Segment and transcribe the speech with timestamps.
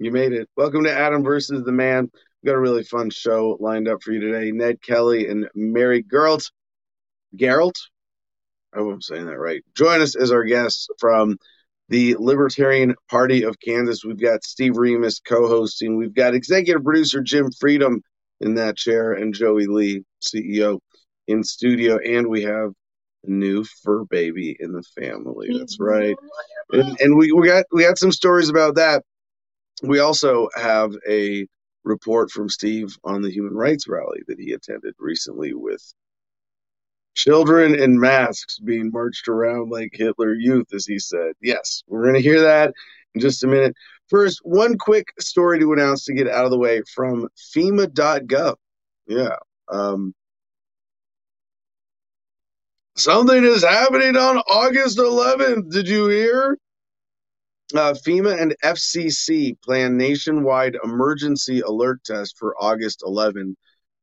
[0.00, 0.48] You made it.
[0.56, 2.10] Welcome to Adam versus the Man.
[2.42, 4.50] We've got a really fun show lined up for you today.
[4.50, 6.50] Ned Kelly and Mary Geralt.
[7.36, 7.76] Geralt?
[8.74, 9.62] I hope I'm saying that right.
[9.76, 11.36] Join us as our guests from
[11.90, 14.04] the Libertarian Party of Kansas.
[14.04, 15.96] We've got Steve Remus co hosting.
[15.96, 18.02] We've got executive producer Jim Freedom
[18.40, 20.80] in that chair and Joey Lee, CEO,
[21.28, 21.98] in studio.
[21.98, 22.72] And we have
[23.24, 25.56] a new fur baby in the family.
[25.56, 26.16] That's right.
[26.72, 29.04] And, and we, we got we got some stories about that.
[29.82, 31.46] We also have a
[31.84, 35.82] report from Steve on the human rights rally that he attended recently with
[37.14, 41.32] children in masks being marched around like Hitler Youth, as he said.
[41.40, 42.72] Yes, we're going to hear that
[43.14, 43.74] in just a minute.
[44.08, 48.56] First, one quick story to announce to get out of the way from FEMA.gov.
[49.06, 49.36] Yeah.
[49.68, 50.14] Um,
[52.96, 55.70] something is happening on August 11th.
[55.70, 56.58] Did you hear?
[57.72, 63.56] Uh, FEMA and FCC plan nationwide emergency alert test for August 11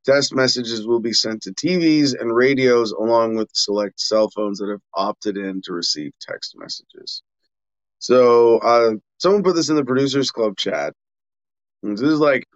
[0.03, 4.69] Test messages will be sent to TVs and radios along with select cell phones that
[4.69, 7.21] have opted in to receive text messages.
[7.99, 10.95] So, uh, someone put this in the Producers Club chat.
[11.83, 12.47] This is like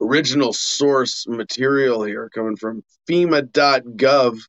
[0.00, 4.40] original source material here coming from FEMA.gov,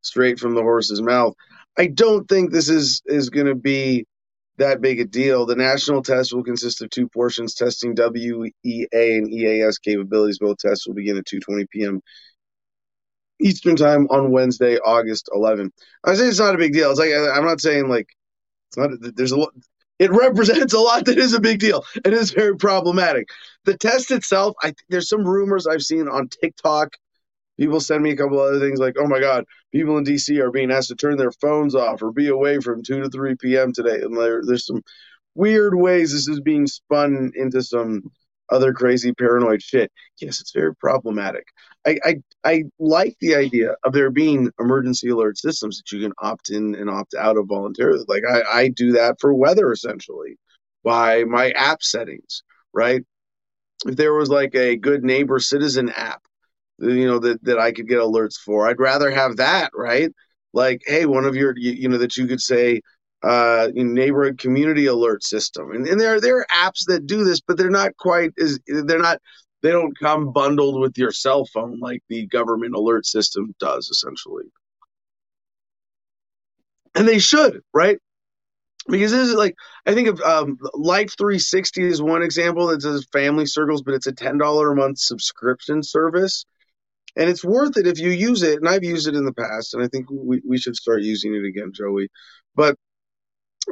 [0.00, 1.34] straight from the horse's mouth.
[1.78, 4.06] I don't think this is is going to be
[4.58, 5.46] that big a deal.
[5.46, 10.38] The national test will consist of two portions testing WEA and EAS capabilities.
[10.38, 12.00] Both tests will begin at 2:20 p.m.
[13.40, 15.70] Eastern time on Wednesday, August 11th.
[16.04, 16.90] I say it's not a big deal.
[16.90, 18.08] It's like I'm not saying like
[18.68, 18.90] it's not.
[19.16, 19.52] There's a lot.
[19.98, 21.84] It represents a lot that is a big deal.
[22.04, 23.28] It is very problematic.
[23.64, 26.96] The test itself, I there's some rumors I've seen on TikTok
[27.58, 30.50] People send me a couple other things like, oh my God, people in DC are
[30.50, 33.72] being asked to turn their phones off or be away from 2 to 3 p.m.
[33.72, 34.00] today.
[34.00, 34.82] And there, there's some
[35.34, 38.10] weird ways this is being spun into some
[38.50, 39.90] other crazy paranoid shit.
[40.20, 41.46] Yes, it's very problematic.
[41.86, 42.14] I, I,
[42.44, 46.74] I like the idea of there being emergency alert systems that you can opt in
[46.74, 48.04] and opt out of voluntarily.
[48.06, 50.36] Like I, I do that for weather essentially
[50.84, 52.42] by my app settings,
[52.72, 53.02] right?
[53.86, 56.22] If there was like a good neighbor citizen app
[56.82, 58.68] you know that that I could get alerts for.
[58.68, 60.10] I'd rather have that, right?
[60.52, 62.80] Like, hey, one of your you, you know that you could say
[63.22, 67.56] uh, neighborhood community alert system, and, and there there are apps that do this, but
[67.56, 69.20] they're not quite as they're not
[69.62, 74.44] they don't come bundled with your cell phone like the government alert system does essentially.
[76.94, 77.98] And they should, right?
[78.88, 79.54] Because this is like
[79.86, 84.08] I think of um, Life 360 is one example that does family circles, but it's
[84.08, 86.44] a ten dollar a month subscription service
[87.16, 88.58] and it's worth it if you use it.
[88.58, 91.34] And I've used it in the past, and I think we, we should start using
[91.34, 92.08] it again, Joey.
[92.54, 92.76] But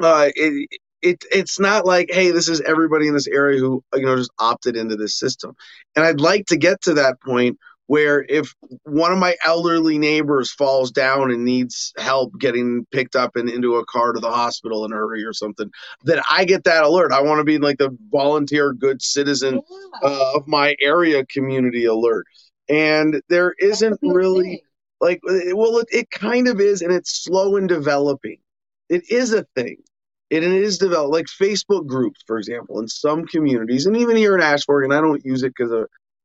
[0.02, 0.68] uh, it,
[1.02, 4.32] it it's not like hey, this is everybody in this area who you know just
[4.38, 5.54] opted into this system.
[5.96, 7.58] And I'd like to get to that point
[7.90, 13.34] where if one of my elderly neighbors falls down and needs help getting picked up
[13.34, 15.68] and into a car to the hospital in a hurry or something,
[16.04, 17.10] that I get that alert.
[17.10, 20.08] I want to be like the volunteer good citizen yeah.
[20.08, 22.26] uh, of my area community alert
[22.70, 24.62] and there isn't really
[25.00, 28.38] like uh, well it, it, kind of is and it's slow in developing.
[28.88, 29.78] It is a thing.
[30.30, 34.36] It, it is developed like facebook groups for example in some communities and even here
[34.36, 35.72] in ashburn and i don't use it because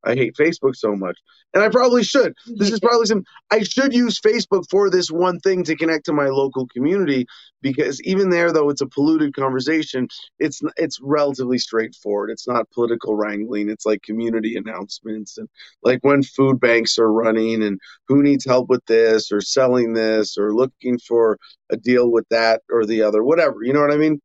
[0.06, 1.18] I hate Facebook so much.
[1.54, 2.34] And I probably should.
[2.58, 6.14] This is probably some I should use Facebook for this one thing to connect to
[6.14, 7.26] my local community
[7.62, 10.08] because even there though it's a polluted conversation,
[10.38, 12.30] it's it's relatively straightforward.
[12.30, 13.70] It's not political wrangling.
[13.70, 15.50] It's like community announcements and
[15.84, 20.38] like when food banks are running and who needs help with this or selling this
[20.38, 21.40] or looking for
[21.72, 23.58] a deal with that or the other, whatever.
[23.64, 24.22] You know what I mean?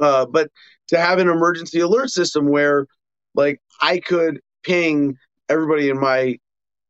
[0.00, 0.50] Uh, but
[0.88, 2.86] to have an emergency alert system where
[3.34, 5.16] like I could ping
[5.48, 6.36] everybody in my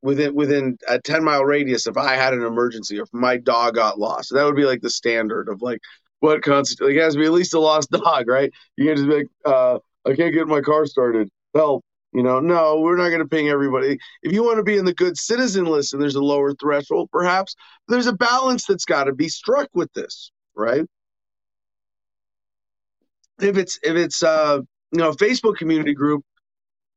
[0.02, 3.74] within within a 10 mile radius if I had an emergency or if my dog
[3.76, 4.28] got lost.
[4.28, 5.80] So that would be like the standard of like
[6.20, 8.52] what constitutes like it has to be at least a lost dog, right?
[8.76, 11.28] You can't just be like, uh, I can't get my car started.
[11.54, 11.84] Help.
[12.12, 13.98] You know, no, we're not going to ping everybody.
[14.22, 17.08] If you want to be in the good citizen list and there's a lower threshold,
[17.10, 17.54] perhaps
[17.88, 20.84] there's a balance that's got to be struck with this, right?
[23.40, 24.60] If it's if it's uh
[24.92, 26.22] you know a Facebook community group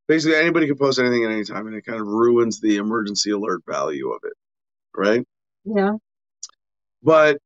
[0.07, 3.31] basically anybody can post anything at any time and it kind of ruins the emergency
[3.31, 4.33] alert value of it
[4.95, 5.25] right
[5.63, 5.93] yeah
[7.03, 7.37] but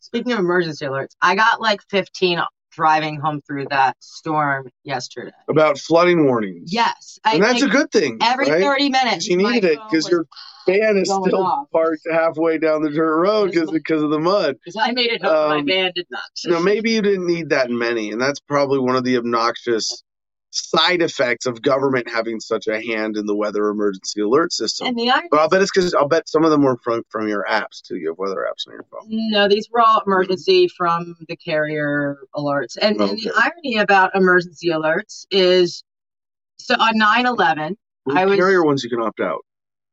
[0.00, 2.40] speaking of emergency alerts i got like 15
[2.74, 5.32] driving home through that storm yesterday.
[5.48, 6.72] About flooding warnings.
[6.72, 8.18] Yes, I and that's a good thing.
[8.20, 8.62] Every right?
[8.62, 10.26] thirty minutes, you needed it because your
[10.66, 11.70] van is still off.
[11.70, 14.56] parked halfway down the dirt road because because of the mud.
[14.64, 16.22] Because I made it home, um, my van did not.
[16.44, 20.02] you know, maybe you didn't need that many, and that's probably one of the obnoxious
[20.54, 24.86] side effects of government having such a hand in the weather emergency alert system.
[24.86, 27.02] And the irony but I'll bet it's because I'll bet some of them were from
[27.08, 27.96] from your apps too.
[27.96, 29.08] You have weather apps on your phone.
[29.08, 32.78] No, these were all emergency from the carrier alerts.
[32.80, 33.10] And, okay.
[33.10, 35.82] and the irony about emergency alerts is,
[36.58, 39.44] so on 9/11, well, I was carrier ones you can opt out.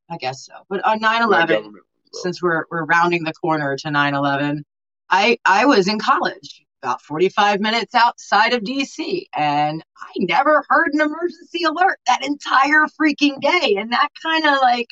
[0.09, 1.71] I guess so, but on 9/11,
[2.13, 4.61] since we're we're rounding the corner to 9/11,
[5.09, 9.25] I I was in college about 45 minutes outside of DC.
[9.35, 13.75] And I never heard an emergency alert that entire freaking day.
[13.77, 14.87] And that kind of like,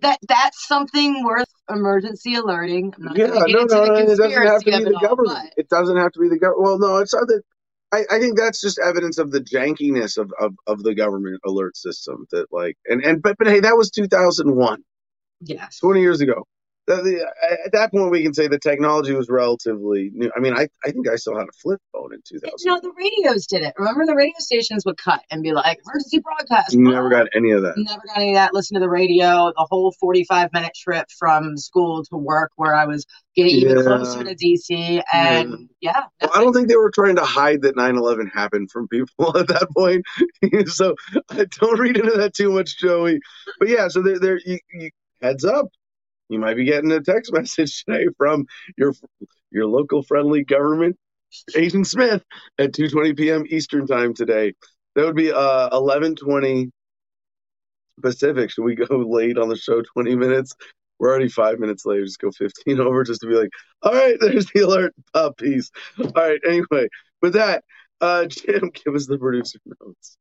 [0.00, 2.92] that that's something worth emergency alerting.
[3.14, 5.38] yeah, no, no, no, it doesn't have to be the government.
[5.38, 6.62] All, it doesn't have to be the government.
[6.62, 7.42] Well, no, it's other.
[7.92, 11.76] I, I think that's just evidence of the jankiness of, of, of the government alert
[11.76, 12.26] system.
[12.32, 14.82] That like, and and but but hey, that was 2001.
[15.40, 16.44] Yes, 20 years ago
[16.86, 17.02] Uh,
[17.64, 20.30] at that point we can say the technology was relatively new.
[20.36, 22.50] I mean, I, I think I still had a flip phone in 2000.
[22.64, 23.72] No, the radios did it.
[23.78, 26.76] Remember, the radio stations would cut and be like, emergency broadcast.
[26.76, 27.74] Never got any of that.
[27.76, 28.52] Never got any of that.
[28.52, 29.52] Listen to the radio.
[29.56, 33.70] The whole 45 minute trip from school to work, where I was getting yeah.
[33.70, 35.02] even closer to DC.
[35.12, 38.26] And yeah, yeah well, I don't think they were trying to hide that 9 11
[38.28, 40.04] happened from people at that point.
[40.68, 40.94] so
[41.60, 43.20] don't read into that too much, Joey.
[43.58, 44.90] But yeah, so there, there you, you
[45.22, 45.68] heads up
[46.28, 48.92] you might be getting a text message today from your
[49.50, 50.96] your local friendly government
[51.56, 52.22] agent Smith
[52.58, 53.44] at 2:20 p.m.
[53.48, 54.54] Eastern time today.
[54.94, 56.70] That would be uh 11:20
[58.02, 58.50] Pacific.
[58.50, 60.54] Should we go late on the show 20 minutes?
[60.98, 62.04] We're already five minutes late.
[62.04, 63.50] Just go 15 over just to be like,
[63.82, 64.94] all right, there's the alert.
[65.12, 65.30] Uh.
[65.98, 66.40] All right.
[66.46, 66.88] Anyway,
[67.20, 67.64] with that,
[68.00, 70.16] uh, Jim, give us the producer notes.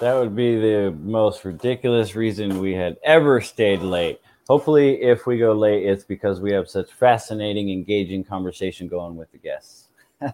[0.00, 5.38] that would be the most ridiculous reason we had ever stayed late hopefully if we
[5.38, 9.88] go late it's because we have such fascinating engaging conversation going with the guests.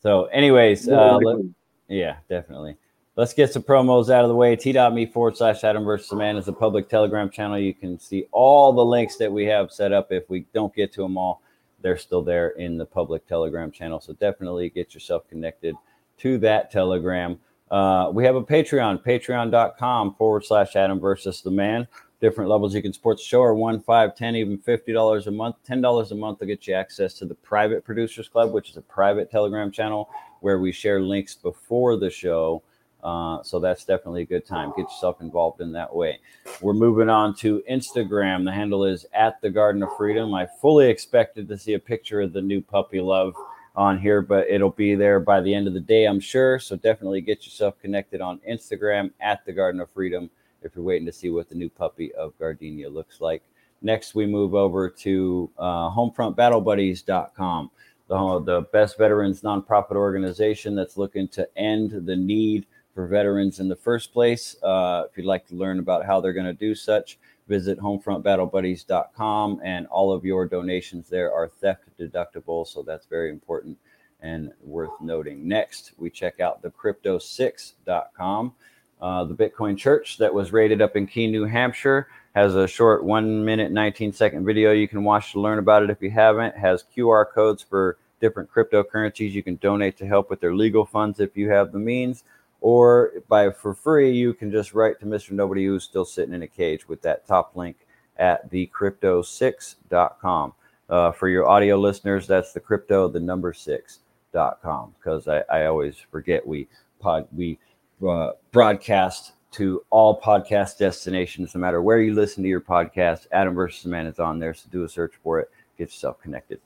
[0.00, 1.44] So anyways uh, let,
[1.88, 2.76] yeah definitely.
[3.16, 4.54] Let's get some promos out of the way.
[4.54, 7.58] T.me forward slash adam versus the man is a public telegram channel.
[7.58, 10.12] You can see all the links that we have set up.
[10.12, 11.42] If we don't get to them all
[11.80, 14.00] they're still there in the public telegram channel.
[14.00, 15.74] So definitely get yourself connected
[16.18, 17.38] to that telegram.
[17.70, 21.86] Uh, we have a patreon patreon.com forward slash adam versus the man
[22.20, 25.30] different levels you can support the show are one five ten even fifty dollars a
[25.30, 25.56] month.
[25.64, 28.76] Ten dollars a month will get you access to the private producers club which is
[28.76, 30.10] a private telegram channel
[30.40, 32.62] where we share links before the show.
[33.02, 34.72] Uh, so that's definitely a good time.
[34.76, 36.18] Get yourself involved in that way.
[36.60, 38.44] We're moving on to instagram.
[38.44, 40.34] The handle is at the garden of freedom.
[40.34, 43.34] I fully expected to see a picture of the new puppy love
[43.76, 46.58] on here but it'll be there by the end of the day i'm sure.
[46.58, 50.28] So definitely get yourself connected on instagram at the garden of freedom
[50.62, 53.42] if you're waiting to see what the new puppy of Gardenia looks like.
[53.80, 57.70] Next, we move over to uh, homefrontbattlebuddies.com,
[58.08, 63.68] the, the best veterans nonprofit organization that's looking to end the need for veterans in
[63.68, 64.56] the first place.
[64.62, 69.60] Uh, if you'd like to learn about how they're going to do such, visit homefrontbattlebuddies.com,
[69.62, 73.78] and all of your donations there are theft deductible, so that's very important
[74.20, 75.46] and worth noting.
[75.46, 78.52] Next, we check out the crypto6.com.
[79.00, 83.04] Uh, the Bitcoin Church that was raided up in Keene, New Hampshire has a short
[83.04, 86.54] one minute, 19 second video you can watch to learn about it if you haven't.
[86.54, 90.84] It has QR codes for different cryptocurrencies you can donate to help with their legal
[90.84, 92.24] funds if you have the means.
[92.60, 95.32] Or by for free, you can just write to Mr.
[95.32, 97.76] Nobody who's still sitting in a cage with that top link
[98.16, 100.54] at thecrypto6.com.
[100.90, 104.94] Uh, for your audio listeners, that's the crypto, the number six.com.
[104.98, 106.66] Because I, I always forget we
[106.98, 107.58] pod we
[108.06, 113.26] uh, broadcast to all podcast destinations, no matter where you listen to your podcast.
[113.32, 115.50] Adam versus Man is on there, so do a search for it.
[115.76, 116.60] Get yourself connected.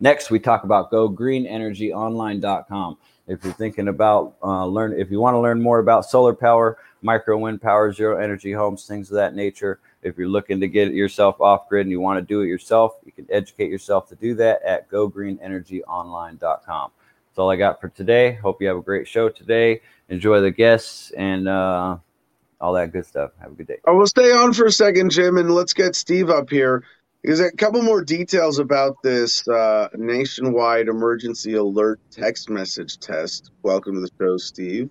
[0.00, 2.98] Next, we talk about GoGreenEnergyOnline.com.
[3.28, 6.76] If you're thinking about uh, learn, if you want to learn more about solar power,
[7.02, 9.80] micro wind power, zero energy homes, things of that nature.
[10.02, 12.96] If you're looking to get yourself off grid and you want to do it yourself,
[13.04, 16.90] you can educate yourself to do that at GoGreenEnergyOnline.com.
[17.32, 18.34] That's all I got for today.
[18.34, 19.80] Hope you have a great show today.
[20.10, 21.96] Enjoy the guests and uh,
[22.60, 23.30] all that good stuff.
[23.40, 23.78] Have a good day.
[23.86, 26.84] I will stay on for a second, Jim, and let's get Steve up here.
[27.22, 33.50] Because a couple more details about this uh, nationwide emergency alert text message test.
[33.62, 34.90] Welcome to the show, Steve.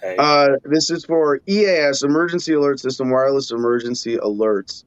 [0.00, 0.16] Hey.
[0.18, 4.82] Uh, this is for EAS, Emergency Alert System, Wireless Emergency Alerts.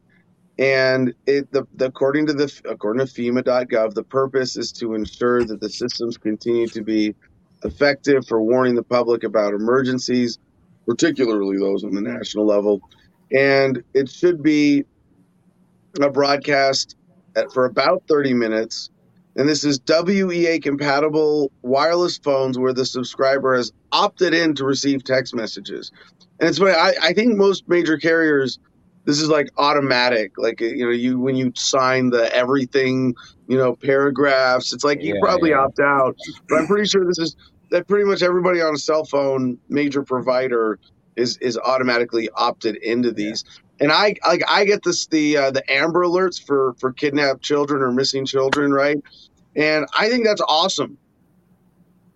[0.59, 5.45] And it the, the according to the according to FEMA.gov, the purpose is to ensure
[5.45, 7.15] that the systems continue to be
[7.63, 10.37] effective for warning the public about emergencies,
[10.85, 12.81] particularly those on the national level.
[13.31, 14.83] And it should be
[16.01, 16.97] a broadcast
[17.37, 18.89] at, for about 30 minutes.
[19.37, 25.05] And this is WEA compatible wireless phones where the subscriber has opted in to receive
[25.05, 25.93] text messages.
[26.41, 28.59] And it's funny, I, I think most major carriers,
[29.09, 30.37] this is like automatic.
[30.37, 33.15] Like, you know, you when you sign the everything,
[33.47, 35.61] you know, paragraphs, it's like you Yeah, probably yeah.
[35.61, 36.15] opt out.
[36.47, 37.35] But I'm pretty sure this is
[37.71, 40.79] that pretty much everybody on a cell phone major provider
[41.15, 43.43] is is automatically opted into these.
[43.79, 47.81] And I like I get this the uh, the Amber alerts for for kidnapped children
[47.81, 48.97] or missing children, right?
[49.55, 50.99] And I think that's awesome.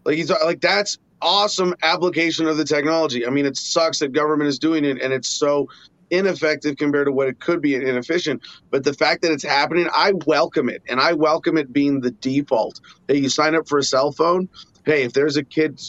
[0.05, 3.25] Like he's like that's awesome application of the technology.
[3.25, 5.67] I mean, it sucks that government is doing it and it's so
[6.13, 8.41] ineffective compared to what it could be and inefficient.
[8.69, 12.11] But the fact that it's happening, I welcome it, and I welcome it being the
[12.11, 12.79] default.
[13.07, 14.47] that you sign up for a cell phone.
[14.85, 15.81] Hey, if there's a kid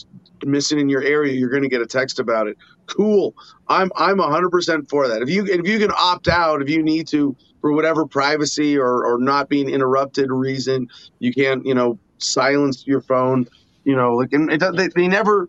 [0.45, 2.57] missing in your area, you're going to get a text about it.
[2.87, 3.35] Cool.
[3.69, 5.23] I'm I'm 100% for that.
[5.23, 9.07] If you if you can opt out, if you need to for whatever privacy or
[9.07, 10.89] or not being interrupted reason,
[11.19, 13.47] you can't you know silence your phone.
[13.85, 15.49] You know, like and it, they they never,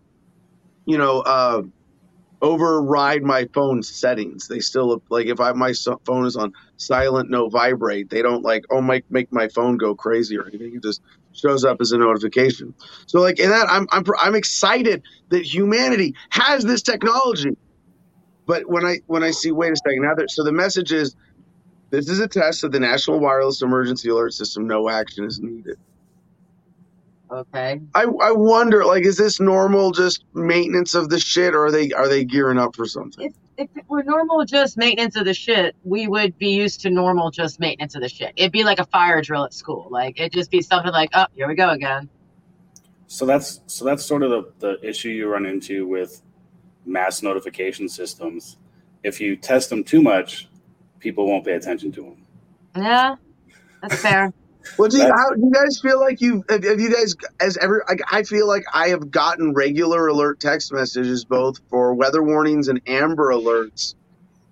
[0.86, 1.64] you know, uh,
[2.42, 4.48] override my phone settings.
[4.48, 5.74] They still like if I my
[6.06, 8.10] phone is on silent, no vibrate.
[8.10, 10.76] They don't like oh make make my phone go crazy or anything.
[10.76, 11.02] It just
[11.34, 12.74] shows up as a notification.
[13.08, 17.58] So like in that, I'm I'm I'm excited that humanity has this technology.
[18.46, 21.16] But when I when I see wait a second now that so the message is
[21.92, 24.68] this is a test of the National Wireless Emergency Alert System.
[24.68, 25.78] No action is needed.
[27.32, 27.82] Okay.
[27.96, 31.92] I, I wonder like is this normal just maintenance of the shit or are they
[31.92, 33.26] are they gearing up for something?
[33.26, 36.90] If, if it were normal just maintenance of the shit, we would be used to
[36.90, 38.34] normal just maintenance of the shit.
[38.36, 39.88] It'd be like a fire drill at school.
[39.90, 42.10] Like it'd just be something like, oh, here we go again.
[43.08, 46.22] So that's so that's sort of the, the issue you run into with
[46.86, 48.58] mass notification systems.
[49.04, 50.48] If you test them too much,
[51.00, 52.26] people won't pay attention to them.
[52.76, 53.16] Yeah,
[53.82, 54.34] that's fair.
[54.78, 57.58] Well, do you, how, do you guys feel like you have, have you guys as
[57.58, 57.84] ever?
[57.88, 62.68] Like, I feel like I have gotten regular alert text messages both for weather warnings
[62.68, 63.96] and Amber alerts.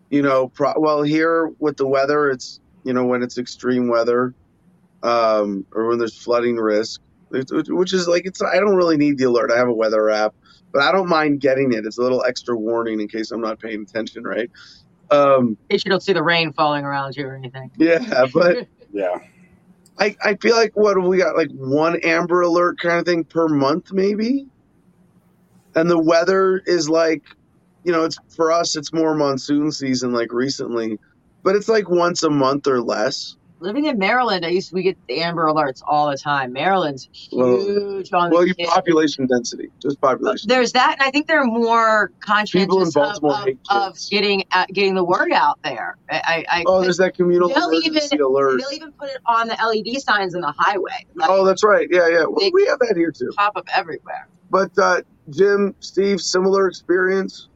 [0.10, 4.36] You know, pro, well here with the weather, it's you know when it's extreme weather,
[5.02, 8.42] um, or when there's flooding risk, which which is like it's.
[8.42, 9.52] I don't really need the alert.
[9.52, 10.36] I have a weather app,
[10.72, 11.86] but I don't mind getting it.
[11.86, 14.52] It's a little extra warning in case I'm not paying attention, right?
[15.10, 17.72] Um, In case you don't see the rain falling around you or anything.
[17.78, 18.68] yeah, but.
[18.96, 19.18] Yeah.
[20.00, 23.48] I, I feel like what we got like one Amber Alert kind of thing per
[23.48, 24.48] month maybe,
[25.76, 27.24] and the weather is like,
[27.84, 31.00] you know, it's for us it's more monsoon season like recently,
[31.44, 33.36] but it's like once a month or less.
[33.64, 36.52] Living in Maryland, I used we get the Amber alerts all the time.
[36.52, 40.50] Maryland's Well- huge on Well, the your population density, just population.
[40.50, 42.14] There's that, and I think they're more People
[42.82, 45.98] in conscientious of, of, of getting uh, getting the word out there.
[46.10, 48.60] I, I, Oh, there's that communal They'll emergency even- alert.
[48.62, 51.88] they'll even put it on the LED signs in the highway, like Oh, that's right.
[51.90, 52.26] Yeah, yeah.
[52.28, 53.30] Well, we have that here too.
[53.38, 54.28] pop up everywhere.
[54.52, 57.48] But uh, Jim, Steve, similar experience.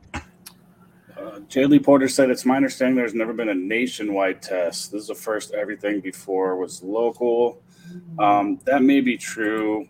[1.19, 1.39] Uh.
[1.55, 4.91] Lee Porter said, It's my understanding there's never been a nationwide test.
[4.91, 7.61] This is the first everything before was local.
[8.19, 9.87] Um, that may be true.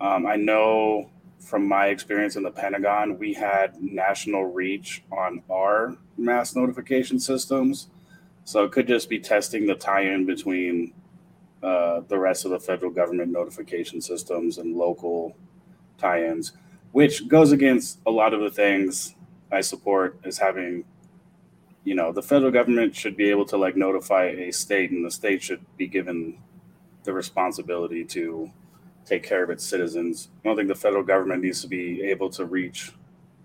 [0.00, 1.10] Um, I know
[1.40, 7.88] from my experience in the Pentagon, we had national reach on our mass notification systems.
[8.44, 10.92] So it could just be testing the tie in between
[11.62, 15.36] uh, the rest of the federal government notification systems and local
[15.98, 16.52] tie ins,
[16.92, 19.14] which goes against a lot of the things
[19.50, 20.84] I support is having,
[21.84, 25.10] you know, the federal government should be able to like notify a state, and the
[25.10, 26.38] state should be given
[27.04, 28.50] the responsibility to
[29.06, 30.28] take care of its citizens.
[30.44, 32.92] I don't think the federal government needs to be able to reach.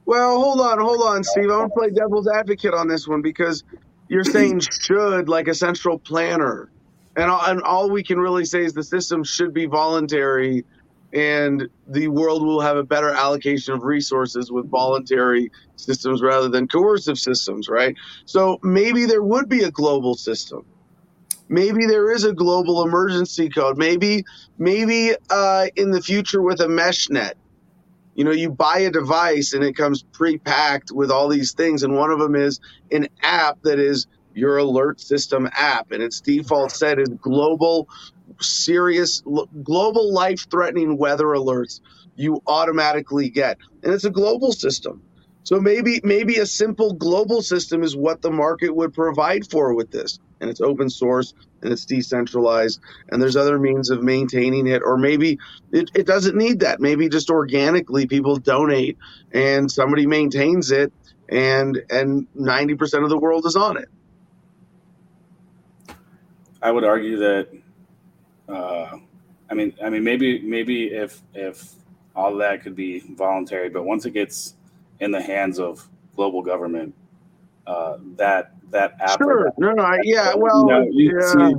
[0.06, 1.50] Well, hold on, hold on, Steve.
[1.50, 3.64] I want to play devil's advocate on this one because
[4.10, 6.70] you're saying should like a central planner,
[7.16, 10.66] and all, and all we can really say is the system should be voluntary,
[11.14, 16.68] and the world will have a better allocation of resources with voluntary systems rather than
[16.68, 17.96] coercive systems, right?
[18.26, 20.66] So maybe there would be a global system.
[21.50, 23.78] Maybe there is a global emergency code.
[23.78, 24.24] Maybe
[24.58, 27.38] maybe uh, in the future with a mesh net
[28.16, 31.96] you know you buy a device and it comes pre-packed with all these things and
[31.96, 32.60] one of them is
[32.92, 37.88] an app that is your alert system app and its default set is global
[38.40, 39.22] serious
[39.64, 41.80] global life threatening weather alerts
[42.16, 43.58] you automatically get.
[43.84, 45.02] And it's a global system.
[45.44, 49.92] So maybe maybe a simple global system is what the market would provide for with
[49.92, 50.20] this.
[50.40, 54.98] And it's open source and it's decentralized and there's other means of maintaining it or
[54.98, 55.40] maybe
[55.72, 56.80] it, it doesn't need that.
[56.80, 58.98] Maybe just organically people donate
[59.34, 60.94] and somebody maintains it
[61.30, 63.90] and and 90% of the world is on it.
[66.62, 67.50] I would argue that
[68.50, 68.98] uh,
[69.50, 71.74] i mean i mean maybe maybe if if
[72.16, 74.56] all that could be voluntary but once it gets
[75.00, 76.94] in the hands of global government
[77.68, 81.52] uh, that that sure no no I, yeah well you yeah.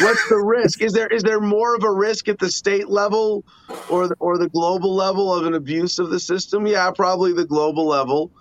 [0.00, 0.82] What's the risk?
[0.82, 3.44] Is there is there more of a risk at the state level
[3.88, 6.66] or the, or the global level of an abuse of the system?
[6.66, 8.32] Yeah, probably the global level.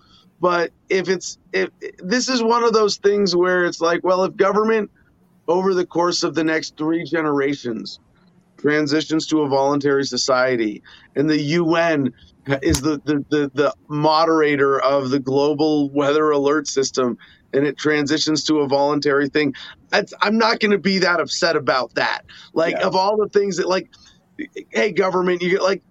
[0.41, 4.35] But if it's if this is one of those things where it's like, well, if
[4.37, 4.89] government
[5.49, 7.99] over the course of the next three generations
[8.57, 10.81] transitions to a voluntary society
[11.15, 12.13] and the UN
[12.61, 17.17] is the, the, the, the moderator of the global weather alert system
[17.53, 19.53] and it transitions to a voluntary thing,
[20.21, 22.21] I'm not going to be that upset about that.
[22.53, 22.85] Like, yeah.
[22.85, 23.89] of all the things that, like,
[24.69, 25.81] hey, government, you get like,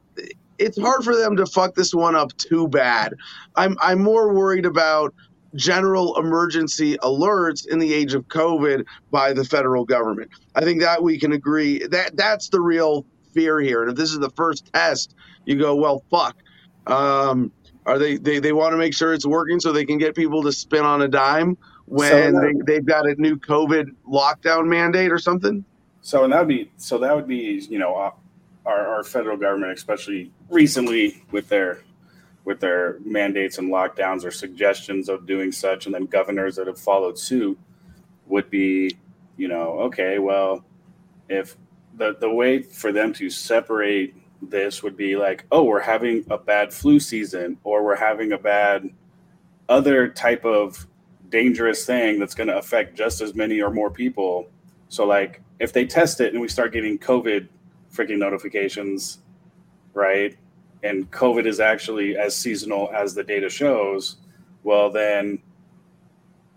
[0.59, 3.15] it's hard for them to fuck this one up too bad.
[3.55, 5.15] I'm I'm more worried about
[5.55, 10.31] general emergency alerts in the age of COVID by the federal government.
[10.55, 13.83] I think that we can agree that that's the real fear here.
[13.83, 15.15] And if this is the first test,
[15.45, 16.37] you go, well, fuck.
[16.87, 17.53] Um,
[17.87, 20.43] are they, they they want to make sure it's working so they can get people
[20.43, 25.11] to spin on a dime when so, they, they've got a new COVID lockdown mandate
[25.11, 25.65] or something?
[26.03, 28.11] So and that would be so that would be you know uh,
[28.67, 31.81] our, our federal government, especially recently with their
[32.49, 36.81] with their mandates and lockdowns or suggestions of doing such, and then governors that have
[36.81, 37.59] followed suit
[38.27, 38.97] would be,
[39.37, 40.65] you know, okay, well,
[41.29, 41.59] if
[41.99, 46.39] the the way for them to separate this would be like, oh, we're having a
[46.39, 48.89] bad flu season, or we're having a bad
[49.69, 50.87] other type of
[51.29, 54.49] dangerous thing that's going to affect just as many or more people.
[54.89, 57.47] So, like, if they test it and we start getting COVID
[57.93, 59.19] freaking notifications,
[59.93, 60.35] right?
[60.83, 64.17] And COVID is actually as seasonal as the data shows,
[64.63, 65.41] well, then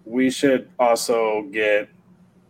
[0.05, 1.89] we should also get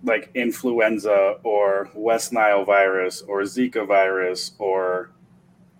[0.03, 5.11] like influenza or West Nile virus or Zika virus or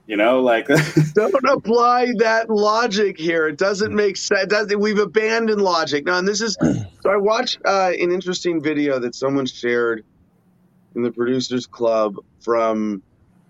[0.08, 0.68] you know, like
[1.14, 3.48] don't apply that logic here.
[3.48, 4.54] It doesn't make sense.
[4.76, 6.18] We've abandoned logic now.
[6.18, 7.10] And this is so.
[7.10, 10.04] I watched uh, an interesting video that someone shared
[10.96, 13.02] in the producers club from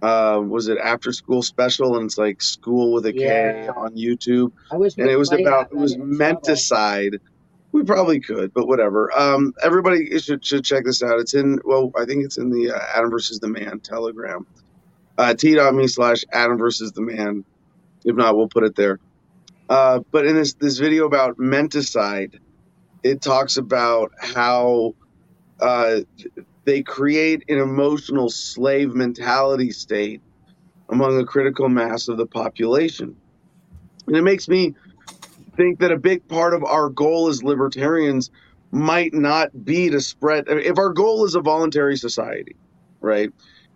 [0.02, 3.20] uh, was it after school special and it's like school with a K
[3.66, 3.72] yeah.
[3.76, 4.52] on YouTube.
[4.72, 7.20] I wish and it was about it was menticide.
[7.72, 9.18] We probably could, but whatever.
[9.18, 11.20] Um, everybody should should check this out.
[11.20, 14.46] It's in well, I think it's in the uh, Adam versus the Man Telegram
[15.18, 17.44] uh, t.me slash Adam versus the man.
[18.04, 19.00] If not, we'll put it there.
[19.70, 22.40] Uh, but in this this video about menticide,
[23.04, 24.96] it talks about how
[25.60, 26.02] uh,
[26.66, 30.22] they create an emotional slave mentality state
[30.90, 33.16] among a critical mass of the population,
[34.08, 34.76] and it makes me
[35.56, 38.32] think that a big part of our goal as libertarians
[38.72, 40.46] might not be to spread.
[40.48, 42.56] If our goal is a voluntary society,
[43.00, 43.32] right?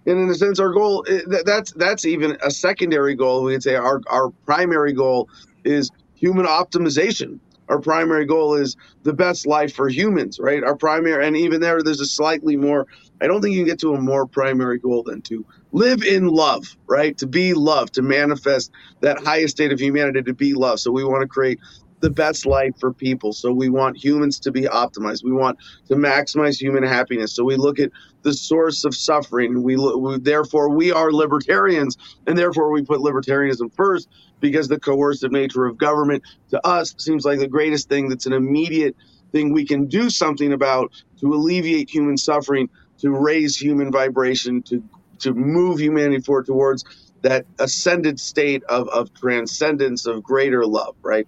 [0.05, 3.75] and in a sense our goal eh, that's that's even a secondary goal we'd say
[3.75, 5.29] our, our primary goal
[5.63, 11.25] is human optimization our primary goal is the best life for humans right our primary
[11.25, 12.87] and even there there's a slightly more
[13.21, 16.27] i don't think you can get to a more primary goal than to live in
[16.27, 20.79] love right to be love, to manifest that highest state of humanity to be love
[20.79, 21.59] so we want to create
[22.01, 23.33] the best life for people.
[23.33, 25.23] So we want humans to be optimized.
[25.23, 27.33] We want to maximize human happiness.
[27.35, 27.91] So we look at
[28.23, 29.63] the source of suffering.
[29.63, 31.97] We, we therefore we are libertarians,
[32.27, 34.09] and therefore we put libertarianism first
[34.49, 38.09] because the coercive nature of government to us seems like the greatest thing.
[38.09, 38.95] That's an immediate
[39.31, 44.83] thing we can do something about to alleviate human suffering, to raise human vibration, to
[45.19, 46.83] to move humanity forward towards
[47.21, 51.27] that ascended state of, of transcendence of greater love, right?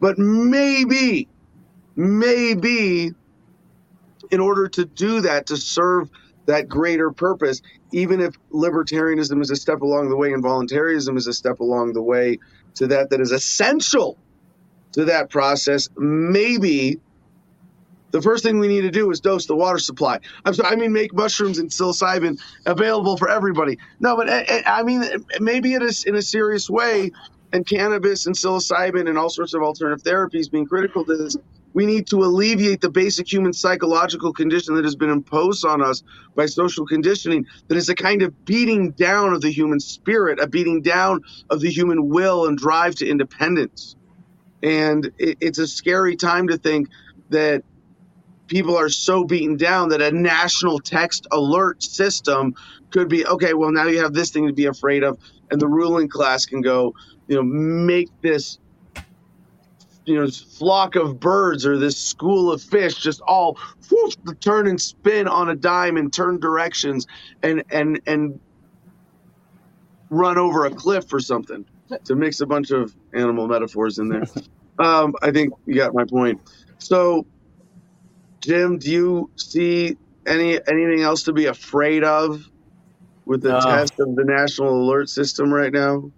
[0.00, 1.28] But maybe,
[1.96, 3.10] maybe
[4.30, 6.10] in order to do that, to serve
[6.46, 11.26] that greater purpose, even if libertarianism is a step along the way and voluntarism is
[11.26, 12.38] a step along the way
[12.74, 14.18] to that, that is essential
[14.92, 17.00] to that process, maybe
[18.10, 20.20] the first thing we need to do is dose the water supply.
[20.44, 23.78] I'm sorry, I mean, make mushrooms and psilocybin available for everybody.
[24.00, 25.02] No, but eh, eh, I mean,
[25.40, 27.10] maybe it is in a serious way,
[27.52, 31.36] and cannabis and psilocybin and all sorts of alternative therapies being critical to this.
[31.74, 36.02] We need to alleviate the basic human psychological condition that has been imposed on us
[36.34, 40.46] by social conditioning, that is a kind of beating down of the human spirit, a
[40.46, 43.96] beating down of the human will and drive to independence.
[44.62, 46.88] And it, it's a scary time to think
[47.30, 47.64] that
[48.46, 52.54] people are so beaten down that a national text alert system
[52.90, 53.54] could be okay.
[53.54, 55.18] Well, now you have this thing to be afraid of,
[55.50, 56.94] and the ruling class can go,
[57.28, 58.58] you know, make this
[60.04, 63.58] you know flock of birds or this school of fish just all
[63.90, 67.06] whoosh, turn and spin on a dime and turn directions
[67.42, 68.40] and and and
[70.10, 71.64] run over a cliff or something.
[72.06, 74.24] To mix a bunch of animal metaphors in there.
[74.78, 76.40] Um, i think you got my point.
[76.78, 77.26] So
[78.40, 82.42] jim do you see any anything else to be afraid of
[83.26, 86.10] with the test of the national alert system right now?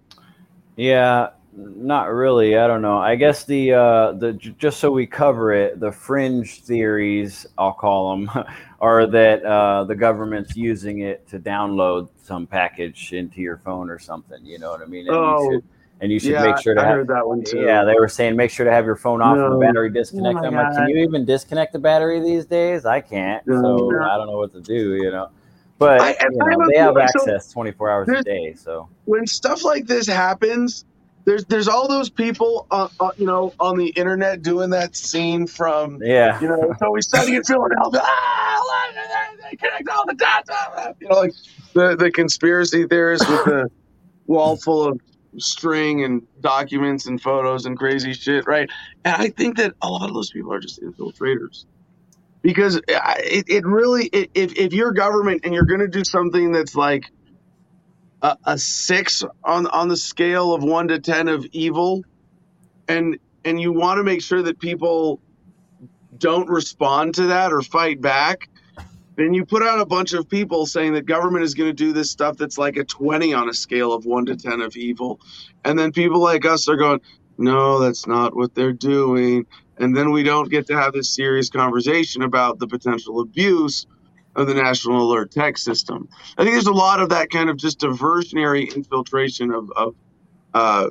[0.77, 2.57] Yeah not really.
[2.57, 2.97] I don't know.
[2.97, 8.15] I guess the uh, the just so we cover it, the fringe theories, I'll call
[8.15, 8.29] them,
[8.81, 13.99] are that uh, the government's using it to download some package into your phone or
[13.99, 14.45] something.
[14.45, 15.07] You know what I mean?
[15.07, 15.63] And oh, you should,
[16.01, 17.59] and you should yeah, make sure to I have heard that one too.
[17.59, 20.39] Yeah, they were saying make sure to have your phone off and the battery disconnect.
[20.41, 22.85] Oh I'm my like, can you even disconnect the battery these days?
[22.85, 23.45] I can't.
[23.47, 23.61] No.
[23.61, 24.03] So No.
[24.03, 24.95] I don't know what to do.
[24.95, 25.29] You know.
[25.77, 27.05] But I- you know, they have know.
[27.17, 28.53] So access 24 hours a day.
[28.53, 30.85] So when stuff like this happens,
[31.25, 35.47] there's there's all those people, uh, uh, you know, on the internet doing that scene
[35.47, 38.01] from, yeah, you know, so we starting in Philadelphia.
[38.03, 38.61] Ah,
[38.95, 40.49] they- they connect all the dots.
[41.01, 41.31] You know, like
[41.73, 43.69] the the conspiracy theorists with the
[44.27, 44.99] wall full of
[45.37, 48.69] string and documents and photos and crazy shit, right?
[49.03, 51.65] And I think that a lot of those people are just infiltrators.
[52.41, 56.51] Because it, it really, i- if, if you're government and you're going to do something
[56.51, 57.03] that's like
[58.21, 62.03] a, a six on on the scale of one to ten of evil,
[62.87, 65.19] and and you want to make sure that people
[66.17, 68.49] don't respond to that or fight back,
[69.15, 71.93] then you put out a bunch of people saying that government is going to do
[71.93, 75.19] this stuff that's like a twenty on a scale of one to ten of evil,
[75.63, 77.01] and then people like us are going,
[77.37, 79.45] no, that's not what they're doing,
[79.77, 83.85] and then we don't get to have this serious conversation about the potential abuse
[84.35, 86.07] of the national alert Tech system.
[86.37, 89.95] I think there's a lot of that kind of just diversionary infiltration of, of
[90.53, 90.89] uh,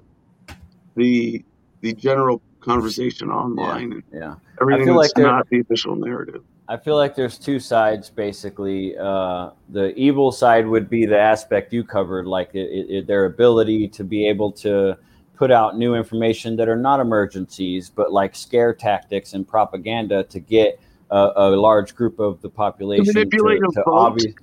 [0.97, 1.45] the
[1.81, 4.35] the general conversation online and yeah.
[4.61, 6.43] everything feel that's like not the official narrative.
[6.67, 8.97] I feel like there's two sides basically.
[8.97, 13.89] Uh, the evil side would be the aspect you covered, like it, it- their ability
[13.89, 14.97] to be able to
[15.37, 20.41] put out new information that are not emergencies, but like scare tactics and propaganda to
[20.41, 24.17] get a, a large group of the population manipulate a to, vote?
[24.17, 24.35] obvi-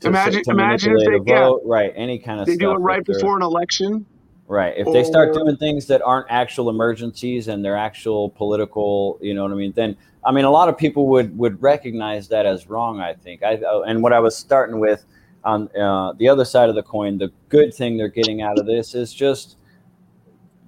[0.00, 1.40] to, Imagine- to imagine if they- yeah.
[1.48, 1.92] vote, right?
[1.96, 4.06] Any kind of They do it right before an election.
[4.46, 4.72] Right.
[4.78, 9.42] If they start doing things that aren't actual emergencies and they're actual political, you know
[9.42, 9.94] what I mean, then
[10.24, 13.42] I mean a lot of people would would recognize that as wrong, I think.
[13.42, 15.04] I oh, and what I was starting with
[15.44, 18.64] on uh, the other side of the coin, the good thing they're getting out of
[18.64, 19.56] this is just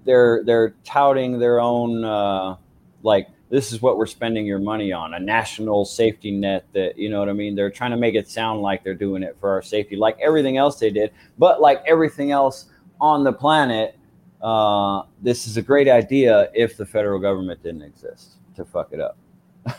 [0.05, 2.57] they're they're touting their own uh,
[3.03, 7.09] like this is what we're spending your money on a national safety net that you
[7.11, 7.55] know what i mean?
[7.57, 10.57] They're trying to make it sound like they're doing it for our safety like everything
[10.57, 11.11] else they did.
[11.39, 12.67] But like everything else
[13.01, 13.97] on the planet
[14.43, 19.01] uh, this is a great idea if the federal government didn't exist to fuck it
[19.01, 19.19] up.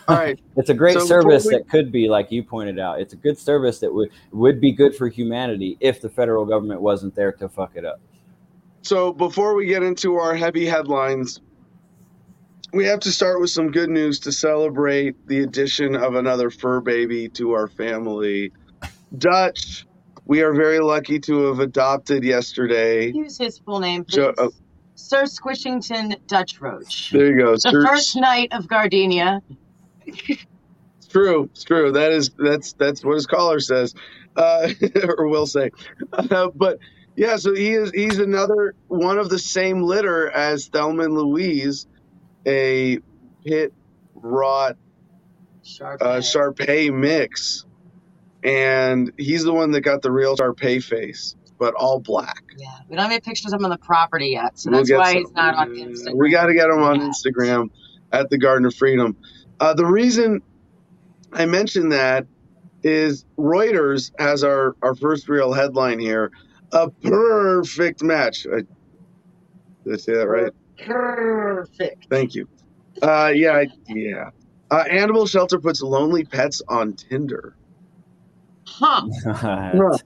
[0.08, 0.40] All right.
[0.58, 3.00] it's a great So service we- that could be like you pointed out.
[3.02, 6.82] It's a good service that would would be good for humanity if the federal government
[6.82, 8.00] wasn't there to fuck it up.
[8.84, 11.42] So before we get into our heavy headlines,
[12.74, 16.80] we have to start with some good news to celebrate the addition of another fur
[16.80, 18.52] baby to our family.
[19.18, 19.86] Dutch,
[20.26, 23.12] we are very lucky to have adopted yesterday.
[23.12, 24.16] Use his full name, please.
[24.16, 24.52] Jo-.
[24.96, 27.10] Sir Squishington Dutch Roach.
[27.12, 27.54] There you go.
[27.54, 29.42] The Sir- first knight of Gardenia.
[30.06, 30.46] It's
[31.10, 31.46] true.
[31.46, 31.92] It's true.
[31.92, 33.96] That is that's that's what his caller says,
[34.36, 34.70] uh,
[35.18, 35.72] or will say.
[36.14, 36.78] Uh, but
[37.16, 41.88] yeah, so he is he's another one of the same litter as Thelma and Louise,
[42.46, 43.00] a
[43.46, 43.74] pit
[44.16, 44.78] rot
[45.64, 46.02] Sharp.
[46.02, 46.22] uh.
[46.92, 47.66] Mix,
[48.44, 52.44] and he's the one that got the real Sharpei face, but all black.
[52.58, 54.92] Yeah, we don't have any pictures of him on the property yet, so We'll that's
[54.92, 55.18] why some.
[55.22, 56.16] he's not on Instagram.
[56.18, 57.10] We got to get him on Yeah.
[57.10, 57.70] Instagram
[58.12, 59.16] at the Garden of Freedom.
[59.60, 60.42] Uh, the reason
[61.32, 62.26] I mentioned that
[62.84, 66.32] is Reuters has our, our first real headline here.
[66.72, 68.48] A perfect match.
[68.52, 68.62] I,
[69.84, 70.52] did I say that right?
[70.86, 72.08] Perfect.
[72.10, 72.48] Thank you.
[73.02, 74.30] Uh, yeah, I- yeah.
[74.70, 77.56] Uh, animal shelter puts lonely pets on Tinder.
[78.66, 79.08] Huh.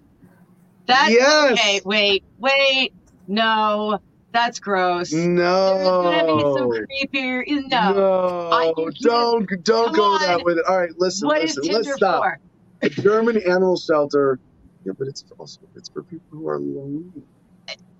[0.88, 1.52] That's Yes.
[1.54, 1.82] okay.
[1.84, 2.94] Wait, wait.
[3.28, 4.00] No,
[4.32, 5.10] that's gross.
[5.10, 6.70] There's gonna be some No.
[6.70, 7.44] creepier.
[7.48, 7.94] No.
[7.94, 10.44] No, I- you can't- don't don't come go that on.
[10.46, 10.66] with it.
[10.68, 11.74] All right, listen, What is listen.
[11.74, 12.24] Let's Tinder stop.
[12.24, 12.40] for?
[12.84, 14.40] A German animal shelter.
[14.86, 17.24] Yeah, but it's also it's for people who are lonely.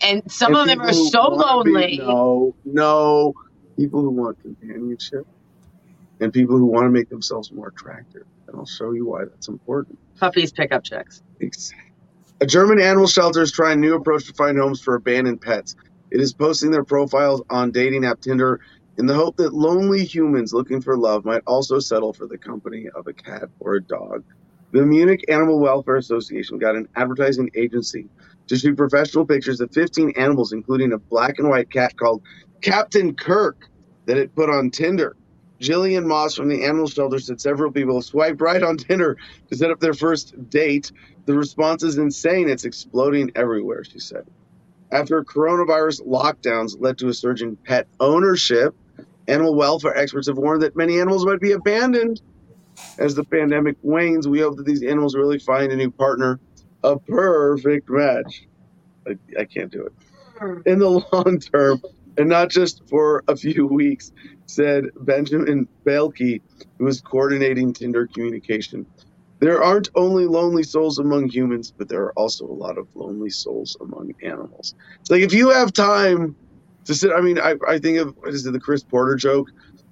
[0.02, 1.98] And some And of them people are who so be- lonely.
[2.00, 3.34] no, no,
[3.78, 5.26] people who want companionship.
[6.22, 8.24] and people who want to make themselves more attractive.
[8.48, 10.00] And I'll show you why that's important.
[10.20, 11.22] Puppies pick up chicks.
[11.42, 11.84] Exactly.
[12.42, 15.76] A German animal shelter is trying a new approach to find homes for abandoned pets.
[16.12, 18.62] It is posting their profiles on dating app Tinder
[18.98, 22.88] in the hope that lonely humans looking for love might also settle for the company
[22.96, 24.24] of a cat or a dog.
[24.72, 28.10] The Munich Animal Welfare Association got an advertising agency
[28.48, 32.22] to shoot professional pictures of 15 animals, including a black and white cat called
[32.62, 33.70] Captain Kirk
[34.06, 35.16] that it put on Tinder.
[35.60, 39.18] Jillian Moss from the animal shelter said several people swiped right on Tinder
[39.50, 40.92] to set up their first date.
[41.26, 42.50] The response is insane.
[42.50, 44.28] It's exploding everywhere, she said.
[44.92, 48.76] After coronavirus lockdowns led to a surge in pet ownership,
[49.28, 52.22] animal welfare experts have warned that many animals might be abandoned.
[52.98, 56.40] As the pandemic wanes, we hope that these animals really find a new partner,
[56.86, 58.44] a perfect match.
[59.08, 59.94] I, I can't do it.
[60.38, 60.60] Hmm.
[60.66, 61.82] In the long term,
[62.18, 64.12] and not just for a few weeks,
[64.48, 66.42] said Benjamin Belke,
[66.78, 68.86] who was coordinating Tinder communication.
[69.40, 73.30] There aren't only lonely souls among humans, but there are also a lot of lonely
[73.30, 74.76] souls among animals.
[75.02, 76.36] It's like if you have time
[76.86, 79.50] to sit, I mean, I, I think of what is it, the Chris Porter joke?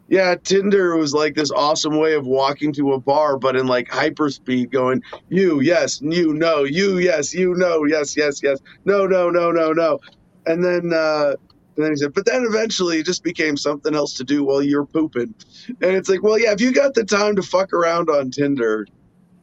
[0.09, 3.87] Yeah, Tinder was like this awesome way of walking to a bar, but in like
[3.89, 9.29] hyperspeed, going, you, yes, you, no, you, yes, you, no, yes, yes, yes, no, no,
[9.29, 9.99] no, no, no.
[10.45, 11.35] And then, uh,
[11.75, 14.61] and then he said, but then eventually it just became something else to do while
[14.61, 15.33] you're pooping.
[15.67, 18.85] And it's like, well, yeah, if you got the time to fuck around on Tinder,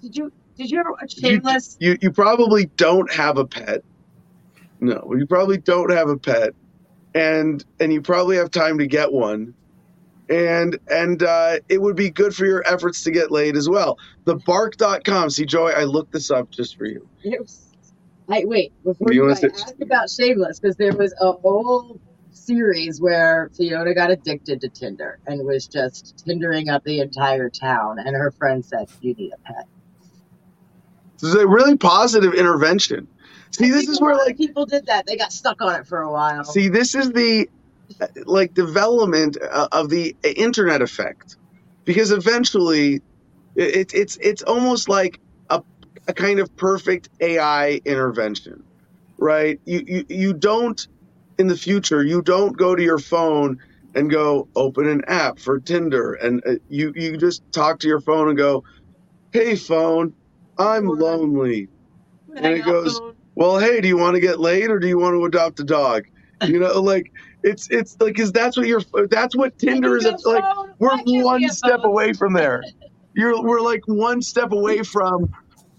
[0.02, 1.76] Did you did you ever watch Shameless?
[1.80, 3.82] you, you probably don't have a pet.
[4.80, 6.54] No, you probably don't have a pet.
[7.14, 9.54] And and you probably have time to get one.
[10.30, 13.98] And and uh, it would be good for your efforts to get laid as well.
[14.24, 15.30] The bark.com.
[15.30, 17.08] See, Joey, I looked this up just for you.
[18.28, 22.00] I wait before you you, wanna I ask about Shameless because there was a whole
[22.30, 27.98] series where Fiona got addicted to Tinder and was just Tindering up the entire town,
[27.98, 29.66] and her friend said, "You need a pet."
[31.20, 33.08] This is a really positive intervention.
[33.50, 35.06] See, this is where like people did that.
[35.06, 36.44] They got stuck on it for a while.
[36.44, 37.48] See, this is the
[38.26, 41.36] like development uh, of the internet effect,
[41.84, 43.02] because eventually,
[43.56, 45.62] it, it's it's almost like a,
[46.08, 48.64] a kind of perfect AI intervention,
[49.18, 49.60] right?
[49.66, 50.80] You, you you don't
[51.38, 53.58] in the future you don't go to your phone
[53.94, 58.00] and go open an app for Tinder, and uh, you you just talk to your
[58.00, 58.64] phone and go,
[59.32, 60.14] "Hey phone,
[60.58, 61.70] I'm lonely."
[62.36, 63.00] and it goes,
[63.34, 65.64] well, hey, do you want to get laid or do you want to adopt a
[65.64, 66.04] dog?
[66.42, 70.04] You know, like it's it's like because that's what you're that's what Tinder is.
[70.04, 70.44] It's like
[70.78, 72.62] we're one step away from there.
[73.12, 75.34] You're we're like one step away from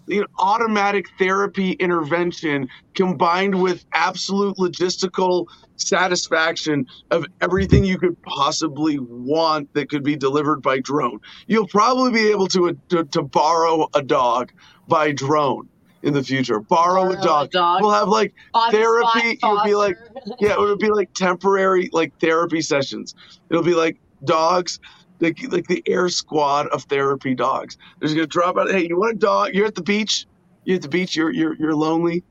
[0.08, 5.48] you know, automatic therapy intervention combined with absolute logistical
[5.78, 11.20] satisfaction of everything you could possibly want that could be delivered by drone.
[11.48, 14.52] You'll probably be able to to, to borrow a dog
[14.88, 15.70] by drone
[16.04, 16.60] in the future.
[16.60, 17.52] Borrow, a dog.
[17.82, 19.98] We'll have like On spot therapy, you'll be like-
[20.40, 23.16] yeah, it would be like temporary like therapy sessions.
[23.50, 24.80] It'll be like dogs,
[25.20, 27.78] like like the air squad of therapy dogs.
[28.00, 28.72] They're just gonna drop out.
[28.72, 29.54] Hey, you want a dog?
[29.54, 30.26] You're at the beach.
[30.66, 31.16] You're at the beach.
[31.16, 32.24] You're you're you're lonely,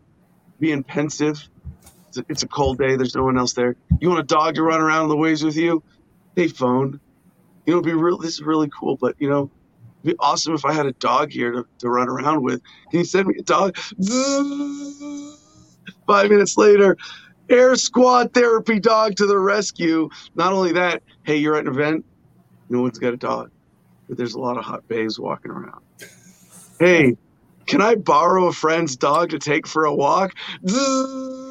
[0.59, 1.49] being pensive.
[2.09, 2.97] It's a, it's a cold day.
[2.97, 3.77] There's no one else there.
[4.01, 5.83] You want a dog to run around on the waves with you?
[6.35, 6.99] Hey, phone.
[7.67, 8.19] You know, it'd be real.
[8.19, 9.49] This is really cool, but you know,
[10.03, 12.63] it'd be awesome if I had a dog here to, to run around with.
[12.91, 13.77] Can you send me a dog?
[16.07, 16.97] Five minutes later,
[17.49, 20.09] Air Squad therapy dog to the rescue.
[20.35, 22.05] Not only that, hey, you're at an event,
[22.69, 23.51] no one's got a dog,
[24.09, 25.83] but there's a lot of hot babes walking around.
[26.79, 27.17] Hey,
[27.67, 30.35] can I borrow a friend's dog to take for a walk?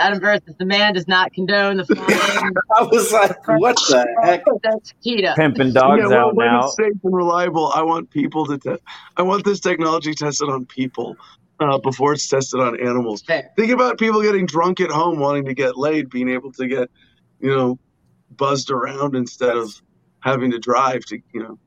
[0.00, 2.54] Adam Versus, the man does not condone the following.
[2.76, 4.42] I was like, what the heck?
[4.62, 5.36] That's Kita.
[5.36, 6.66] Pimping dogs yeah, well, out when now.
[6.66, 8.82] it's safe and reliable, I want people to test.
[9.16, 11.16] I want this technology tested on people
[11.60, 13.22] uh, before it's tested on animals.
[13.22, 13.50] Fair.
[13.56, 16.90] Think about people getting drunk at home, wanting to get laid, being able to get,
[17.38, 17.78] you know,
[18.30, 19.80] buzzed around instead of
[20.20, 21.58] having to drive to, you know.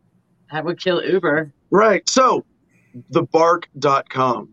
[0.51, 1.53] That would kill Uber.
[1.69, 2.07] Right.
[2.09, 2.45] So,
[3.11, 4.49] thebark.com.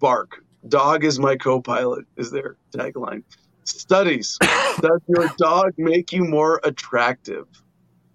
[0.00, 0.44] Bark.
[0.66, 3.22] Dog is my co pilot, is their tagline.
[3.64, 4.38] Studies.
[4.80, 7.46] Does your dog make you more attractive?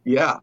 [0.03, 0.39] Yeah.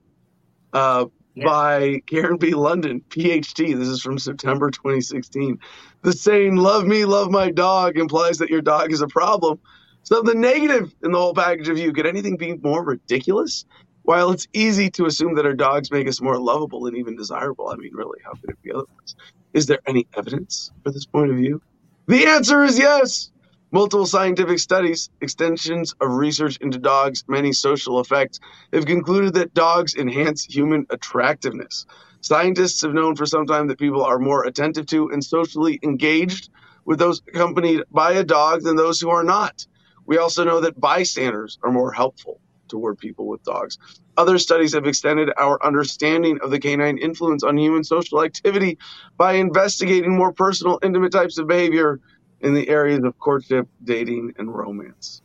[0.73, 1.45] Uh, Yeah.
[1.47, 2.55] By Karen B.
[2.55, 3.77] London, PhD.
[3.79, 5.59] This is from September 2016.
[6.03, 9.61] The saying, love me, love my dog, implies that your dog is a problem.
[10.03, 13.65] So, the negative in the whole package of you, could anything be more ridiculous?
[14.03, 17.69] While it's easy to assume that our dogs make us more lovable and even desirable,
[17.69, 19.15] I mean, really, how could it be otherwise?
[19.53, 21.63] Is there any evidence for this point of view?
[22.11, 23.31] The answer is yes.
[23.71, 28.41] Multiple scientific studies, extensions of research into dogs' many social effects,
[28.73, 31.87] have concluded that dogs enhance human attractiveness.
[32.21, 36.51] Scientists have known for some time that people are more attentive to and socially engaged
[36.85, 39.65] with those accompanied by a dog than those who are not.
[40.05, 43.79] We also know that bystanders are more helpful toward people with dogs.
[44.17, 48.79] Other studies have extended our understanding of the canine influence on human social activity
[49.17, 52.01] by investigating more personal, intimate types of behavior
[52.41, 55.23] in the areas of courtship, dating, and romance.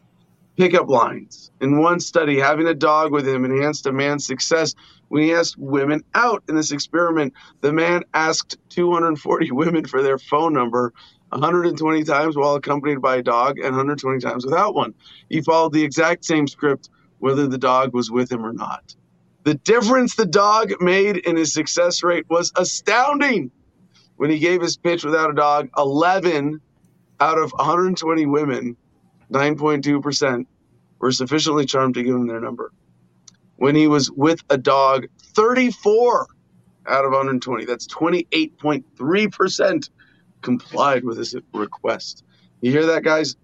[0.58, 1.52] Pickup lines.
[1.60, 4.74] In one study, having a dog with him enhanced a man's success
[5.10, 6.44] when he asked women out.
[6.48, 10.94] In this experiment, the man asked 240 women for their phone number
[11.30, 14.94] 120 times while accompanied by a dog and 120 times without one.
[15.30, 16.90] He followed the exact same script
[17.26, 18.96] whether the dog was with him or not.
[19.46, 23.50] The difference the dog made in his success rate was astounding.
[24.18, 26.62] When he gave his pitch without a dog, 11
[27.20, 28.78] out of 120 women,
[29.32, 30.46] 9.2%,
[31.00, 32.72] were sufficiently charmed to give him their number.
[33.56, 36.28] When he was with a dog, 34
[36.86, 39.90] out of 120, that's 28.3%,
[40.44, 42.24] complied with his request.
[42.62, 43.36] You hear that, guys?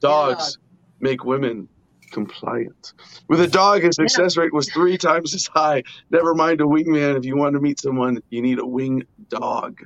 [0.00, 1.10] Dogs yeah.
[1.10, 1.68] make women
[2.12, 2.92] compliant.
[3.28, 5.82] With a dog, his success rate was three times as high.
[6.10, 7.16] Never mind a wingman.
[7.16, 9.80] If you want to meet someone, you need a wing dog.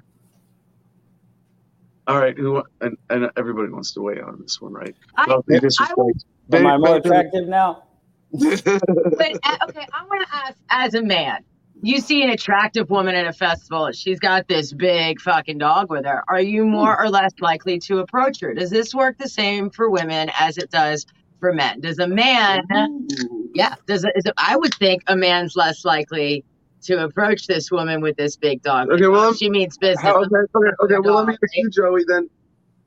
[2.07, 4.95] All right, who and, and everybody wants to weigh on this one, right?
[5.17, 7.83] I, I, I, Am I more attractive now?
[8.33, 11.45] but uh, okay, I want to ask as a man,
[11.83, 16.05] you see an attractive woman at a festival, she's got this big fucking dog with
[16.05, 16.23] her.
[16.29, 18.55] Are you more or less likely to approach her?
[18.55, 21.07] Does this work the same for women as it does
[21.41, 21.81] for men?
[21.81, 23.51] Does a man, Ooh.
[23.55, 26.45] yeah, does I would think a man's less likely
[26.87, 28.91] to approach this woman with this big dog.
[28.91, 30.01] Okay, well, she means business.
[30.01, 32.05] How, okay, okay, okay well, let me ask you, Joey.
[32.07, 32.29] Then,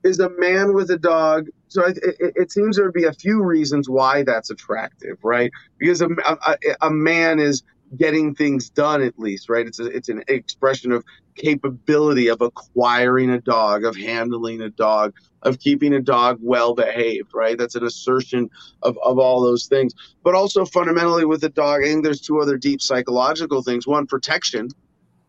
[0.04, 1.48] is a man with a dog?
[1.68, 5.52] So it, it, it seems there would be a few reasons why that's attractive, right?
[5.78, 7.64] Because a, a, a man is
[7.98, 9.68] getting things done at least right?
[9.68, 11.04] It's a, it's an expression of
[11.36, 17.32] capability of acquiring a dog of handling a dog of keeping a dog well behaved
[17.34, 17.58] right?
[17.58, 18.50] That's an assertion
[18.84, 19.94] of, of all those things.
[20.24, 23.88] But also fundamentally with a dog i think there's two other deep psychological things.
[23.88, 24.70] One protection.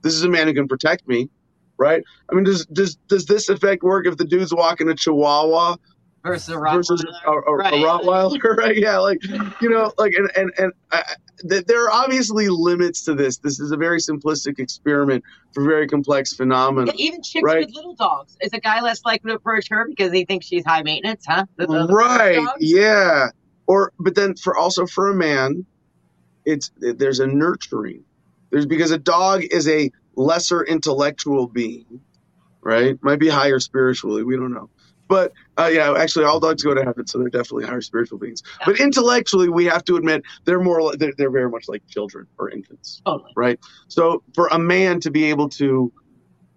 [0.03, 1.29] This is a man who can protect me
[1.81, 2.05] right?
[2.31, 5.77] I mean does does does this effect work if the dude's walking a chihuahua
[6.23, 6.75] versus a Rottweiler.
[6.77, 7.73] Versus a, a, right.
[7.73, 8.77] a Rottweiler, right?
[8.77, 9.23] Yeah, like
[9.61, 11.03] you know, like and and and I,
[11.43, 13.39] there are obviously limits to this.
[13.39, 16.93] This is a very simplistic experiment for very complex phenomena.
[16.95, 17.67] Yeah, even chicks right?
[17.67, 18.37] with little dogs.
[18.41, 21.47] Is a guy less likely to approach her because he thinks she's high maintenance, huh?
[21.57, 22.47] The, the, right.
[22.59, 23.29] Yeah.
[23.67, 25.65] Or but then for also for a man,
[26.45, 28.05] it's there's a nurturing.
[28.51, 32.01] There's because a dog is a lesser intellectual being,
[32.61, 32.99] right?
[33.03, 34.25] Might be higher spiritually.
[34.25, 34.71] We don't know.
[35.11, 38.44] But uh, yeah, actually, all dogs go to heaven, so they're definitely higher spiritual beings.
[38.61, 38.66] Yeah.
[38.66, 42.49] But intellectually, we have to admit they're more they're, they're very much like children or
[42.49, 43.33] infants, totally.
[43.35, 43.59] right?
[43.88, 45.92] So for a man to be able to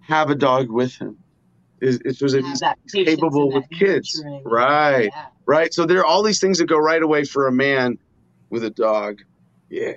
[0.01, 1.17] have a dog with him
[1.81, 2.35] is it was
[2.93, 5.05] capable with kids, right?
[5.05, 5.25] Yeah.
[5.47, 5.73] Right.
[5.73, 7.97] So there are all these things that go right away for a man
[8.51, 9.23] with a dog,
[9.71, 9.93] yeah.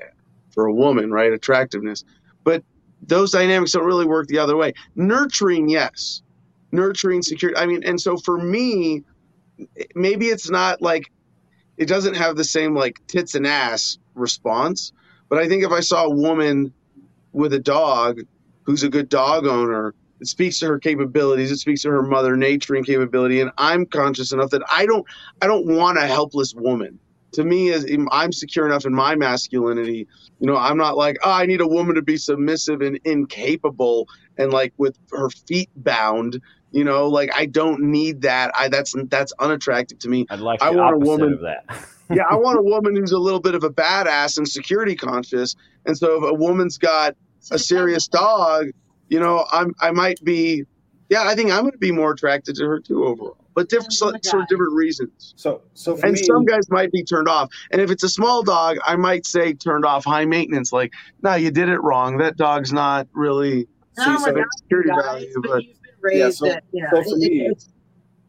[0.53, 1.31] For a woman, right?
[1.31, 2.05] Attractiveness,
[2.43, 2.65] but
[3.03, 4.73] those dynamics don't really work the other way.
[4.95, 6.23] Nurturing, yes
[6.77, 9.03] nurturing security i mean and so for me
[9.95, 11.11] maybe it's not like
[11.77, 14.93] it doesn't have the same like tits and ass response
[15.29, 16.73] but i think if i saw a woman
[17.33, 18.21] with a dog
[18.63, 22.37] who's a good dog owner it speaks to her capabilities it speaks to her mother
[22.37, 25.07] nature and capability and i'm conscious enough that i don't
[25.43, 26.99] i don't want a helpless woman.
[27.33, 30.07] To me as i'm secure enough in my masculinity
[30.41, 34.09] you know i'm not like oh i need a woman to be submissive and incapable
[34.39, 38.51] and like with her feet bound you know, like I don't need that.
[38.55, 40.27] I that's that's unattractive to me.
[40.31, 41.65] I'd like I want a woman of that.
[42.11, 45.57] yeah, I want a woman who's a little bit of a badass and security conscious.
[45.85, 47.17] And so if a woman's got
[47.51, 48.69] a serious dog,
[49.09, 50.65] you know, I'm I might be
[51.09, 53.93] yeah, I think I'm going to be more attracted to her too overall, but different
[54.03, 55.35] oh sort of different reasons.
[55.37, 57.51] So, so and me, some guys might be turned off.
[57.71, 60.73] And if it's a small dog, I might say turned off, high maintenance.
[60.73, 62.19] Like, no, you did it wrong.
[62.19, 65.63] That dog's not really no, security value, but
[66.07, 67.69] raised yeah, so, that you know so it, it's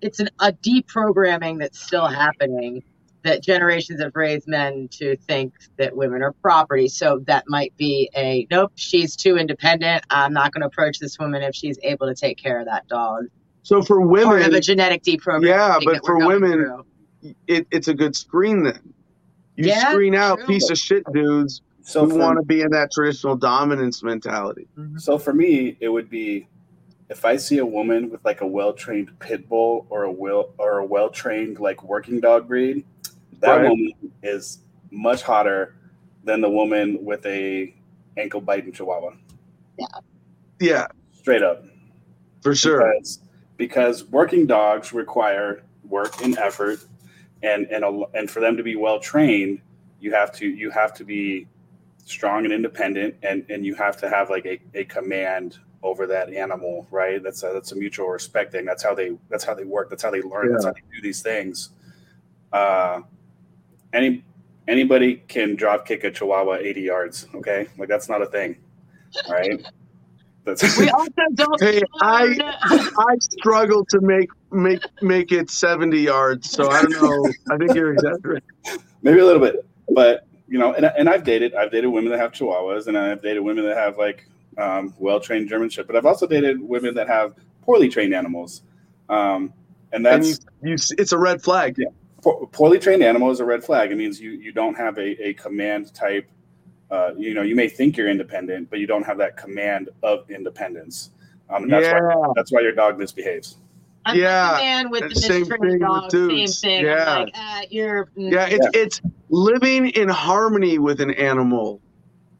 [0.02, 2.84] it's an, a deprogramming that's still happening
[3.24, 6.88] that generations have raised men to think that women are property.
[6.88, 10.04] So that might be a nope, she's too independent.
[10.10, 12.88] I'm not going to approach this woman if she's able to take care of that
[12.88, 13.26] dog.
[13.64, 15.48] So for women, part of a genetic deprogramming.
[15.48, 16.84] Yeah, but for women,
[17.48, 18.94] it, it's a good screen then.
[19.56, 20.48] You yeah, screen out true.
[20.48, 24.68] piece of shit dudes so who want to be in that traditional dominance mentality.
[24.78, 25.00] Mm-hmm.
[25.00, 26.48] So for me, it would be
[27.10, 30.53] if I see a woman with like a well trained pit bull or a will
[30.58, 32.86] or a well trained like working dog breed,
[33.39, 33.70] that right.
[33.70, 33.93] woman
[34.24, 34.60] is
[34.91, 35.76] much hotter
[36.24, 37.74] than the woman with a
[38.18, 39.12] ankle biting chihuahua.
[39.80, 39.86] Yeah.
[40.60, 40.88] Yeah.
[41.14, 41.64] Straight up.
[42.41, 42.93] For sure.
[42.93, 43.20] Because,
[43.58, 46.80] because working dogs require work and effort
[47.43, 49.62] and and a, and for them to be well trained,
[49.99, 51.47] you have to you have to be
[52.05, 56.34] strong and independent and and you have to have like a, a command over that
[56.34, 57.22] animal right?
[57.22, 58.66] That's a, that's a mutual respect thing.
[58.66, 59.90] That's how they that's how they work.
[59.90, 60.48] That's how they learn.
[60.48, 60.54] Yeah.
[60.54, 61.70] that's how they do these things.
[62.52, 63.02] Uh
[63.94, 64.24] any
[64.68, 67.68] anybody can drop kick a chihuahua 80 yards okay?
[67.78, 68.58] Like that's not a thing
[69.30, 69.66] right?
[70.44, 76.50] That's we also don't hey i i struggle to make make make it 70 yards
[76.50, 77.32] so i don't know.
[77.52, 78.48] I think you're exaggerating.
[79.02, 82.20] Maybe a little bit but you know and, and i've dated i've dated women that
[82.20, 84.26] have chihuahuas and i've dated women that have like
[84.58, 87.34] um, well-trained german shepherd but i've also dated women that have
[87.64, 88.64] poorly trained animals
[89.10, 89.53] um,
[89.91, 91.88] and that's and you, you, it's a red flag yeah
[92.51, 93.91] poorly trained animal is a red flag.
[93.91, 96.30] It means you you don't have a, a command type.
[96.89, 100.30] Uh, you know, you may think you're independent, but you don't have that command of
[100.30, 101.12] independence.
[101.49, 101.99] Um, and that's yeah.
[101.99, 103.58] why that's why your dog misbehaves.
[104.05, 106.86] I'm yeah, like man with the same thing dog, same thing.
[106.86, 108.05] Yeah, like, uh, you're.
[108.18, 108.32] Mm.
[108.32, 108.82] Yeah, it's yeah.
[108.82, 111.82] it's living in harmony with an animal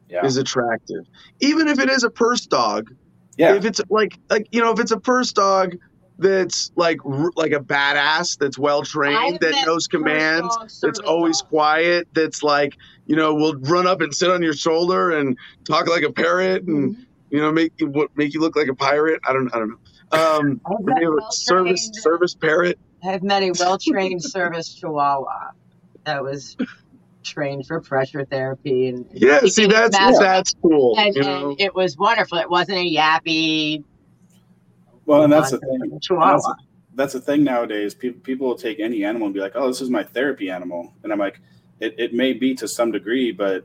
[0.08, 0.24] yeah.
[0.24, 1.04] is attractive,
[1.40, 2.94] even if it is a purse dog.
[3.36, 5.76] Yeah, if it's like like you know if it's a purse dog
[6.18, 6.98] that's like
[7.36, 11.48] like a badass that's well trained that knows commands that's always dog.
[11.48, 15.86] quiet that's like you know will run up and sit on your shoulder and talk
[15.88, 17.02] like a parrot and mm-hmm.
[17.30, 19.78] you know make you make you look like a pirate i don't i don't know
[20.10, 20.60] um
[21.30, 25.52] service service parrot i've met a well-trained service chihuahua
[26.04, 26.56] that was
[27.24, 31.50] trained for pressure therapy and yeah see that's that's cool and, you know?
[31.50, 33.84] and it was wonderful it wasn't a yappy
[35.08, 35.98] well, and that's the thing.
[36.10, 36.52] That's,
[36.92, 37.94] that's the thing nowadays.
[37.94, 40.92] People people will take any animal and be like, "Oh, this is my therapy animal,"
[41.02, 41.40] and I'm like,
[41.80, 43.64] "It, it may be to some degree, but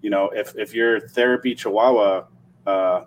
[0.00, 2.26] you know, if if your therapy Chihuahua
[2.68, 3.04] uh,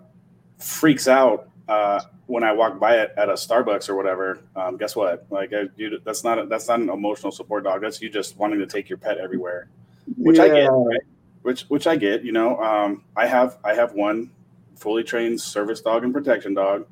[0.58, 4.94] freaks out uh, when I walk by it at a Starbucks or whatever, um, guess
[4.94, 5.24] what?
[5.30, 7.80] Like, I, you, that's not a, that's not an emotional support dog.
[7.80, 9.70] That's you just wanting to take your pet everywhere,
[10.16, 10.44] which yeah.
[10.44, 10.68] I get.
[10.68, 11.00] Right?
[11.42, 12.22] Which which I get.
[12.22, 14.30] You know, um, I have I have one
[14.76, 16.86] fully trained service dog and protection dog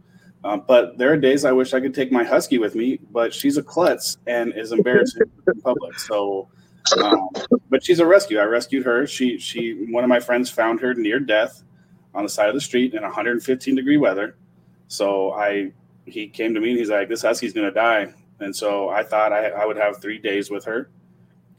[0.44, 3.34] um, but there are days I wish I could take my husky with me, but
[3.34, 5.98] she's a klutz and is embarrassing in public.
[5.98, 6.48] So,
[7.02, 7.28] um,
[7.70, 8.38] but she's a rescue.
[8.38, 9.06] I rescued her.
[9.06, 11.64] She she one of my friends found her near death
[12.14, 14.36] on the side of the street in 115 degree weather.
[14.86, 15.72] So I
[16.06, 19.32] he came to me and he's like, "This husky's gonna die." And so I thought
[19.32, 20.88] I, I would have three days with her.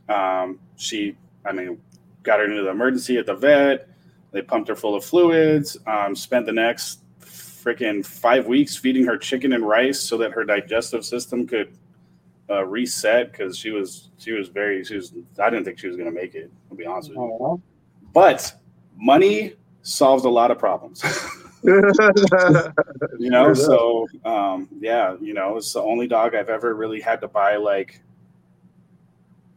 [0.07, 1.81] Um, she, I mean,
[2.23, 3.87] got her into the emergency at the vet.
[4.31, 5.77] They pumped her full of fluids.
[5.87, 10.43] Um, spent the next freaking five weeks feeding her chicken and rice so that her
[10.43, 11.75] digestive system could
[12.49, 15.95] uh, reset because she was she was very she was I didn't think she was
[15.95, 16.51] going to make it.
[16.69, 17.61] I'll be honest with you.
[18.13, 18.53] But
[18.97, 21.03] money solves a lot of problems.
[21.63, 27.21] you know, so um, yeah, you know, it's the only dog I've ever really had
[27.21, 28.01] to buy like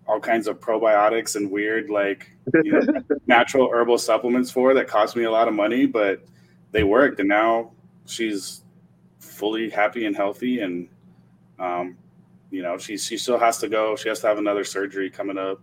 [0.06, 2.30] all kinds of probiotics and weird like
[2.64, 6.24] you know, natural herbal supplements for that cost me a lot of money, but
[6.72, 7.70] they worked, and now
[8.06, 8.62] she's
[9.20, 10.88] fully happy and healthy, and
[11.58, 11.96] um,
[12.50, 13.96] you know she she still has to go.
[13.96, 15.60] She has to have another surgery coming up,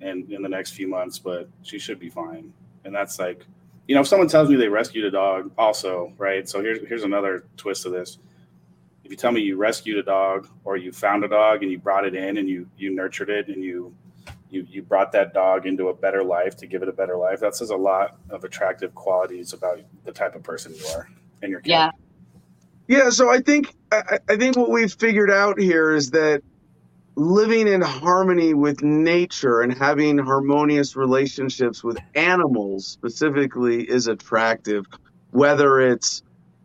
[0.00, 2.52] in in the next few months, but she should be fine.
[2.84, 3.44] And that's like,
[3.88, 6.48] you know, if someone tells me they rescued a dog, also right.
[6.48, 8.18] So here's here's another twist to this.
[9.04, 11.78] If you tell me you rescued a dog or you found a dog and you
[11.78, 13.94] brought it in and you you nurtured it and you
[14.50, 17.40] you you brought that dog into a better life to give it a better life
[17.40, 21.08] that says a lot of attractive qualities about the type of person you are
[21.42, 21.70] and your kid.
[21.70, 21.90] Yeah.
[22.86, 26.42] Yeah, so I think I, I think what we've figured out here is that
[27.16, 34.86] living in harmony with nature and having harmonious relationships with animals specifically is attractive
[35.34, 36.22] whether it's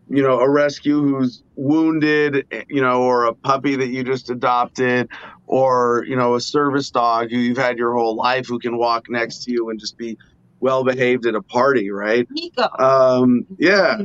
[0.09, 5.09] you know a rescue who's wounded you know or a puppy that you just adopted
[5.45, 9.05] or you know a service dog who you've had your whole life who can walk
[9.09, 10.17] next to you and just be
[10.59, 12.67] well behaved at a party right Nico.
[12.79, 13.97] um yeah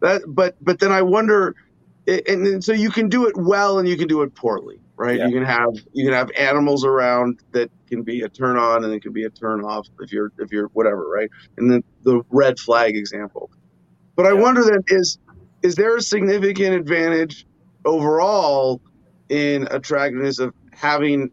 [0.00, 1.54] that, but but then I wonder,
[2.06, 5.18] and, and so you can do it well and you can do it poorly, right?
[5.18, 5.26] Yeah.
[5.26, 8.92] You can have you can have animals around that can be a turn on and
[8.92, 11.30] it can be a turn off if you're if you're whatever, right?
[11.56, 13.50] And then the red flag example.
[14.14, 15.18] But I wonder then is
[15.62, 17.46] is there a significant advantage
[17.84, 18.80] overall
[19.28, 21.30] in attractiveness of having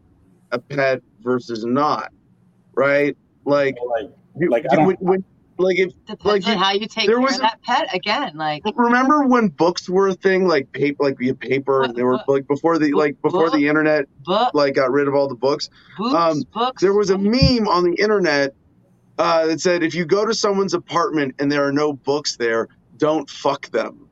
[0.52, 2.12] a pet versus not,
[2.74, 3.16] right?
[3.44, 3.76] Like,
[4.34, 5.24] like, like when, when,
[5.58, 7.62] like if Depends like on you- how you take there care was of a- that
[7.62, 7.94] pet.
[7.94, 12.02] Again, like remember when books were a thing, like paper, like via paper, and they
[12.02, 15.28] were What- like before the like before the internet book, like got rid of all
[15.28, 15.70] the books.
[15.96, 16.82] books, um, books.
[16.82, 18.54] There was a meme on the internet
[19.18, 22.68] uh, that said, if you go to someone's apartment and there are no books there,
[22.98, 24.05] don't fuck them.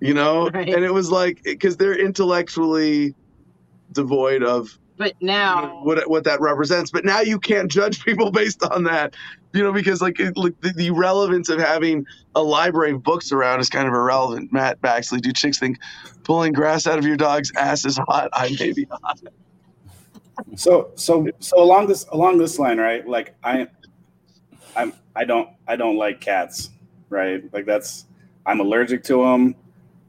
[0.00, 0.68] You know, Right.
[0.68, 3.14] and it was like because they're intellectually
[3.92, 6.90] devoid of but you now know, what what that represents.
[6.90, 9.14] But now you can't judge people based on that,
[9.52, 13.32] you know, because like, it, like the, the relevance of having a library of books
[13.32, 14.52] around is kind of irrelevant.
[14.52, 15.78] Matt Baxley, do chicks think
[16.24, 18.30] pulling grass out of your dog's ass is hot?
[18.32, 19.20] I may be hot.
[20.56, 23.06] So so so along this along this line, right?
[23.06, 23.68] Like I
[24.74, 26.70] I'm I don't I don't like cats,
[27.08, 27.42] right?
[27.52, 28.06] Like that's
[28.44, 29.56] I'm allergic to them.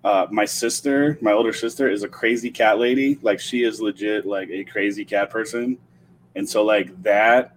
[0.03, 3.19] Uh, my sister, my older sister, is a crazy cat lady.
[3.21, 5.77] Like she is legit like a crazy cat person,
[6.35, 7.53] and so like that.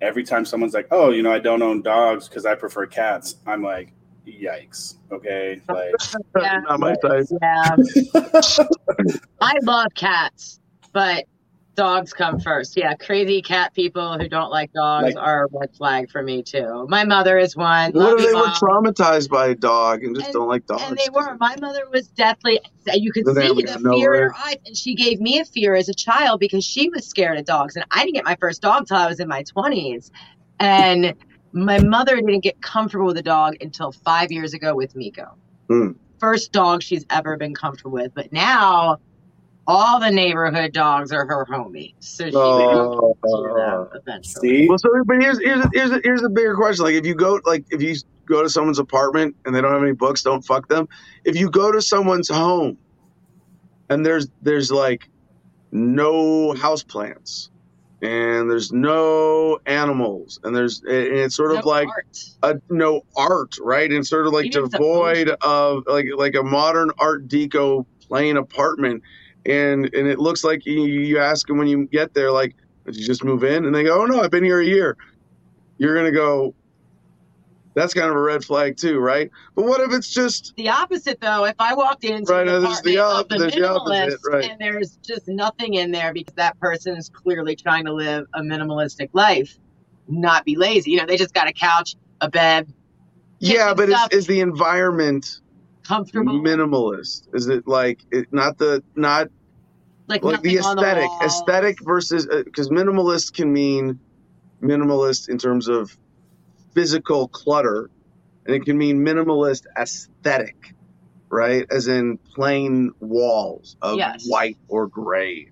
[0.00, 3.36] Every time someone's like, "Oh, you know, I don't own dogs because I prefer cats,"
[3.46, 3.92] I'm like,
[4.26, 5.92] "Yikes!" Okay, like
[6.36, 6.60] Yeah.
[6.68, 7.26] Not my type.
[7.42, 7.74] yeah,
[9.40, 10.60] I love cats,
[10.92, 11.24] but
[11.78, 12.76] dogs come first.
[12.76, 16.42] Yeah, crazy cat people who don't like dogs Like- are a red flag for me
[16.42, 16.86] too.
[16.88, 17.92] My mother is one.
[17.92, 20.82] What if they were traumatized by a dog and just And- don't like dogs?
[20.88, 21.36] And they were.
[21.38, 22.60] My mother was deathly.
[22.92, 25.44] You could see the got no fear in her eyes, and she gave me a
[25.44, 28.36] fear as a child because she was scared of dogs, and I didn't get my
[28.40, 30.10] first dog till I was in my twenties,
[30.58, 31.14] and
[31.52, 35.28] my mother didn't get comfortable with a dog until five years ago with Miko.
[35.68, 35.92] Hmm.
[36.18, 38.98] First dog she's ever been comfortable with, but now
[39.68, 42.90] all the neighborhood dogs are her homies, so she Oh,
[43.34, 44.44] will them eventually.
[44.44, 46.86] see, Well, so but here's here's a, here's a, here's a bigger question.
[46.86, 47.96] Like if you go like if you
[48.28, 50.88] go to someone's apartment and they don't have any books, don't fuck them.
[51.24, 52.78] If you go to someone's home
[53.90, 55.08] and there's there's like
[55.72, 57.50] no house plants
[58.02, 62.18] and there's no animals and there's and it's sort of No like art.
[62.42, 63.90] a no art, right?
[63.92, 69.02] And sort of like devoid of like like a modern Art Deco plain apartment,
[69.48, 72.96] and and it looks like you, you ask them when you get there, like, did
[72.96, 73.64] you just move in?
[73.64, 74.96] And they go, oh no, I've been here a year.
[75.78, 76.54] You're gonna go.
[77.74, 79.30] That's kind of a red flag too, right?
[79.54, 82.80] But what if it's just The opposite, though, if I walked into Right, no, there's
[82.82, 84.50] the op- the there's the opposite, right.
[84.50, 88.40] and there's just nothing in there because that person is clearly trying to live a
[88.40, 89.56] minimalistic life,
[90.08, 90.90] not be lazy.
[90.90, 92.72] You know, they just got a couch, a bed,
[93.38, 93.74] yeah?
[93.74, 95.40] But is, is the environment
[95.84, 97.28] comfortable, minimalist?
[97.32, 99.28] Is it like it, not the not
[100.08, 101.22] like, like the aesthetic walls.
[101.22, 104.00] aesthetic versus because minimalist can mean
[104.62, 105.90] minimalist in terms of
[106.74, 107.90] physical clutter
[108.46, 110.56] and it can mean minimalist aesthetic
[111.30, 114.26] right as in plain walls of Yes.
[114.28, 115.48] white or gray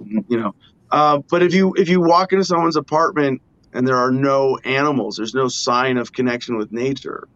[0.00, 0.52] you know
[0.90, 5.16] uh, but if you if you walk into someone's apartment and there are no animals
[5.16, 7.28] there's no sign of connection with nature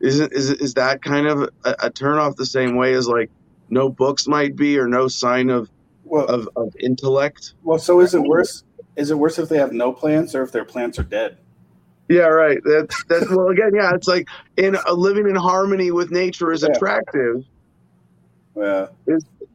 [0.00, 3.30] isn't is, is that kind of a, a turn off the same way as like
[3.70, 5.68] no books might be or no sign of
[6.04, 8.62] well, of, of intellect well, so is it worse?
[8.96, 11.38] Is it worse if they have no plants or if their plants are dead?
[12.10, 16.10] yeah right that's that's well again yeah it's like in uh, living in harmony with
[16.10, 16.68] nature is Yeah.
[16.72, 17.42] attractive
[18.54, 18.86] Yeah,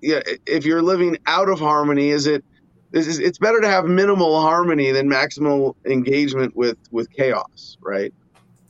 [0.01, 2.43] yeah if you're living out of harmony is it
[2.91, 8.11] is, is- it's better to have minimal harmony than maximal engagement with with chaos right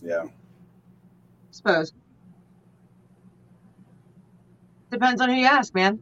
[0.01, 0.25] yeah.
[1.51, 1.93] suppose.
[4.91, 6.01] Depends on who you ask, man.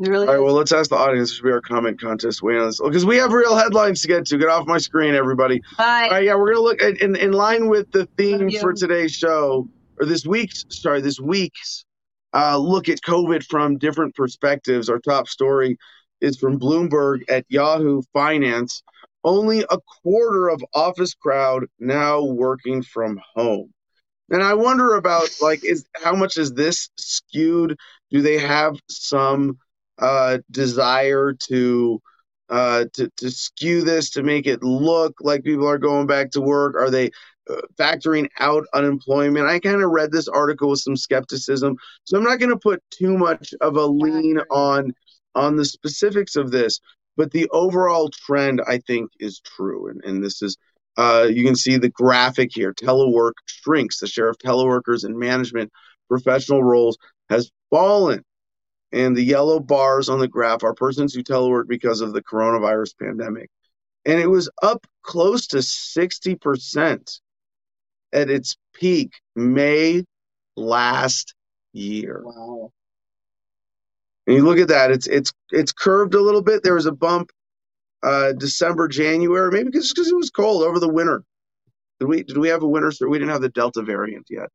[0.00, 0.44] It really all right is.
[0.44, 3.06] well let's ask the audience this should be our comment contest in on this because
[3.06, 6.06] we have real headlines to get to get off my screen everybody Bye.
[6.06, 9.12] All right, yeah, we're gonna look at in, in line with the theme for today's
[9.12, 9.68] show,
[10.00, 11.84] or this week's sorry, this week's
[12.34, 14.88] uh, look at COVID from different perspectives.
[14.88, 15.78] Our top story
[16.20, 18.82] is from Bloomberg at Yahoo Finance.
[19.22, 23.72] Only a quarter of office crowd now working from home.
[24.30, 27.78] And I wonder about like is how much is this skewed?
[28.14, 29.58] Do they have some
[29.98, 32.00] uh, desire to
[32.48, 36.40] uh, to to skew this to make it look like people are going back to
[36.40, 36.76] work?
[36.76, 37.10] Are they
[37.50, 39.48] uh, factoring out unemployment?
[39.48, 42.84] I kind of read this article with some skepticism, so I'm not going to put
[42.90, 44.92] too much of a lean on
[45.34, 46.78] on the specifics of this.
[47.16, 50.56] But the overall trend, I think, is true, and and this is.
[50.96, 52.72] Uh, you can see the graphic here.
[52.72, 53.98] Telework shrinks.
[53.98, 55.72] The share of teleworkers in management
[56.08, 56.96] professional roles
[57.28, 58.24] has fallen
[58.94, 62.96] and the yellow bars on the graph are persons who telework because of the coronavirus
[62.96, 63.50] pandemic.
[64.06, 67.20] And it was up close to 60%
[68.12, 70.04] at its peak May
[70.56, 71.34] last
[71.72, 72.22] year.
[72.24, 72.70] Wow.
[74.28, 76.62] And you look at that, it's it's it's curved a little bit.
[76.62, 77.30] There was a bump
[78.04, 81.24] uh December, January, maybe just because it was cold over the winter.
[81.98, 82.92] Did we did we have a winter?
[83.08, 84.50] We didn't have the Delta variant yet.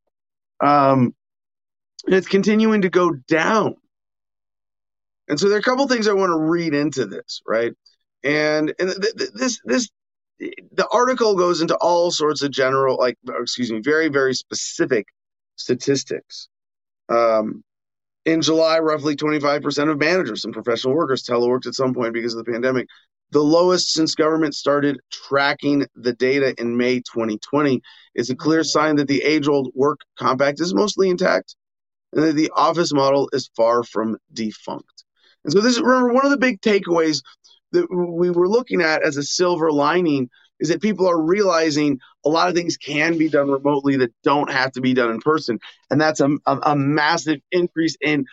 [0.60, 1.14] Um,
[2.06, 3.74] and it's continuing to go down.
[5.28, 7.72] And so there are a couple things I want to read into this, right?
[8.24, 9.88] And and th- th- this this
[10.38, 15.06] the article goes into all sorts of general, like excuse me, very very specific
[15.56, 16.48] statistics.
[17.08, 17.62] Um,
[18.26, 22.44] in July, roughly 25% of managers and professional workers teleworked at some point because of
[22.44, 22.86] the pandemic.
[23.32, 27.80] The lowest since government started tracking the data in May 2020
[28.14, 31.54] is a clear sign that the age old work compact is mostly intact
[32.12, 35.04] and that the office model is far from defunct.
[35.44, 37.22] And so, this remember, one of the big takeaways
[37.72, 40.28] that we were looking at as a silver lining
[40.60, 44.50] is that people are realizing a lot of things can be done remotely that don't
[44.50, 45.58] have to be done in person.
[45.90, 48.26] And that's a, a, a, massive increase in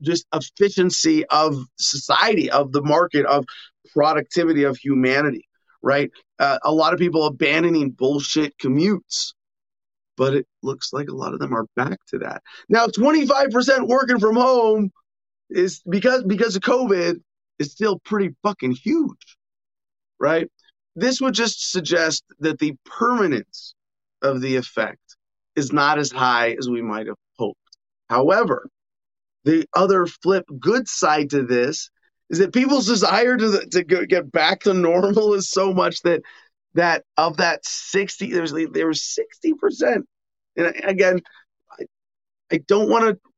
[0.00, 3.44] just efficiency of society, of the market, of
[3.92, 5.46] productivity, of humanity,
[5.82, 6.10] right?
[6.38, 9.34] Uh, a lot of people abandoning bullshit commutes.
[10.16, 12.42] But it looks like a lot of them are back to that.
[12.68, 14.90] Now, 25% working from home
[15.50, 17.20] is because because of COVID
[17.58, 19.36] is still pretty fucking huge,
[20.18, 20.48] right?
[20.96, 23.74] This would just suggest that the permanence
[24.22, 25.16] of the effect
[25.56, 27.58] is not as high as we might have hoped.
[28.08, 28.68] However,
[29.44, 31.90] the other flip good side to this
[32.30, 36.22] is that people's desire to to get back to normal is so much that
[36.74, 40.02] that of that 60 there's there was 60%
[40.56, 41.20] and again
[41.70, 41.84] I,
[42.52, 43.30] I don't want to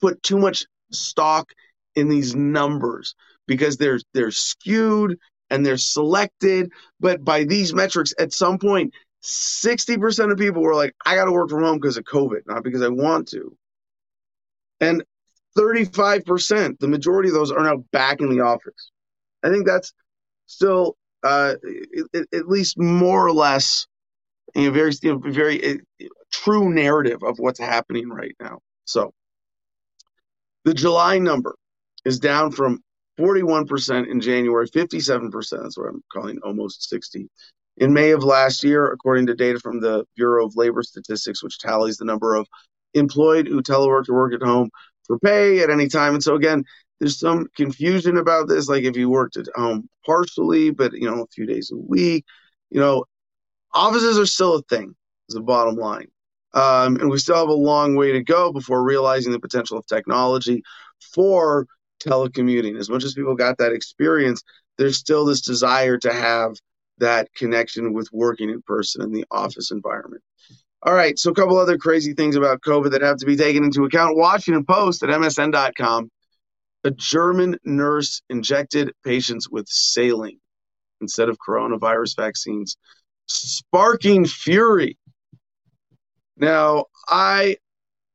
[0.00, 1.52] put too much stock
[1.94, 3.14] in these numbers
[3.46, 5.18] because they're they're skewed
[5.50, 6.72] and they're selected.
[7.00, 11.32] But by these metrics, at some point, 60% of people were like, I got to
[11.32, 13.56] work from home because of COVID, not because I want to.
[14.80, 15.04] And
[15.58, 18.92] 35%, the majority of those are now back in the office.
[19.42, 19.92] I think that's
[20.46, 21.54] still uh,
[22.14, 23.86] at least more or less
[24.54, 28.58] a very, you know, very uh, true narrative of what's happening right now.
[28.84, 29.12] So
[30.64, 31.54] the July number
[32.04, 32.82] is down from
[33.18, 37.28] 41% in January, 57%, that's what I'm calling almost 60.
[37.76, 41.58] In May of last year, according to data from the Bureau of Labor Statistics, which
[41.58, 42.46] tallies the number of
[42.94, 44.70] employed who telework or work at home
[45.06, 46.14] for pay at any time.
[46.14, 46.64] And so again,
[47.00, 48.68] there's some confusion about this.
[48.68, 52.24] Like if you worked at home partially, but you know, a few days a week,
[52.70, 53.06] you know,
[53.72, 54.94] offices are still a thing,
[55.28, 56.08] is the bottom line.
[56.52, 59.86] Um, and we still have a long way to go before realizing the potential of
[59.86, 60.62] technology
[61.14, 61.66] for
[62.04, 62.78] telecommuting.
[62.78, 64.42] As much as people got that experience,
[64.76, 66.56] there's still this desire to have
[66.98, 70.22] that connection with working in person in the office environment.
[70.82, 73.64] All right, so a couple other crazy things about COVID that have to be taken
[73.64, 74.16] into account.
[74.16, 76.10] Washington Post at MSN.com.
[76.84, 80.40] A German nurse injected patients with saline
[81.00, 82.76] instead of coronavirus vaccines,
[83.26, 84.98] sparking fury.
[86.36, 87.56] Now, I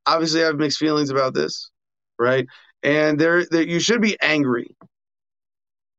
[0.05, 1.70] obviously have mixed feelings about this,
[2.18, 2.47] right?
[2.86, 4.76] and there, there you should be angry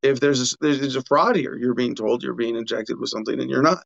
[0.02, 1.56] if there's a, there's a fraud here.
[1.56, 3.82] You're being told you're being injected with something and you're not.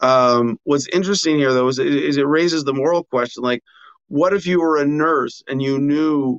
[0.00, 3.62] Um, what's interesting here, though, is, is it raises the moral question: like,
[4.08, 6.38] what if you were a nurse and you knew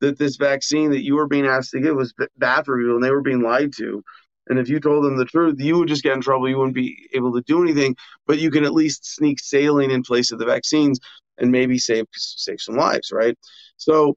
[0.00, 3.04] that this vaccine that you were being asked to give was bad for you and
[3.04, 4.02] they were being lied to?
[4.48, 6.48] And if you told them the truth, you would just get in trouble.
[6.48, 7.94] You wouldn't be able to do anything,
[8.26, 10.98] but you can at least sneak saline in place of the vaccines
[11.38, 13.38] and maybe save save some lives, right?
[13.76, 14.16] So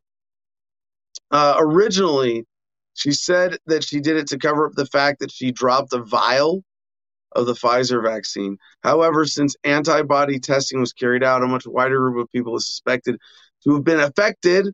[1.31, 2.45] uh, originally,
[2.93, 5.99] she said that she did it to cover up the fact that she dropped a
[5.99, 6.63] vial
[7.35, 8.57] of the Pfizer vaccine.
[8.83, 13.19] However, since antibody testing was carried out, a much wider group of people is suspected
[13.63, 14.71] to have been affected.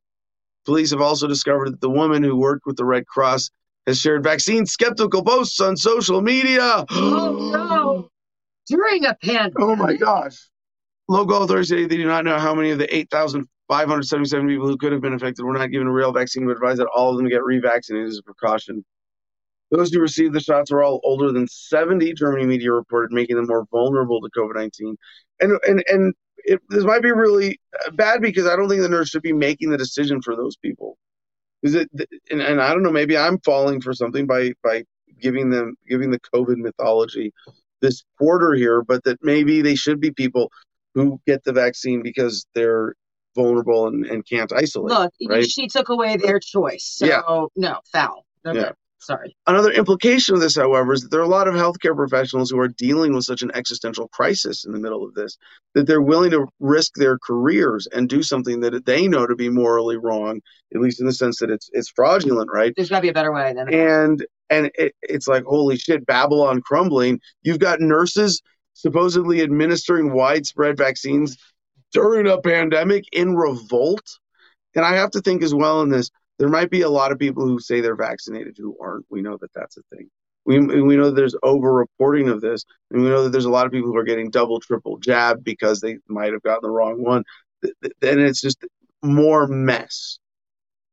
[0.69, 3.49] Police have also discovered that the woman who worked with the Red Cross
[3.87, 6.85] has shared vaccine skeptical posts on social media.
[6.91, 8.09] Oh no!
[8.67, 9.59] During a pandemic.
[9.59, 10.37] Oh my gosh!
[11.07, 14.91] Local authorities say they do not know how many of the 8,577 people who could
[14.91, 17.27] have been infected were not given a real vaccine, but advised that all of them
[17.27, 18.85] get revaccinated as a precaution.
[19.71, 23.47] Those who received the shots were all older than 70, Germany media reported, making them
[23.47, 24.95] more vulnerable to COVID 19.
[25.39, 26.13] And, and, and
[26.45, 27.59] it, this might be really
[27.93, 30.97] bad because I don't think the nurse should be making the decision for those people.
[31.61, 31.89] Is it,
[32.31, 34.83] and, and I don't know, maybe I'm falling for something by, by
[35.19, 37.33] giving them, giving the COVID mythology
[37.81, 40.51] this quarter here, but that maybe they should be people
[40.95, 42.95] who get the vaccine because they're
[43.35, 44.97] vulnerable and, and can't isolate.
[44.97, 45.45] Look, right?
[45.45, 46.85] she took away their choice.
[46.85, 47.21] So yeah.
[47.55, 48.25] no, foul.
[48.45, 48.59] Okay.
[48.59, 48.71] Yeah.
[48.99, 49.35] Sorry.
[49.47, 52.59] Another implication of this, however, is that there are a lot of healthcare professionals who
[52.59, 55.37] are dealing with such an existential crisis in the middle of this
[55.73, 59.49] that they're willing to risk their careers and do something that they know to be
[59.49, 60.41] morally wrong,
[60.75, 62.73] at least in the sense that it's it's fraudulent, right?
[62.75, 66.05] There's got to be a better way than and and it, it's like holy shit,
[66.05, 67.21] Babylon crumbling.
[67.41, 68.41] You've got nurses
[68.73, 71.37] supposedly administering widespread vaccines
[71.93, 74.19] during a pandemic in revolt.
[74.75, 76.09] And I have to think as well in this,
[76.39, 79.05] there might be a lot of people who say they're vaccinated who aren't.
[79.09, 80.09] We know that that's a thing.
[80.45, 83.51] We, we know that there's over reporting of this, and we know that there's a
[83.51, 86.71] lot of people who are getting double, triple jab because they might have gotten the
[86.71, 87.23] wrong one.
[87.61, 88.65] And it's just
[89.03, 90.17] more mess.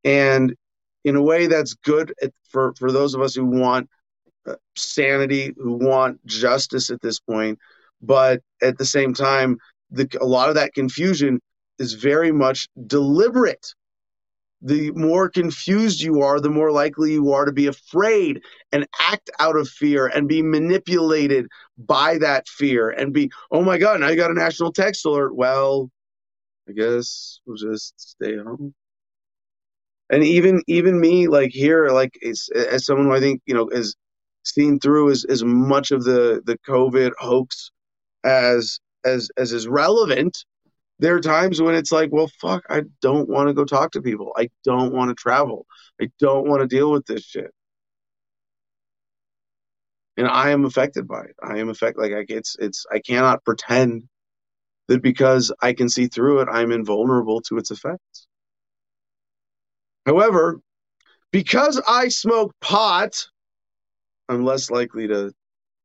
[0.04, 0.54] And
[1.04, 2.12] in a way, that's good
[2.50, 3.88] for, for those of us who want
[4.46, 7.58] uh, sanity, who want justice at this point.
[8.02, 9.58] But at the same time,
[9.90, 11.40] the, a lot of that confusion
[11.78, 13.74] is very much deliberate
[14.62, 18.40] the more confused you are, the more likely you are to be afraid
[18.72, 21.46] and act out of fear and be manipulated
[21.78, 25.34] by that fear and be, oh my God, now you got a national text alert.
[25.34, 25.90] Well,
[26.68, 28.74] I guess we'll just stay home.
[30.08, 33.68] And even even me, like here, like as, as someone who I think you know
[33.68, 33.96] is
[34.44, 37.70] seen through as, as much of the the COVID hoax
[38.24, 40.44] as as as is relevant
[40.98, 44.02] there are times when it's like, well, fuck, I don't want to go talk to
[44.02, 44.32] people.
[44.36, 45.66] I don't want to travel.
[46.00, 47.52] I don't want to deal with this shit.
[50.16, 51.36] And I am affected by it.
[51.42, 52.00] I am affected.
[52.00, 54.04] Like, I, it's, it's, I cannot pretend
[54.88, 58.26] that because I can see through it, I'm invulnerable to its effects.
[60.06, 60.60] However,
[61.32, 63.26] because I smoke pot,
[64.28, 65.32] I'm less likely to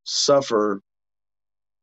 [0.03, 0.81] suffer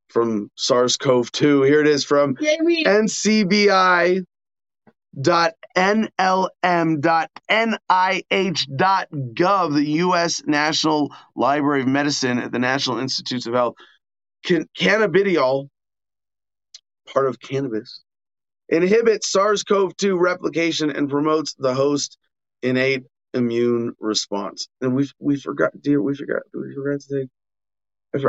[0.08, 1.66] from SARS-CoV-2.
[1.66, 4.24] Here it is from ncbi
[5.16, 6.08] nlm
[7.48, 10.42] ncbi.nlm.nih.gov, the U.S.
[10.46, 13.74] National Library of Medicine at the National Institutes of Health.
[14.44, 15.68] Can- cannabidiol,
[17.12, 18.02] part of cannabis,
[18.68, 22.18] inhibits SARS-CoV-2 replication and promotes the host
[22.62, 23.04] innate
[23.34, 24.68] immune response.
[24.80, 27.28] And we we forgot, dear, we forgot, we forgot to take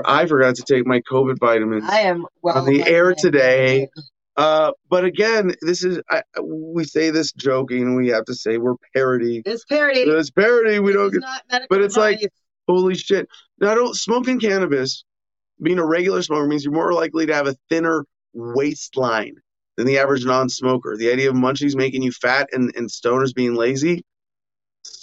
[0.05, 1.85] I forgot to take my COVID vitamins.
[1.87, 3.87] I am well on the air today.
[4.35, 7.95] Uh, but again, this is I, we say this joking.
[7.95, 9.41] We have to say we're parody.
[9.45, 10.01] It's parody.
[10.01, 10.79] It's parody.
[10.79, 11.11] We don't.
[11.11, 12.21] Get, but it's advice.
[12.21, 12.31] like
[12.67, 13.27] holy shit.
[13.59, 15.03] Now, don't smoking cannabis.
[15.61, 19.35] Being a regular smoker means you're more likely to have a thinner waistline
[19.75, 20.95] than the average non-smoker.
[20.95, 24.03] The idea of munchies making you fat and, and stoners being lazy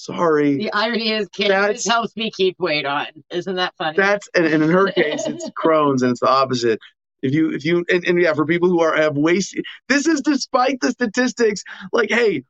[0.07, 0.57] Sorry.
[0.57, 3.09] The irony is, cannabis helps me keep weight on.
[3.31, 3.97] Isn't that funny?
[3.97, 6.79] That's and, and in her case, it's Crohn's, and it's the opposite.
[7.23, 10.21] If you, if you, and, and yeah, for people who are have waste, this is
[10.21, 11.65] despite the statistics.
[11.93, 12.45] Like, hey,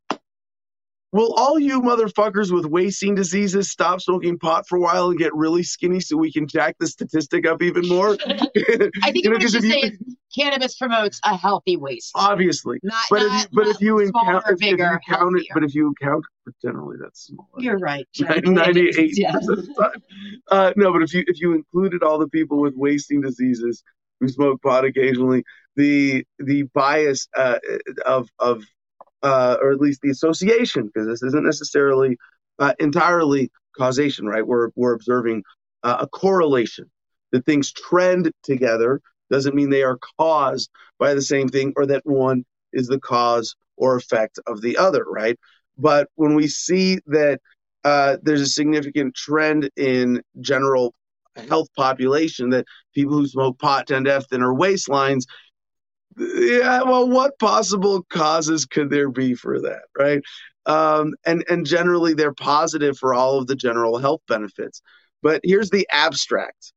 [1.13, 5.35] Will all you motherfuckers with wasting diseases stop smoking pot for a while and get
[5.35, 8.17] really skinny so we can jack the statistic up even more?
[8.27, 9.93] I think you know, what you say
[10.37, 12.13] cannabis promotes a healthy waist.
[12.15, 15.65] Obviously, not, but not, if, but if you encounter, if, if you count it, but
[15.65, 16.25] if you count,
[16.61, 17.49] generally that's small.
[17.59, 18.07] You're right.
[18.19, 20.03] Ninety-eight percent of the time.
[20.51, 23.83] Uh, no, but if you if you included all the people with wasting diseases
[24.21, 25.45] who smoke pot occasionally,
[25.77, 27.59] the the bias uh,
[28.05, 28.65] of of
[29.23, 32.17] uh, or at least the association, because this isn't necessarily
[32.59, 34.47] uh, entirely causation, right?
[34.47, 35.43] We're we're observing
[35.83, 36.91] uh, a correlation
[37.33, 39.01] that things trend together
[39.31, 43.57] doesn't mean they are caused by the same thing or that one is the cause
[43.77, 45.39] or effect of the other, right?
[45.77, 47.41] But when we see that
[47.85, 50.95] uh, there's a significant trend in general
[51.49, 55.25] health population that people who smoke pot tend to have thinner waistlines,
[56.17, 60.23] yeah well what possible causes could there be for that right?
[60.67, 64.83] Um, and and generally they're positive for all of the general health benefits.
[65.23, 66.73] But here's the abstract.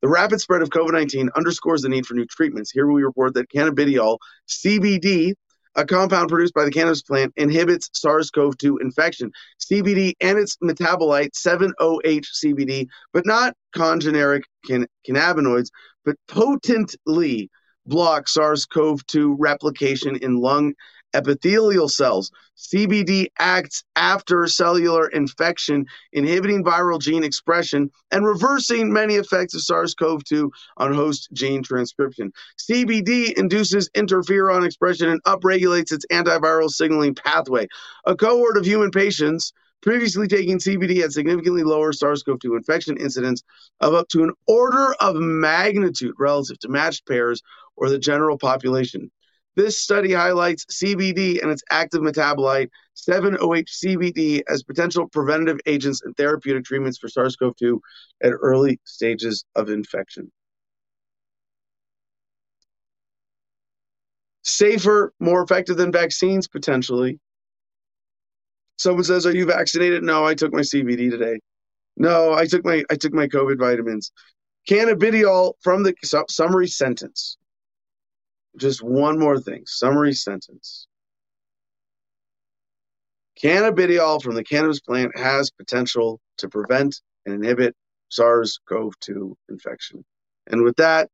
[0.00, 2.72] The rapid spread of covid-19 underscores the need for new treatments.
[2.72, 4.18] Here we report that cannabidiol
[4.48, 5.34] cbd
[5.74, 9.30] a compound produced by the cannabis plant inhibits SARS-CoV-2 infection.
[9.58, 15.68] CBD and its metabolite 7-OH-CBD, but not congeneric can- cannabinoids,
[16.04, 17.50] but potently
[17.86, 20.74] block SARS CoV 2 replication in lung
[21.14, 22.30] epithelial cells.
[22.56, 29.94] CBD acts after cellular infection, inhibiting viral gene expression and reversing many effects of SARS
[29.94, 32.32] CoV 2 on host gene transcription.
[32.58, 37.66] CBD induces interferon expression and upregulates its antiviral signaling pathway.
[38.06, 39.52] A cohort of human patients
[39.82, 43.42] previously taking CBD had significantly lower SARS CoV 2 infection incidence
[43.80, 47.42] of up to an order of magnitude relative to matched pairs
[47.76, 49.10] or the general population.
[49.54, 56.64] This study highlights CBD and its active metabolite, 7-OH-CBD, as potential preventative agents and therapeutic
[56.64, 57.78] treatments for SARS-CoV-2
[58.22, 60.32] at early stages of infection.
[64.42, 67.20] Safer, more effective than vaccines, potentially.
[68.76, 71.38] Someone says, "Are you vaccinated?" No, I took my CBD today.
[71.96, 74.10] No, I took my I took my COVID vitamins.
[74.68, 75.94] Cannabidiol from the
[76.28, 77.36] summary sentence.
[78.56, 79.62] Just one more thing.
[79.66, 80.86] Summary sentence.
[83.42, 87.74] Cannabidiol from the cannabis plant has potential to prevent and inhibit
[88.10, 90.04] SARS CoV 2 infection.
[90.48, 91.08] And with that,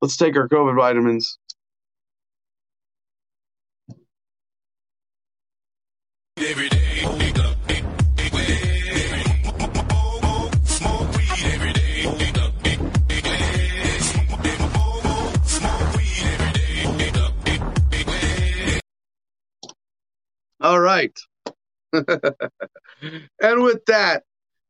[0.00, 1.38] let's take our COVID vitamins.
[6.38, 6.84] Every day.
[20.64, 21.12] All right.
[21.92, 24.22] and with that,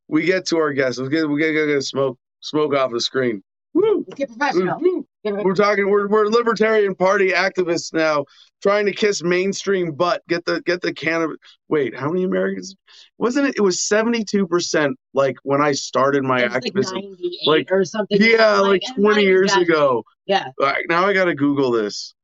[0.08, 0.98] we get to our guests.
[0.98, 3.44] Let's get we get, get, get smoke smoke off the screen.
[3.74, 4.04] Woo!
[4.16, 4.76] Get professional.
[4.76, 4.84] Mm-hmm.
[4.84, 5.42] Woo, woo.
[5.44, 5.88] We're talking.
[5.88, 8.24] We're we're libertarian party activists now,
[8.60, 10.22] trying to kiss mainstream butt.
[10.28, 11.36] Get the get the cannabis.
[11.68, 12.74] Wait, how many Americans?
[13.18, 13.54] Wasn't it?
[13.56, 14.98] It was seventy two percent.
[15.12, 16.98] Like when I started my activism,
[17.46, 18.18] like, like or something.
[18.20, 19.72] Yeah, like, like twenty years exactly.
[19.72, 20.02] ago.
[20.26, 20.48] Yeah.
[20.60, 22.14] Right, now I got to Google this.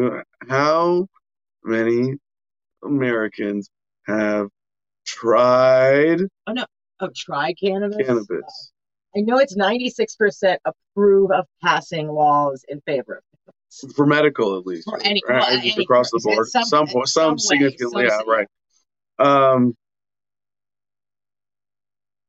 [0.00, 1.08] Uh, how
[1.64, 2.14] many
[2.82, 3.70] Americans
[4.06, 4.48] have
[5.06, 6.20] tried.
[6.46, 6.64] Oh no!
[7.00, 7.96] Oh, try cannabis.
[8.06, 8.72] Cannabis.
[9.16, 13.96] I know it's ninety six percent approve of passing laws in favor of cannabis.
[13.96, 14.88] For medical, at least.
[14.88, 15.40] For any, right?
[15.40, 16.48] well, just across the board.
[16.48, 18.46] Some, some, some, some significantly, yeah, right.
[19.18, 19.74] Um,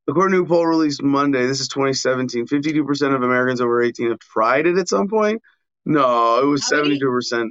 [0.08, 2.48] according to a poll released Monday, this is 2017.
[2.48, 5.42] 52% of Americans over 18 have tried it at some point.
[5.86, 7.50] No, it was How 72%.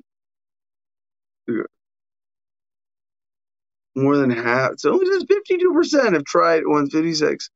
[3.99, 4.73] More than half.
[4.79, 7.51] So only just 52% have tried 156.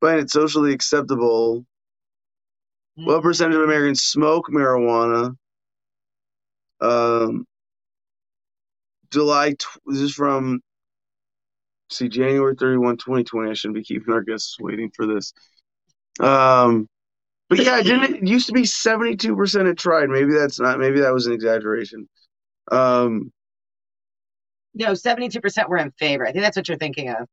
[0.00, 1.66] Find it socially acceptable.
[2.98, 3.06] Mm-hmm.
[3.06, 5.36] What percentage of Americans smoke marijuana?
[6.80, 7.46] Um,
[9.10, 10.60] July, tw- this is from,
[11.90, 13.50] see, January 31, 2020.
[13.50, 15.34] I shouldn't be keeping our guests waiting for this.
[16.20, 16.88] Um,
[17.50, 20.08] but yeah, didn't it used to be 72% had tried.
[20.08, 22.08] Maybe that's not, maybe that was an exaggeration.
[22.72, 23.30] Um,
[24.76, 26.26] no, 72% were in favor.
[26.26, 27.26] I think that's what you're thinking of.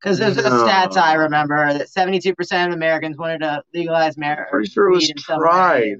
[0.00, 0.44] Because those no.
[0.44, 4.48] are the stats I remember that 72% of Americans wanted to legalize marijuana.
[4.48, 5.96] Pretty sure it was tried.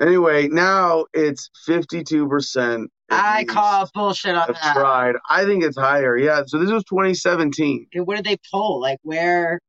[0.00, 2.86] Anyway, now it's 52%.
[3.10, 4.74] I call bullshit on that.
[4.74, 5.16] Tried.
[5.28, 6.16] I think it's higher.
[6.16, 6.42] Yeah.
[6.46, 7.88] So this was 2017.
[7.92, 8.80] Okay, what did they poll?
[8.80, 9.60] Like where?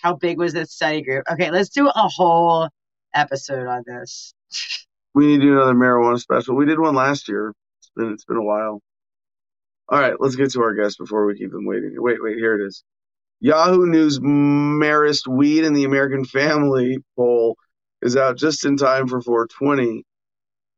[0.00, 1.24] How big was this study group?
[1.30, 2.68] Okay, let's do a whole
[3.14, 4.34] episode on this.
[5.14, 6.56] We need to do another marijuana special.
[6.56, 7.54] We did one last year.
[7.80, 8.82] It's been it's been a while.
[9.88, 11.94] All right, let's get to our guest before we keep them waiting.
[11.96, 12.82] Wait, wait, here it is.
[13.40, 17.56] Yahoo News Marist Weed in the American Family poll
[18.00, 20.04] is out just in time for 420.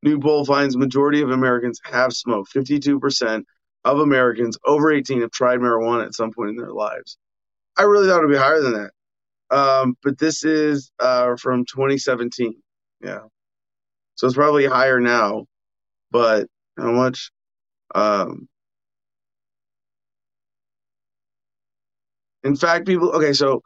[0.03, 2.53] New poll finds majority of Americans have smoked.
[2.53, 3.45] 52%
[3.85, 7.17] of Americans over 18 have tried marijuana at some point in their lives.
[7.77, 9.57] I really thought it would be higher than that.
[9.57, 12.61] Um, but this is uh, from 2017.
[13.01, 13.21] Yeah.
[14.17, 15.47] So it's probably higher now,
[16.11, 16.47] but
[16.77, 17.31] how much?
[17.95, 18.49] Um,
[22.43, 23.63] in fact, people, okay, so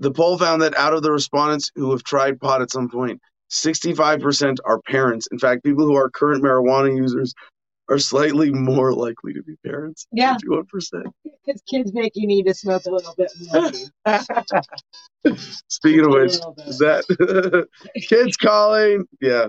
[0.00, 3.20] the poll found that out of the respondents who have tried pot at some point,
[3.50, 5.28] 65% are parents.
[5.30, 7.32] In fact, people who are current marijuana users
[7.88, 10.06] are slightly more likely to be parents.
[10.10, 10.36] Yeah.
[10.44, 11.04] 51%.
[11.46, 15.36] Because kids make you need to smoke a little bit more.
[15.68, 16.32] Speaking of which,
[16.66, 17.68] is that
[18.08, 19.06] kids calling?
[19.20, 19.48] Yeah.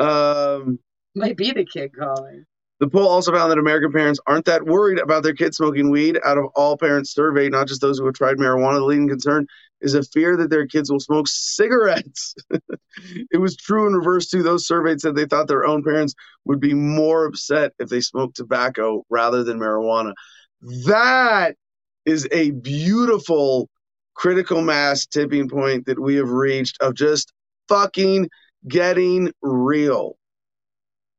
[0.00, 0.78] Um,
[1.14, 2.44] Might be the kid calling.
[2.80, 6.18] The poll also found that American parents aren't that worried about their kids smoking weed.
[6.24, 9.46] Out of all parents surveyed, not just those who have tried marijuana, the leading concern
[9.82, 12.34] is a fear that their kids will smoke cigarettes.
[13.30, 14.42] it was true in reverse, too.
[14.42, 16.14] Those surveyed said they thought their own parents
[16.46, 20.14] would be more upset if they smoked tobacco rather than marijuana.
[20.86, 21.56] That
[22.06, 23.68] is a beautiful
[24.14, 27.32] critical mass tipping point that we have reached of just
[27.68, 28.28] fucking
[28.66, 30.16] getting real.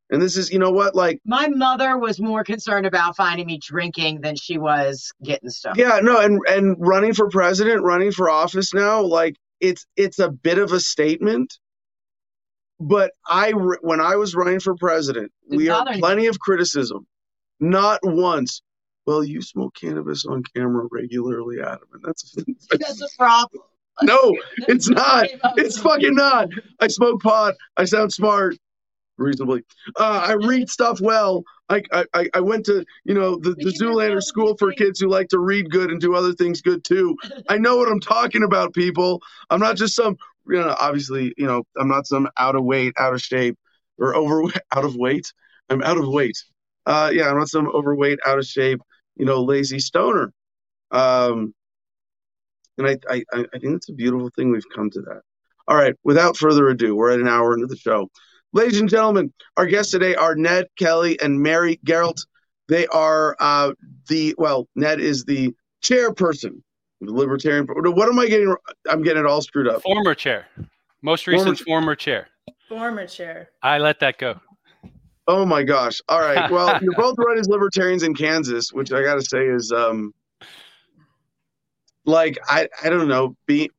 [0.10, 3.58] And this is, you know what, like my mother was more concerned about finding me
[3.58, 5.78] drinking than she was getting stuff.
[5.78, 10.30] Yeah, no, and and running for president, running for office now, like it's it's a
[10.30, 11.58] bit of a statement.
[12.78, 17.06] But I, when I was running for president, we had plenty of criticism.
[17.60, 18.64] Not once.
[19.06, 22.36] Well, you smoke cannabis on camera regularly, Adam, and that's
[22.72, 23.64] that's a problem.
[24.04, 24.36] No,
[24.68, 25.28] it's not.
[25.58, 26.50] It's fucking not.
[26.80, 27.56] I smoke pot.
[27.78, 28.56] I sound smart,
[29.18, 29.64] reasonably.
[29.98, 31.44] Uh, I read stuff well.
[31.70, 35.30] I, I I went to you know the, the Zoolander school for kids who like
[35.30, 37.16] to read good and do other things good too.
[37.50, 39.22] I know what I'm talking about, people.
[39.50, 42.94] I'm not just some you know obviously you know I'm not some out of weight,
[42.98, 43.58] out of shape,
[43.98, 44.44] or over
[44.76, 45.32] out of weight.
[45.70, 46.38] I'm out of weight.
[46.86, 48.82] Uh, yeah, I'm not some overweight, out of shape,
[49.16, 50.34] you know, lazy stoner.
[50.92, 51.54] Um,
[52.86, 55.22] And I, I, I think it's a beautiful thing we've come to that.
[55.68, 58.10] All right, without further ado, we're at an hour into the show.
[58.54, 62.26] Ladies and gentlemen, our guests today are Ned Kelly and Mary Geralt.
[62.68, 63.74] They are uh,
[64.10, 65.54] the, well, Ned is the
[65.84, 66.62] chairperson
[67.02, 67.68] of the Libertarian.
[67.68, 68.56] What am I getting?
[68.90, 69.84] I'm getting it all screwed up.
[69.84, 70.48] Former chair.
[71.02, 72.28] Most recent former, former chair.
[72.68, 73.50] Former chair.
[73.62, 74.40] I let that go.
[75.28, 76.02] Oh my gosh.
[76.10, 76.50] All right.
[76.52, 80.14] Well, you're both run as libertarians in Kansas, which I got to say is um
[82.06, 83.70] like I I don't know, being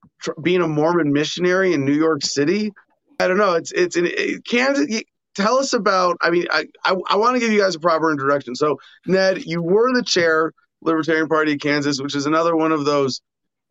[0.42, 2.72] being a Mormon missionary in New York City.
[3.20, 3.54] I don't know.
[3.54, 5.02] It's it's in it, Kansas.
[5.34, 6.18] Tell us about.
[6.20, 8.54] I mean, I I, I want to give you guys a proper introduction.
[8.54, 10.52] So, Ned, you were the chair
[10.82, 13.22] Libertarian Party of Kansas, which is another one of those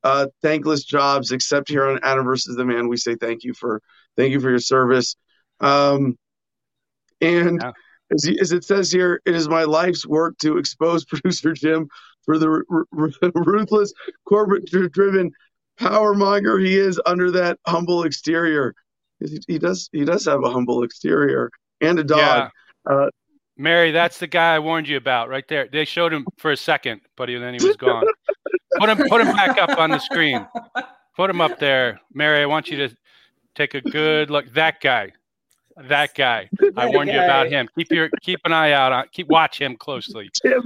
[0.04, 1.32] uh, thankless jobs.
[1.32, 3.82] Except here on Adam versus the Man, we say thank you for
[4.18, 5.16] thank you for your service.
[5.60, 6.18] Um,
[7.22, 7.72] and yeah.
[8.12, 11.88] as, as, it says here, it is my life's work to expose producer Jim
[12.24, 13.94] for the r- r- ruthless,
[14.26, 15.32] corporate-driven
[15.78, 18.74] power monger he is under that humble exterior.
[19.20, 22.52] He, he, does he does have a humble exterior and a dog.
[22.88, 22.94] Yeah.
[22.94, 23.10] Uh,
[23.58, 25.68] Mary, that's the guy I warned you about right there.
[25.72, 28.04] They showed him for a second, but he, then he was gone.
[28.80, 30.48] put him put him back up on the screen.
[31.16, 32.42] Put him up there, Mary.
[32.42, 32.96] I want you to
[33.54, 34.52] take a good look.
[34.54, 35.12] That guy.
[35.78, 36.50] That guy.
[36.76, 37.18] I warned guy.
[37.18, 37.70] you about him.
[37.78, 39.06] Keep your keep an eye out on.
[39.12, 40.30] Keep watch him closely.
[40.44, 40.64] Jim,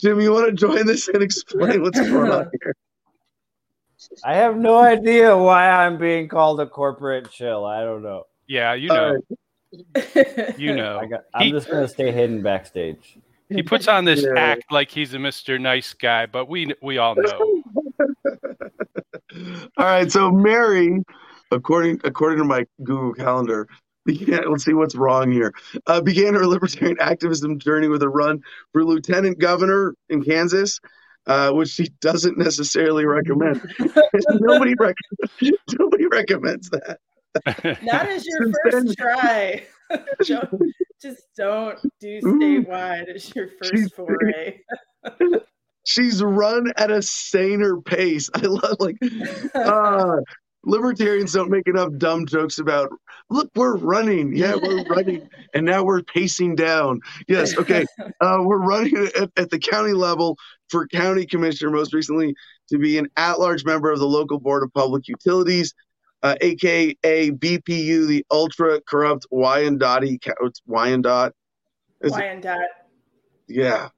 [0.00, 2.74] Jim, you want to join this and explain what's going on here?
[4.24, 7.66] I have no idea why I'm being called a corporate chill.
[7.66, 8.24] I don't know.
[8.46, 9.20] Yeah, you know.
[9.94, 10.22] Uh,
[10.56, 10.98] you know.
[11.34, 13.18] I am he, just gonna stay hidden backstage.
[13.50, 14.32] He puts on this yeah.
[14.36, 15.60] act like he's a Mr.
[15.60, 17.62] Nice Guy, but we we all know.
[19.76, 21.02] all right, so Mary,
[21.50, 23.68] according according to my Google Calendar,
[24.04, 25.52] began, let's see what's wrong here.
[25.86, 28.42] Uh, began her libertarian activism journey with a run
[28.72, 30.80] for lieutenant governor in Kansas,
[31.26, 33.60] uh, which she doesn't necessarily recommend.
[34.30, 34.94] nobody, rec-
[35.78, 36.98] nobody recommends that.
[37.82, 39.66] Not as your Since first then, try.
[41.00, 44.60] just don't do statewide as your first foray.
[45.86, 48.28] she's run at a saner pace.
[48.34, 48.96] I love like
[49.54, 50.16] uh,
[50.64, 52.90] libertarians don't make enough dumb jokes about
[53.30, 54.34] look we're running.
[54.36, 57.00] Yeah we're running and now we're pacing down.
[57.28, 57.84] Yes okay.
[58.20, 60.36] Uh, we're running at, at, the county level
[60.68, 62.34] for county commissioner most recently
[62.68, 65.74] to be an at-large member of the local board of public utilities
[66.22, 70.20] uh, aka bpu the ultra corrupt wyandotte?
[70.66, 71.32] Wyandotte
[72.02, 72.58] wyandotte.
[73.48, 73.88] Yeah.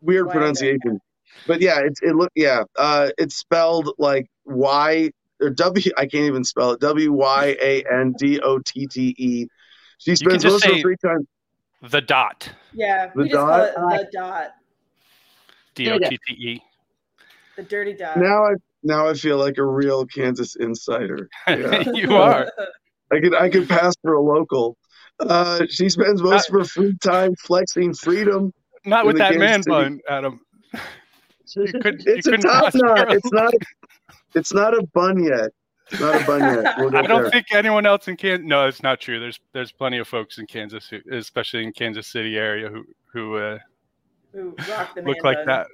[0.00, 1.00] Weird pronunciation.
[1.46, 5.92] But yeah, it's it look yeah, uh, it's spelled like Y or W.
[5.96, 6.80] I can't even spell it.
[6.80, 9.46] W Y A N D O T T E.
[9.98, 11.26] She spends most of her free time.
[11.82, 12.48] The dot.
[12.72, 13.60] Yeah, the we dot?
[13.66, 14.50] just call it the dot.
[15.74, 16.62] D O T T E.
[17.56, 18.16] The dirty dot.
[18.16, 21.28] Now I now I feel like a real Kansas insider.
[21.48, 21.90] Yeah.
[21.90, 22.50] you are.
[23.12, 24.76] I could I could pass for a local.
[25.20, 28.52] Uh, she spends most not, of her free time flexing freedom.
[28.84, 29.70] Not with that man City.
[29.70, 30.40] bun, Adam.
[31.56, 33.12] You could, it's you a top knot.
[33.12, 33.52] It's not.
[34.34, 35.50] A, it's not a bun yet.
[35.90, 36.74] It's not a bun yet.
[36.78, 37.30] We'll I don't there.
[37.30, 38.46] think anyone else in Kansas.
[38.46, 39.20] No, it's not true.
[39.20, 43.36] There's there's plenty of folks in Kansas, who, especially in Kansas City area, who who,
[43.36, 43.58] uh,
[44.32, 45.46] who rock look like bun.
[45.46, 45.66] that.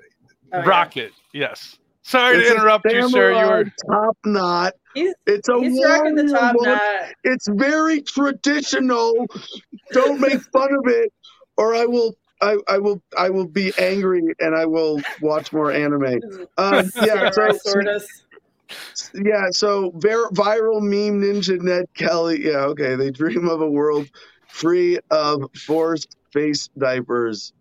[0.52, 1.48] Oh, Rocket, yeah.
[1.50, 1.78] yes.
[2.02, 3.32] Sorry it's to interrupt you, sir.
[3.32, 4.72] You were top knot.
[4.94, 6.80] He's, it's a he's rocking the top knot.
[7.24, 9.26] It's very traditional.
[9.92, 11.12] Don't make fun of it,
[11.56, 15.70] or I will I, I will I will be angry and I will watch more
[15.70, 16.20] anime.
[16.56, 17.52] Um, yeah, so,
[19.14, 22.44] yeah, so vir- viral meme ninja Ned Kelly.
[22.44, 22.94] Yeah, okay.
[22.94, 24.08] They dream of a world
[24.48, 27.52] free of forced face diapers.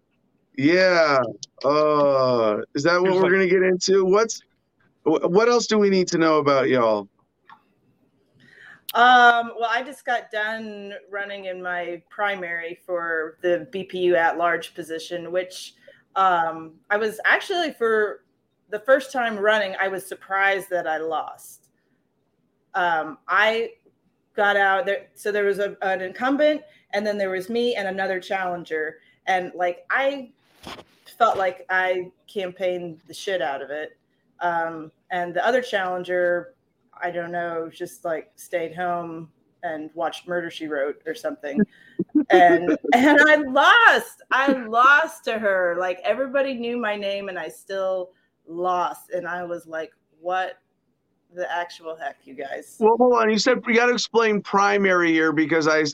[0.58, 1.20] Yeah.
[1.64, 4.06] Uh, is that what we're gonna get into?
[4.06, 4.42] What's
[5.04, 7.08] what else do we need to know about y'all?
[8.96, 14.74] Um, well, I just got done running in my primary for the BPU at large
[14.74, 15.76] position, which
[16.16, 18.22] um, I was actually for
[18.70, 21.70] the first time running, I was surprised that I lost.
[22.76, 23.72] Um, I
[24.36, 26.62] got out there, so there was a, an incumbent,
[26.94, 30.32] and then there was me and another challenger, and like I
[31.18, 33.98] felt like I campaigned the shit out of it.
[34.40, 36.54] Um, and the other challenger
[37.02, 39.30] I don't know, just like stayed home
[39.64, 41.60] and watched Murder She Wrote or something.
[42.30, 44.22] and and I lost.
[44.32, 45.76] I lost to her.
[45.80, 48.12] Like everybody knew my name and I still
[48.50, 49.12] lost.
[49.12, 50.60] And I was like, what
[51.34, 52.76] the actual heck, you guys?
[52.80, 53.30] Well, hold on.
[53.30, 55.86] You said you got to explain primary here because I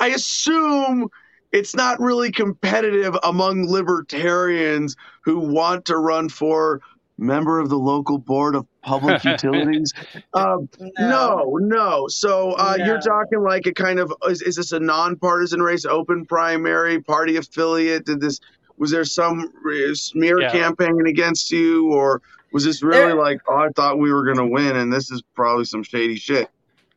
[0.00, 1.08] I assume
[1.52, 6.80] it's not really competitive among libertarians who want to run for
[7.18, 9.92] member of the local board of public utilities?
[10.34, 10.68] Um,
[10.98, 11.58] no.
[11.58, 12.08] no, no.
[12.08, 12.84] So uh, no.
[12.84, 17.36] you're talking like a kind of is, is this a nonpartisan race, open primary, party
[17.36, 18.06] affiliate?
[18.06, 18.40] Did this
[18.82, 19.52] was there some
[19.94, 20.50] smear yeah.
[20.50, 22.20] campaign against you, or
[22.52, 25.22] was this really there, like, oh, I thought we were gonna win, and this is
[25.36, 26.48] probably some shady shit?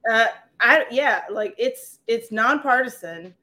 [0.09, 0.25] Uh,
[0.59, 3.35] I yeah, like it's it's nonpartisan,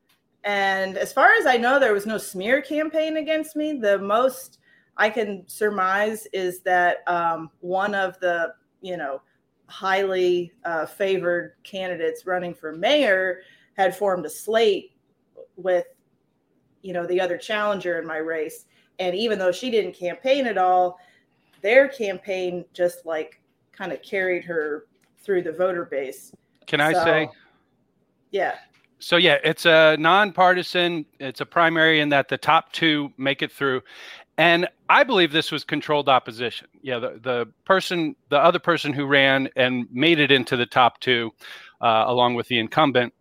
[0.43, 3.75] and as far as I know, there was no smear campaign against me.
[3.75, 4.59] The most
[4.97, 9.23] I can surmise is that um, one of the you know
[9.69, 13.43] highly uh, favored candidates running for mayor
[13.77, 14.97] had formed a slate
[15.55, 15.87] with
[16.83, 18.67] you know the other challenger in my race
[18.99, 20.99] and even though she didn't campaign at all
[21.63, 23.41] their campaign just like
[23.73, 24.87] kind of carried her
[25.23, 26.33] through the voter base
[26.67, 27.29] can i so, say
[28.31, 28.57] yeah
[28.99, 33.53] so yeah it's a nonpartisan it's a primary in that the top two make it
[33.53, 33.81] through
[34.39, 36.69] and I believe this was controlled opposition.
[36.83, 41.01] Yeah, the, the person, the other person who ran and made it into the top
[41.01, 41.33] two,
[41.81, 43.13] uh, along with the incumbent,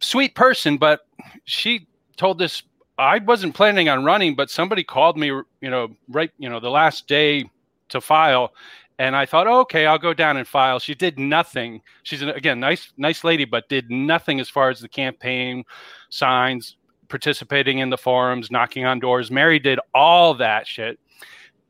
[0.00, 1.06] sweet person, but
[1.44, 1.86] she
[2.16, 2.62] told this.
[3.00, 6.68] I wasn't planning on running, but somebody called me, you know, right, you know, the
[6.68, 7.48] last day
[7.88, 8.52] to file,
[8.98, 10.78] and I thought, oh, okay, I'll go down and file.
[10.78, 11.80] She did nothing.
[12.02, 15.64] She's an, again nice, nice lady, but did nothing as far as the campaign
[16.10, 16.76] signs,
[17.08, 19.30] participating in the forums, knocking on doors.
[19.30, 21.00] Mary did all that shit,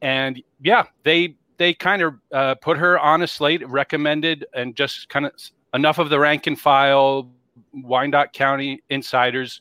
[0.03, 5.09] and yeah, they they kind of uh, put her on a slate, recommended, and just
[5.09, 5.33] kind of
[5.75, 7.31] enough of the rank and file
[7.73, 9.61] Wyandotte County insiders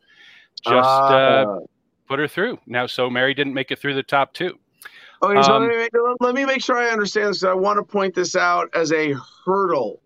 [0.60, 1.60] just uh, uh,
[2.08, 2.60] put her through.
[2.66, 4.58] Now, so Mary didn't make it through the top two.
[5.22, 5.92] Okay, so um, let, me make,
[6.22, 7.44] let me make sure I understand this.
[7.44, 9.14] I want to point this out as a
[9.46, 10.02] hurdle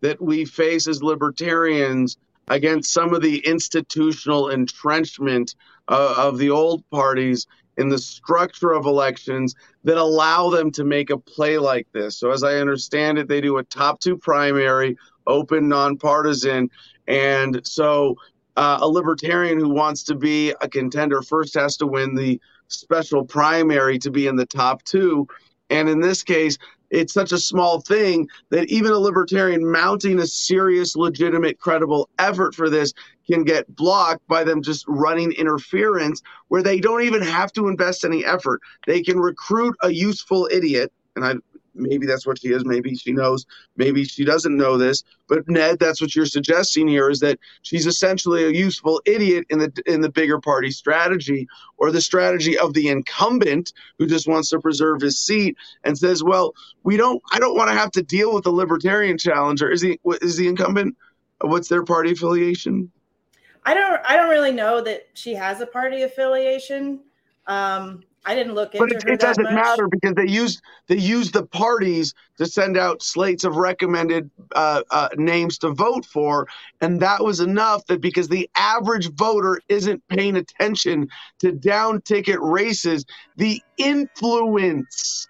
[0.00, 2.16] that we face as libertarians
[2.48, 5.54] against some of the institutional entrenchment
[5.88, 11.10] uh, of the old parties in the structure of elections that allow them to make
[11.10, 12.18] a play like this.
[12.18, 16.70] So, as I understand it, they do a top two primary, open, nonpartisan.
[17.06, 18.16] And so,
[18.56, 23.24] uh, a libertarian who wants to be a contender first has to win the special
[23.24, 25.26] primary to be in the top two.
[25.70, 26.58] And in this case,
[26.90, 32.54] it's such a small thing that even a libertarian mounting a serious, legitimate, credible effort
[32.54, 32.92] for this
[33.30, 38.04] can get blocked by them just running interference where they don't even have to invest
[38.04, 38.60] any effort.
[38.86, 41.34] They can recruit a useful idiot, and I
[41.74, 42.64] maybe that's what she is.
[42.64, 43.46] Maybe she knows.
[43.76, 45.04] Maybe she doesn't know this.
[45.28, 49.58] But ned that's what you're suggesting here is that she's essentially a useful idiot in
[49.58, 51.46] the in the bigger party strategy
[51.76, 56.22] or the strategy of the incumbent who just wants to preserve his seat and says
[56.22, 59.70] well we don't i don't want to have to deal with the libertarian challenger.
[59.70, 60.96] Is the is the incumbent
[61.40, 62.90] what's their party affiliation?
[63.64, 67.00] I don't i don't really know that she has a party affiliation.
[67.46, 71.30] Um I didn't look into but it, it doesn't matter because they use they use
[71.30, 76.46] the parties to send out slates of recommended uh, uh, names to vote for,
[76.80, 81.08] and that was enough that because the average voter isn't paying attention
[81.38, 83.06] to down ticket races,
[83.36, 85.26] the influence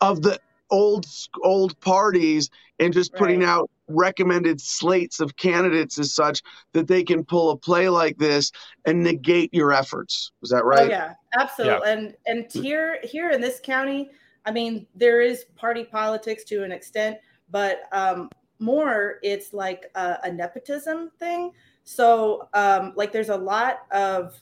[0.00, 1.04] of the old
[1.42, 3.48] old parties and just putting right.
[3.48, 8.50] out recommended slates of candidates as such that they can pull a play like this
[8.86, 10.32] and negate your efforts.
[10.40, 10.86] Was that right?
[10.86, 11.88] Oh, yeah, absolutely.
[11.88, 11.92] Yeah.
[11.92, 14.10] And and here here in this county,
[14.46, 17.18] I mean, there is party politics to an extent,
[17.50, 21.52] but um, more it's like a, a nepotism thing.
[21.84, 24.40] So um, like there's a lot of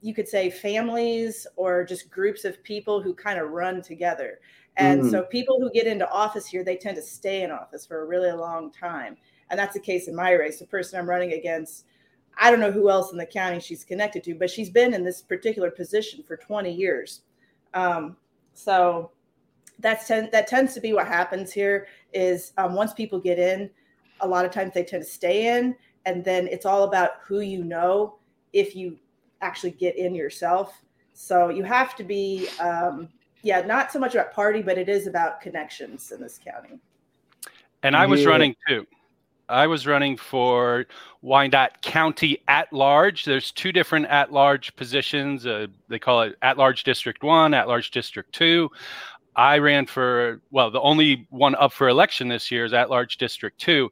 [0.00, 4.40] you could say families or just groups of people who kind of run together.
[4.76, 5.10] And mm.
[5.10, 8.06] so people who get into office here, they tend to stay in office for a
[8.06, 9.16] really long time.
[9.50, 10.58] And that's the case in my race.
[10.58, 11.84] The person I'm running against,
[12.38, 15.04] I don't know who else in the county she's connected to, but she's been in
[15.04, 17.22] this particular position for 20 years.
[17.74, 18.16] Um,
[18.54, 19.10] so
[19.78, 23.68] that's ten, that tends to be what happens here is um, once people get in,
[24.20, 25.74] a lot of times they tend to stay in,
[26.06, 28.16] and then it's all about who you know
[28.52, 28.98] if you
[29.40, 30.82] actually get in yourself.
[31.14, 33.08] So you have to be um,
[33.42, 36.78] yeah, not so much about party, but it is about connections in this county.
[37.82, 38.28] And I was yeah.
[38.28, 38.86] running too.
[39.48, 40.86] I was running for
[41.20, 43.24] Wyandotte County at large.
[43.24, 45.44] There's two different at large positions.
[45.44, 48.70] Uh, they call it at large district one, at large district two.
[49.34, 53.18] I ran for, well, the only one up for election this year is at large
[53.18, 53.90] district two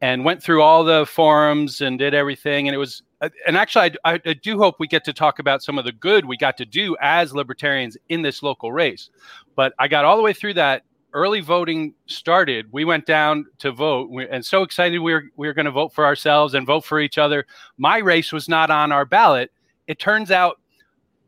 [0.00, 2.68] and went through all the forums and did everything.
[2.68, 3.02] And it was,
[3.46, 6.26] and actually, I, I, do hope we get to talk about some of the good
[6.26, 9.10] we got to do as libertarians in this local race.
[9.54, 10.82] But I got all the way through that.
[11.12, 12.70] Early voting started.
[12.72, 15.94] We went down to vote, and so excited we were we were going to vote
[15.94, 17.46] for ourselves and vote for each other.
[17.78, 19.50] My race was not on our ballot.
[19.86, 20.60] It turns out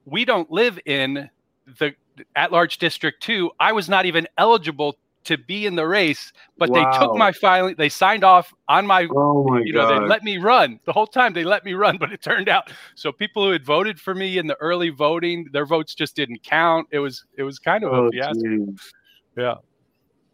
[0.05, 1.31] we don't live in
[1.79, 1.95] the
[2.37, 6.71] at large district two, I was not even eligible to be in the race, but
[6.71, 6.91] Wow.
[6.93, 10.03] they took my filing, they signed off on my Oh my you know, god.
[10.05, 11.33] they let me run the whole time.
[11.33, 14.39] They let me run, but it turned out so people who had voted for me
[14.39, 16.89] in the early voting, their votes just didn't count.
[16.91, 18.43] It was it was kind of Oh, a fiasco.
[18.43, 18.93] geez.
[19.37, 19.55] Yeah.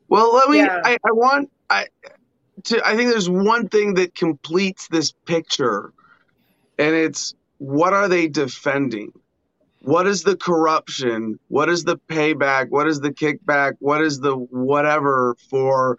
[0.08, 0.58] Well, let me.
[0.58, 0.80] Yeah.
[0.84, 1.50] I, I want.
[1.70, 1.86] I
[2.64, 2.86] to.
[2.86, 5.92] I think there's one thing that completes this picture,
[6.78, 9.12] and it's what are they defending?
[9.84, 11.38] What is the corruption?
[11.48, 12.70] What is the payback?
[12.70, 13.74] What is the kickback?
[13.80, 15.98] What is the whatever for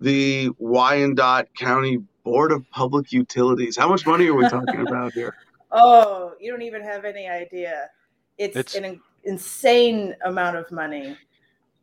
[0.00, 3.76] the Wyandotte County Board of Public Utilities?
[3.76, 5.34] How much money are we talking about here?
[5.72, 7.88] Oh, you don't even have any idea.
[8.38, 11.16] It's, It's- an insane amount of money.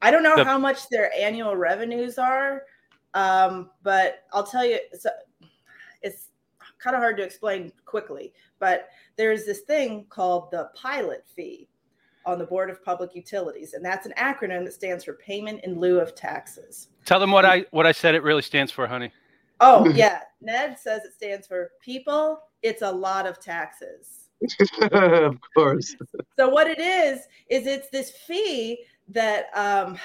[0.02, 2.64] I don't know The- how much their annual revenues are,
[3.14, 5.06] um, but I'll tell you, it's,
[6.02, 6.30] it's
[6.80, 8.32] kind of hard to explain quickly.
[8.62, 11.68] But there's this thing called the pilot fee
[12.26, 15.80] on the Board of Public Utilities, and that's an acronym that stands for Payment in
[15.80, 16.90] Lieu of Taxes.
[17.04, 19.12] Tell them what I what I said it really stands for, honey.
[19.60, 20.22] Oh, yeah.
[20.40, 24.30] Ned says it stands for people, it's a lot of taxes.
[24.92, 25.96] of course.
[26.38, 29.98] So what it is is it's this fee that um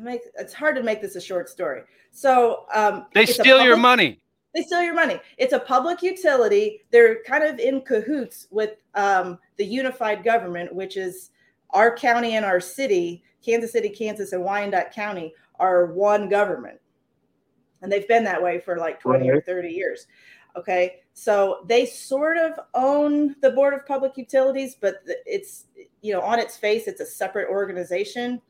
[0.00, 1.82] make it's hard to make this a short story.
[2.12, 4.20] So um They it's a steal your money.
[4.54, 5.18] They steal your money.
[5.38, 6.82] It's a public utility.
[6.90, 11.30] They're kind of in cahoots with um, the unified government, which is
[11.70, 16.78] our county and our city, Kansas City, Kansas, and Wyandotte County are one government.
[17.80, 20.06] And they've been that way for like 20 or 30 years.
[20.56, 21.00] Okay.
[21.14, 24.96] So they sort of own the Board of Public Utilities, but
[25.26, 25.64] it's,
[26.02, 28.40] you know, on its face, it's a separate organization.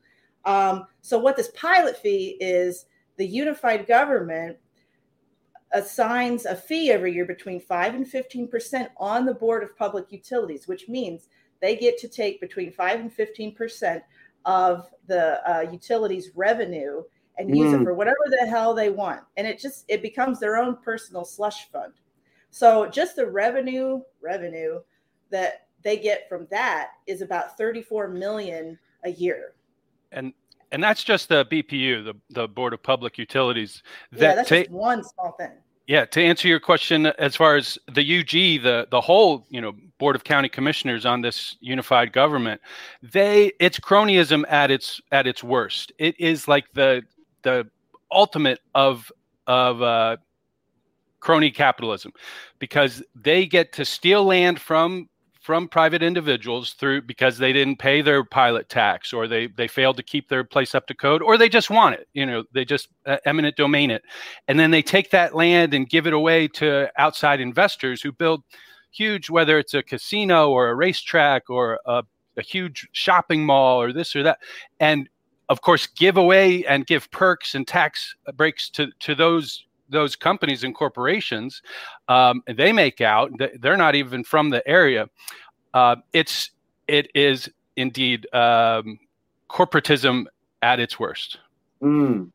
[0.45, 2.85] Um, so what this pilot fee is
[3.17, 4.57] the unified government
[5.73, 10.67] assigns a fee every year between 5 and 15% on the Board of Public Utilities,
[10.67, 11.27] which means
[11.61, 14.01] they get to take between 5 and 15%
[14.45, 17.03] of the uh, utilities revenue
[17.37, 17.83] and use it Mm.
[17.83, 19.21] for whatever the hell they want.
[19.37, 21.93] And it just it becomes their own personal slush fund.
[22.51, 24.81] So just the revenue revenue
[25.31, 29.55] that they get from that is about 34 million a year.
[30.11, 30.33] And
[30.73, 33.83] and that's just the BPU, the, the Board of Public Utilities.
[34.11, 35.51] yeah, That that's ta- just one small thing.
[35.85, 39.73] Yeah, to answer your question, as far as the UG, the the whole you know
[39.99, 42.61] Board of County Commissioners on this unified government,
[43.01, 45.91] they it's cronyism at its at its worst.
[45.99, 47.03] It is like the
[47.43, 47.69] the
[48.11, 49.11] ultimate of
[49.45, 50.17] of uh,
[51.19, 52.13] crony capitalism,
[52.59, 55.09] because they get to steal land from
[55.43, 59.97] from private individuals through because they didn't pay their pilot tax or they they failed
[59.97, 62.63] to keep their place up to code or they just want it you know they
[62.63, 64.03] just uh, eminent domain it.
[64.47, 68.41] And then they take that land and give it away to outside investors who build
[68.91, 72.03] huge whether it's a casino or a racetrack or a,
[72.37, 74.39] a huge shopping mall or this or that
[74.79, 75.09] and
[75.49, 80.63] of course give away and give perks and tax breaks to to those those companies
[80.63, 81.61] and corporations,
[82.09, 85.07] um, they make out they're not even from the area
[85.73, 86.51] uh, it's
[86.87, 88.99] it is indeed um,
[89.49, 90.25] corporatism
[90.61, 91.37] at its worst
[91.81, 92.31] Mm.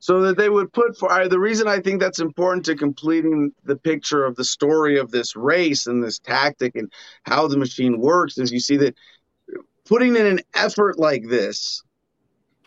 [0.00, 3.52] So that they would put for I, the reason I think that's important to completing
[3.62, 6.92] the picture of the story of this race and this tactic and
[7.22, 8.96] how the machine works is you see that
[9.84, 11.84] putting in an effort like this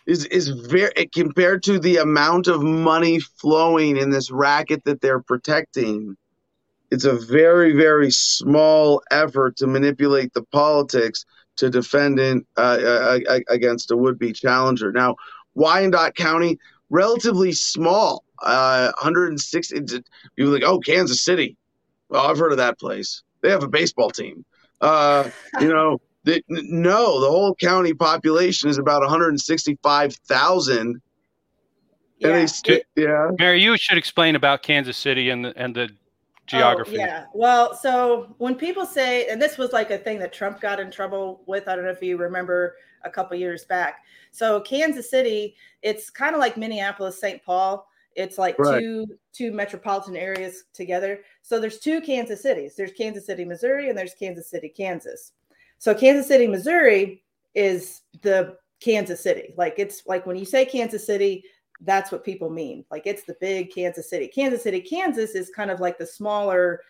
[0.06, 5.22] is is very compared to the amount of money flowing in this racket that they're
[5.22, 6.16] protecting.
[6.92, 11.26] It's a very very small effort to manipulate the politics
[11.58, 14.92] to defend in, uh, uh, uh, against a would be challenger.
[14.92, 15.16] Now.
[15.56, 16.60] Wyandotte County,
[16.90, 20.04] relatively small, uh, 160.
[20.36, 21.58] People like, oh, Kansas City.
[22.10, 23.24] Well, I've heard of that place.
[23.42, 24.46] They have a baseball team.
[24.82, 25.30] Uh,
[25.60, 30.78] you know, the, no, the whole county population is about 165,000.
[30.80, 31.02] And
[32.20, 32.32] Yeah.
[32.32, 33.30] they, st- yeah.
[33.40, 35.90] mary you should explain about kansas city and the and the
[36.48, 37.26] geography Oh, yeah.
[37.34, 40.92] Well, so when people say, and this was like a thing that Trump got in
[40.92, 44.04] trouble with, I don't know if you remember a couple years back.
[44.32, 47.44] So Kansas City, it's kind of like Minneapolis, St.
[47.44, 47.88] Paul.
[48.16, 48.80] It's like Right.
[48.80, 51.22] two two metropolitan areas together.
[51.42, 52.76] So there's two Kansas cities.
[52.76, 55.32] There's Kansas City, Missouri, and there's Kansas City, Kansas.
[55.78, 57.24] So Kansas City, Missouri
[57.54, 59.54] is the Kansas City.
[59.58, 61.44] Like it's like when you say Kansas City,
[61.82, 62.86] that's what people mean.
[62.92, 64.28] Like it's the big Kansas City.
[64.28, 66.82] Kansas City, Kansas is kind of like the smaller,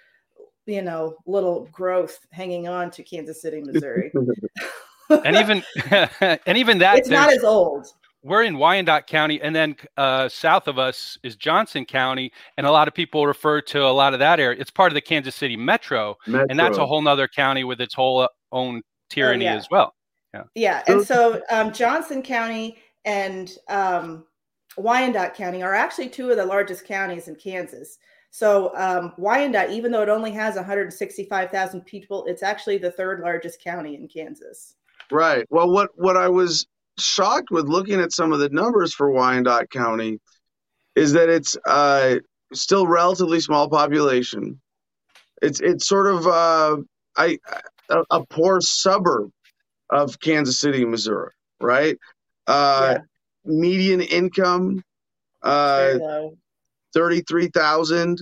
[0.66, 4.12] you know, little growth hanging on to Kansas City, Missouri.
[5.10, 5.64] and even
[6.45, 7.88] and even that it's not as old.
[8.24, 12.72] we're in Wyandotte County, and then uh, south of us is Johnson County, and a
[12.72, 14.60] lot of people refer to a lot of that area.
[14.60, 17.94] It's part of the Kansas City Metro, and that's a whole nother county with its
[17.94, 19.56] whole uh, own tyranny yeah.
[19.56, 19.94] as well.
[20.34, 20.44] Yeah.
[20.56, 20.84] Yeah.
[20.88, 24.26] And so um, Johnson County and um,
[24.77, 27.98] Wyandotte County are actually two of the largest counties in Kansas.
[28.32, 33.64] So um, Wyandotte, even though it only has 165,000 people, it's actually the third largest
[33.64, 34.76] county in Kansas.
[35.11, 35.45] Right.
[35.49, 36.65] Well, what what I was
[36.98, 40.19] shocked with looking at some of the numbers for Wyandotte County
[40.95, 42.15] is that it's uh,
[42.53, 44.60] still relatively small population.
[45.41, 46.77] It's it's sort of uh,
[47.15, 47.38] I
[47.90, 49.32] a, a, poor suburb
[49.90, 51.98] of Kansas City, Missouri, right?
[52.48, 53.02] Uh, yeah.
[53.45, 54.84] Median income
[55.44, 55.98] uh,
[56.94, 58.20] thirty three thousand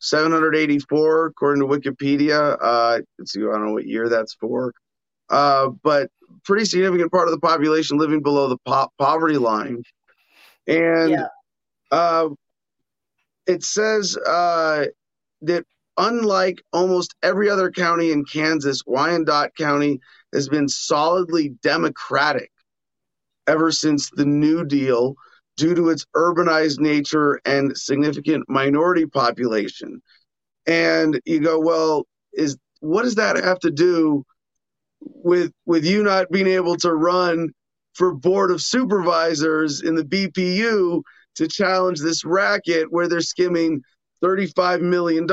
[0.00, 2.56] seven hundred eighty four according to Wikipedia.
[2.60, 4.72] Uh, let's see, I don't know what year that's for,
[5.28, 6.10] uh, but
[6.44, 9.82] pretty significant part of the population living below the po- poverty line,
[10.66, 11.26] and yeah.
[11.90, 12.28] uh,
[13.46, 14.86] it says uh,
[15.42, 15.64] that
[15.96, 20.00] unlike almost every other county in Kansas, Wyandotte County
[20.32, 22.50] has been solidly Democratic
[23.46, 25.14] ever since the New Deal
[25.56, 30.02] due to its urbanized nature and significant minority population.
[30.66, 34.24] And you go, well, is what does that have to do
[35.00, 37.50] with with you not being able to run
[37.92, 41.02] for board of supervisors in the BPU
[41.36, 43.82] to challenge this racket where they're skimming
[44.24, 45.30] $35 million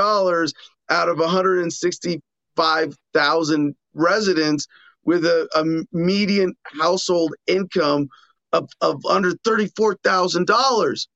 [0.89, 4.67] out of 165,000 residents
[5.03, 5.65] with a, a
[5.95, 8.07] median household income
[8.51, 11.07] of, of under $34,000.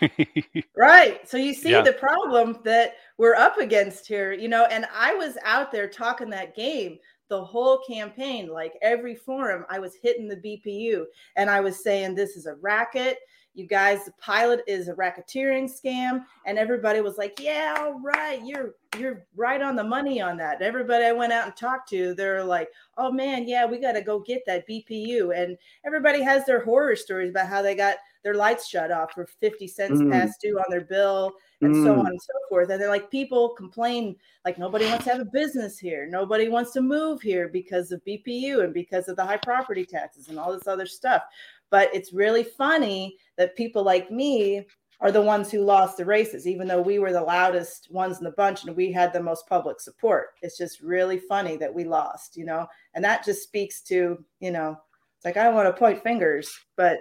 [0.76, 1.28] right.
[1.28, 1.82] So you see yeah.
[1.82, 6.30] the problem that we're up against here, you know, and I was out there talking
[6.30, 6.98] that game
[7.28, 11.04] the whole campaign, like every forum, I was hitting the BPU
[11.36, 13.18] and I was saying, this is a racket
[13.54, 16.24] you guys the pilot is a racketeering scam.
[16.46, 20.62] And everybody was like yeah all right you're you're right on the money on that.
[20.62, 22.68] Everybody i went out and talked to they're like
[22.98, 25.56] oh man yeah we got to go get that bpu and
[25.86, 29.68] everybody has their horror stories about how they got their lights shut off for 50
[29.68, 30.10] cents mm.
[30.10, 31.84] past due on their bill and mm.
[31.84, 32.70] so on and so forth.
[32.70, 36.06] And they're like people complain like nobody wants to have a business here.
[36.06, 40.28] Nobody wants to move here because of bpu and because of the high property taxes
[40.28, 41.22] and all this other stuff
[41.70, 44.66] but it's really funny that people like me
[45.00, 48.24] are the ones who lost the races, even though we were the loudest ones in
[48.24, 50.28] the bunch and we had the most public support.
[50.40, 54.50] It's just really funny that we lost, you know, and that just speaks to, you
[54.50, 54.76] know,
[55.16, 57.00] it's like I don't want to point fingers, but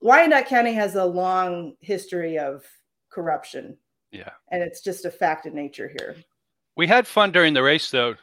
[0.00, 2.64] Wyandotte County has a long history of
[3.10, 3.76] corruption.
[4.12, 4.30] Yeah.
[4.50, 6.16] And it's just a fact of nature here.
[6.76, 8.14] We had fun during the race though.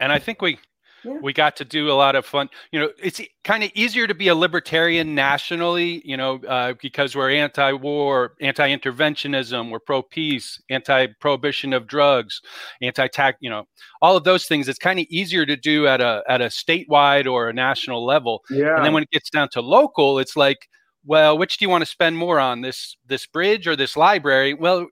[0.00, 0.58] And I think we
[1.04, 1.18] yeah.
[1.20, 2.48] We got to do a lot of fun.
[2.70, 7.16] You know, it's kind of easier to be a libertarian nationally, you know, uh, because
[7.16, 12.40] we're anti war, anti interventionism, we're pro peace, anti prohibition of drugs,
[12.80, 13.64] anti tax, you know,
[14.00, 14.68] all of those things.
[14.68, 18.42] It's kind of easier to do at a, at a statewide or a national level.
[18.50, 18.76] Yeah.
[18.76, 20.68] And then when it gets down to local, it's like,
[21.04, 24.54] well, which do you want to spend more on this, this bridge or this library?
[24.54, 24.86] Well,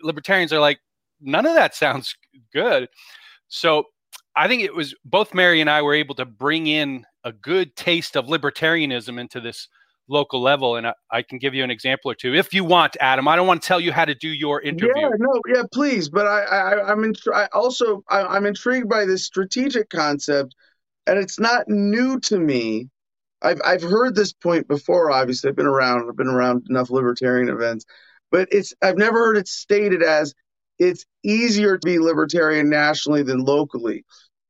[0.00, 0.78] libertarians are like,
[1.20, 2.14] none of that sounds
[2.52, 2.88] good.
[3.48, 3.84] So
[4.36, 7.74] I think it was both Mary and I were able to bring in a good
[7.74, 9.68] taste of libertarianism into this
[10.08, 10.76] local level.
[10.76, 13.26] And I, I, can give you an example or two if you want, Adam.
[13.28, 14.92] I don't want to tell you how to do your interview.
[14.94, 16.08] Yeah, no, yeah, please.
[16.08, 20.54] But I, I I'm in, I also I, I'm intrigued by this strategic concept,
[21.06, 22.88] and it's not new to me.
[23.42, 25.10] I've I've heard this point before.
[25.10, 26.08] Obviously, I've been around.
[26.08, 27.86] I've been around enough libertarian events,
[28.30, 30.34] but it's I've never heard it stated as
[30.78, 34.04] it's easier to be libertarian nationally than locally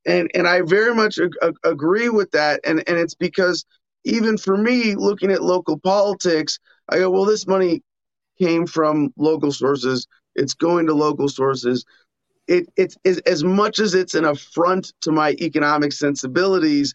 [0.07, 2.61] and and I very much ag- agree with that.
[2.65, 3.65] And and it's because
[4.05, 6.59] even for me, looking at local politics,
[6.89, 7.83] I go, well, this money
[8.41, 10.07] came from local sources.
[10.35, 11.85] It's going to local sources.
[12.49, 12.97] It it's
[13.27, 16.95] as much as it's an affront to my economic sensibilities.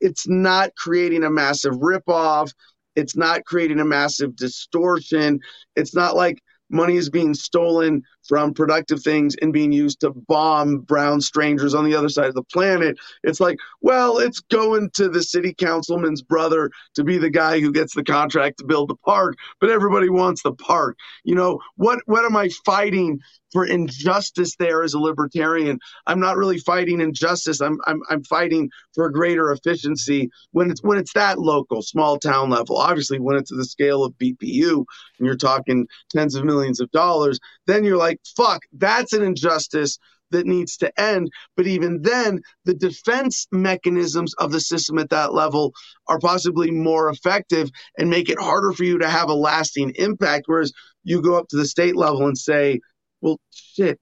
[0.00, 2.52] It's not creating a massive ripoff.
[2.96, 5.40] It's not creating a massive distortion.
[5.76, 10.78] It's not like money is being stolen from productive things and being used to bomb
[10.78, 12.96] brown strangers on the other side of the planet.
[13.22, 17.72] It's like, well, it's going to the city councilman's brother to be the guy who
[17.72, 20.96] gets the contract to build the park, but everybody wants the park.
[21.24, 23.20] You know, what what am I fighting
[23.52, 25.78] for injustice there as a libertarian.
[26.06, 27.60] I'm not really fighting injustice.
[27.60, 32.50] I'm I'm I'm fighting for greater efficiency when it's when it's that local, small town
[32.50, 32.78] level.
[32.78, 34.84] Obviously, when it's to the scale of BPU
[35.18, 39.98] and you're talking tens of millions of dollars, then you're like, fuck, that's an injustice
[40.30, 41.30] that needs to end.
[41.56, 45.72] But even then, the defense mechanisms of the system at that level
[46.08, 50.44] are possibly more effective and make it harder for you to have a lasting impact.
[50.46, 50.72] Whereas
[51.04, 52.80] you go up to the state level and say,
[53.20, 54.00] well, shit.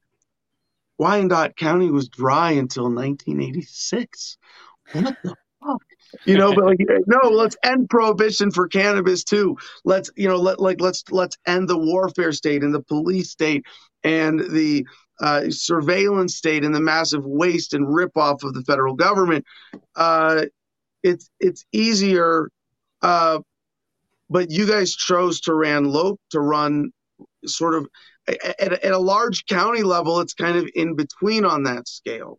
[0.99, 4.37] Wyandotte County was dry until 1986.
[4.93, 5.35] What the
[6.25, 9.57] you know but like no let's end prohibition for cannabis too.
[9.85, 13.65] Let's you know let like let's let's end the warfare state and the police state
[14.03, 14.87] and the
[15.21, 19.45] uh, surveillance state and the massive waste and ripoff of the federal government.
[19.95, 20.47] Uh,
[21.03, 22.51] it's it's easier
[23.03, 23.39] uh,
[24.29, 26.91] but you guys chose to run low to run
[27.45, 27.89] sort of
[28.29, 32.39] at, at a large county level it's kind of in between on that scale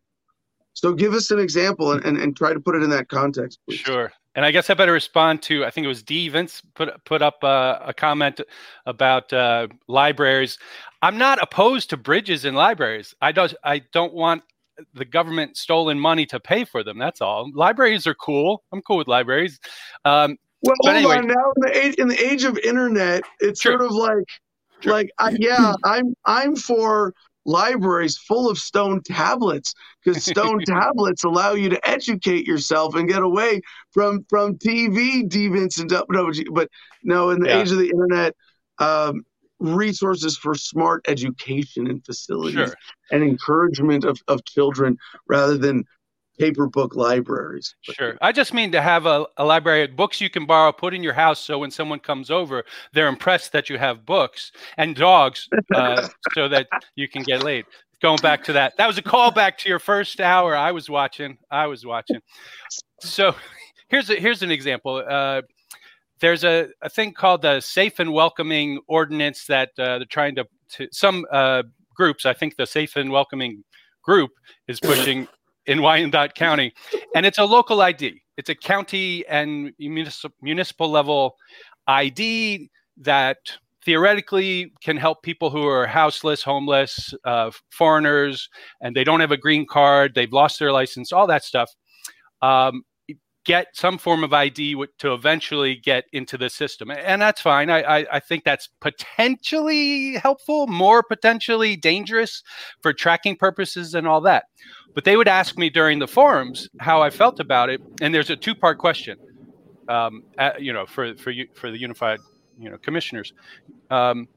[0.81, 3.59] so give us an example and, and, and try to put it in that context,
[3.67, 3.77] please.
[3.77, 4.11] Sure.
[4.33, 7.21] And I guess I better respond to I think it was D Vince put put
[7.21, 8.41] up uh, a comment
[8.87, 10.57] about uh, libraries.
[11.03, 13.13] I'm not opposed to bridges in libraries.
[13.21, 14.41] I don't I don't want
[14.95, 16.97] the government stolen money to pay for them.
[16.97, 17.51] That's all.
[17.53, 18.63] Libraries are cool.
[18.71, 19.59] I'm cool with libraries.
[20.03, 21.17] Um, well, hold anyway.
[21.17, 21.27] on.
[21.27, 23.73] Now in the age in the age of internet, it's sure.
[23.73, 24.29] sort of like
[24.79, 24.93] sure.
[24.93, 27.13] like uh, yeah, I'm I'm for
[27.45, 29.73] libraries full of stone tablets
[30.03, 33.61] because stone tablets allow you to educate yourself and get away
[33.91, 36.69] from from TV deviants and no, but
[37.03, 37.61] no, in the yeah.
[37.61, 38.35] age of the internet,
[38.79, 39.23] um,
[39.59, 42.75] resources for smart education and facilities sure.
[43.11, 44.97] and encouragement of, of children
[45.27, 45.85] rather than
[46.41, 47.75] paper book libraries.
[47.81, 48.17] Sure.
[48.19, 51.03] I just mean to have a, a library of books you can borrow, put in
[51.03, 52.63] your house so when someone comes over,
[52.93, 57.65] they're impressed that you have books and dogs uh, so that you can get laid.
[58.01, 60.57] Going back to that, that was a callback to your first hour.
[60.57, 61.37] I was watching.
[61.51, 62.19] I was watching.
[63.01, 63.35] So
[63.89, 65.03] here's a, here's an example.
[65.07, 65.43] Uh,
[66.21, 70.47] there's a, a thing called the Safe and Welcoming Ordinance that uh, they're trying to,
[70.69, 71.61] to some uh,
[71.93, 72.25] groups.
[72.25, 73.63] I think the Safe and Welcoming
[74.03, 74.31] group
[74.67, 75.27] is pushing
[75.71, 76.73] in Wyandotte County,
[77.15, 78.21] and it's a local ID.
[78.37, 81.35] It's a county and municipal, municipal level
[81.87, 83.37] ID that
[83.83, 88.49] theoretically can help people who are houseless, homeless, uh, foreigners,
[88.81, 91.71] and they don't have a green card, they've lost their license, all that stuff.
[92.41, 92.83] Um,
[93.43, 96.91] get some form of ID to eventually get into the system.
[96.91, 97.69] And that's fine.
[97.69, 102.43] I, I, I, think that's potentially helpful, more potentially dangerous
[102.81, 104.45] for tracking purposes and all that.
[104.93, 107.81] But they would ask me during the forums how I felt about it.
[108.01, 109.17] And there's a two part question,
[109.87, 110.23] um,
[110.59, 112.19] you know, for, for, you, for the unified,
[112.59, 113.33] you know, commissioners.
[113.89, 114.27] Um,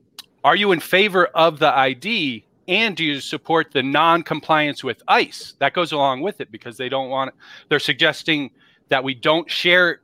[0.45, 5.55] are you in favor of the ID and do you support the non-compliance with ICE?
[5.59, 7.35] That goes along with it because they don't want.
[7.69, 8.51] They're suggesting
[8.89, 10.01] that we don't share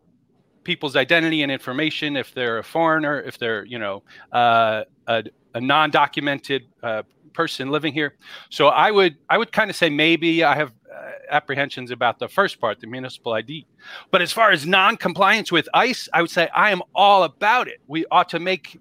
[0.65, 4.03] people's identity and information if they're a foreigner, if they're you know
[4.33, 5.25] uh, a,
[5.55, 7.03] a, non-documented uh,
[7.33, 8.17] person living here.
[8.51, 12.29] So I would I would kind of say maybe I have uh, apprehensions about the
[12.29, 13.67] first part, the municipal ID.
[14.11, 17.81] But as far as non-compliance with ICE, I would say I am all about it.
[17.87, 18.79] We ought to make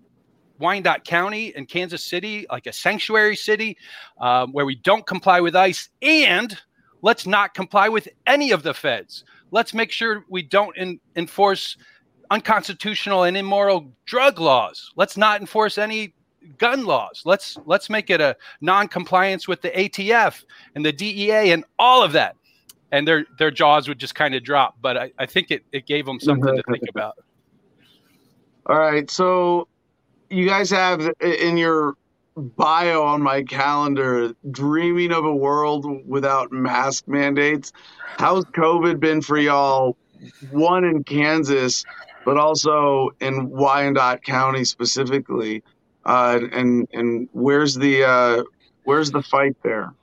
[0.60, 3.78] Wyandotte County and Kansas City like a sanctuary city
[4.20, 6.58] um, where we don't comply with ICE and
[7.02, 11.78] let's not comply with any of the feds let's make sure we don't in, enforce
[12.32, 14.92] unconstitutional and immoral drug laws.
[14.96, 16.14] Let's not enforce any
[16.58, 17.24] gun laws.
[17.26, 20.44] Let's let's make it a non-compliance with the ATF
[20.76, 22.36] and the DEA and all of that.
[22.92, 24.78] And their their jaws would just kind of drop.
[24.82, 27.16] But I, I think it, it gave them something to think about.
[28.66, 29.10] All right.
[29.10, 29.68] So
[30.30, 31.96] you guys have in your
[32.40, 37.72] bio on my calendar dreaming of a world without mask mandates.
[38.18, 39.98] How's COVID been for y'all?
[40.52, 41.86] One in Kansas,
[42.26, 45.64] but also in Wyandotte County specifically.
[46.06, 48.44] Uh, and and where's the uh,
[48.84, 49.94] where's the fight there?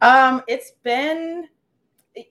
[0.00, 1.48] Um, it's been,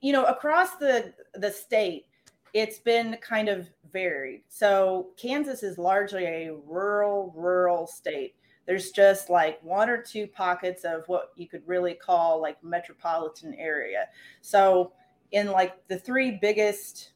[0.01, 2.05] you know, across the the state,
[2.53, 4.41] it's been kind of varied.
[4.49, 8.35] So Kansas is largely a rural rural state
[8.67, 13.55] there's just like one or two pockets of what you could really call like metropolitan
[13.55, 14.07] area.
[14.41, 14.91] So
[15.31, 17.13] in like the three biggest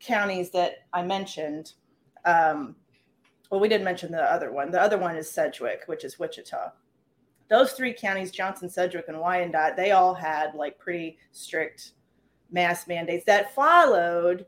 [0.00, 1.74] counties that I mentioned,
[2.24, 2.74] um,
[3.50, 4.72] well, we didn't mention the other one.
[4.72, 6.72] The other one is Sedgwick, which is Wichita.
[7.48, 11.92] Those three counties, Johnson, Sedgwick, and Wyandotte, they all had like pretty strict
[12.50, 14.44] mask mandates that followed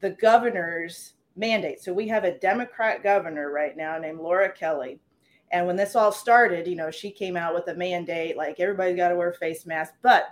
[0.00, 1.80] the governor's mandate.
[1.82, 5.00] So we have a Democrat governor right now named Laura Kelly
[5.52, 8.96] and when this all started, you know, she came out with a mandate like everybody's
[8.96, 9.96] got to wear face masks.
[10.02, 10.28] But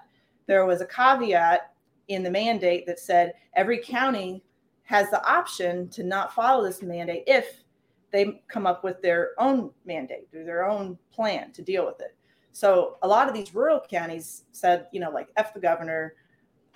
[0.47, 1.73] there was a caveat
[2.09, 4.43] in the mandate that said every county
[4.85, 7.63] has the option to not follow this mandate if
[8.11, 12.17] they come up with their own mandate or their own plan to deal with it.
[12.53, 16.15] So a lot of these rural counties said, you know, like F the governor,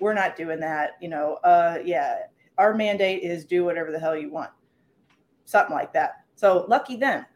[0.00, 0.92] we're not doing that.
[1.00, 2.20] You know, uh, yeah,
[2.56, 4.50] our mandate is do whatever the hell you want,
[5.44, 6.24] something like that.
[6.34, 7.26] So lucky them.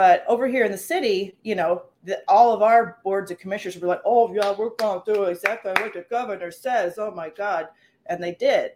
[0.00, 3.78] But over here in the city, you know, the, all of our boards of commissioners
[3.78, 7.28] were like, "Oh, yeah, we're going to do exactly what the governor says." Oh my
[7.28, 7.68] God,
[8.06, 8.72] and they did.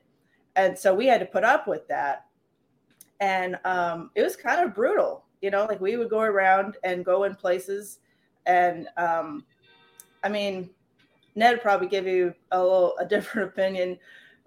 [0.54, 2.26] and so we had to put up with that.
[3.20, 7.06] And um, it was kind of brutal, you know, like we would go around and
[7.06, 8.00] go in places.
[8.44, 9.46] And um,
[10.22, 10.68] I mean,
[11.36, 13.98] Ned probably give you a little a different opinion,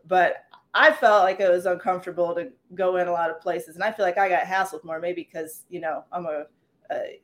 [0.07, 0.45] but
[0.75, 3.91] I felt like it was uncomfortable to go in a lot of places, and I
[3.91, 6.45] feel like I got hassled more, maybe because you know I'm a
[6.91, 7.19] a,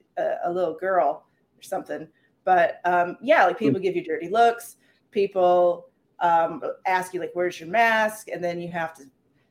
[0.46, 1.26] a little girl
[1.58, 2.08] or something.
[2.44, 4.78] But um, yeah, like people give you dirty looks.
[5.12, 5.88] People
[6.20, 9.04] um, ask you like, "Where's your mask?" And then you have to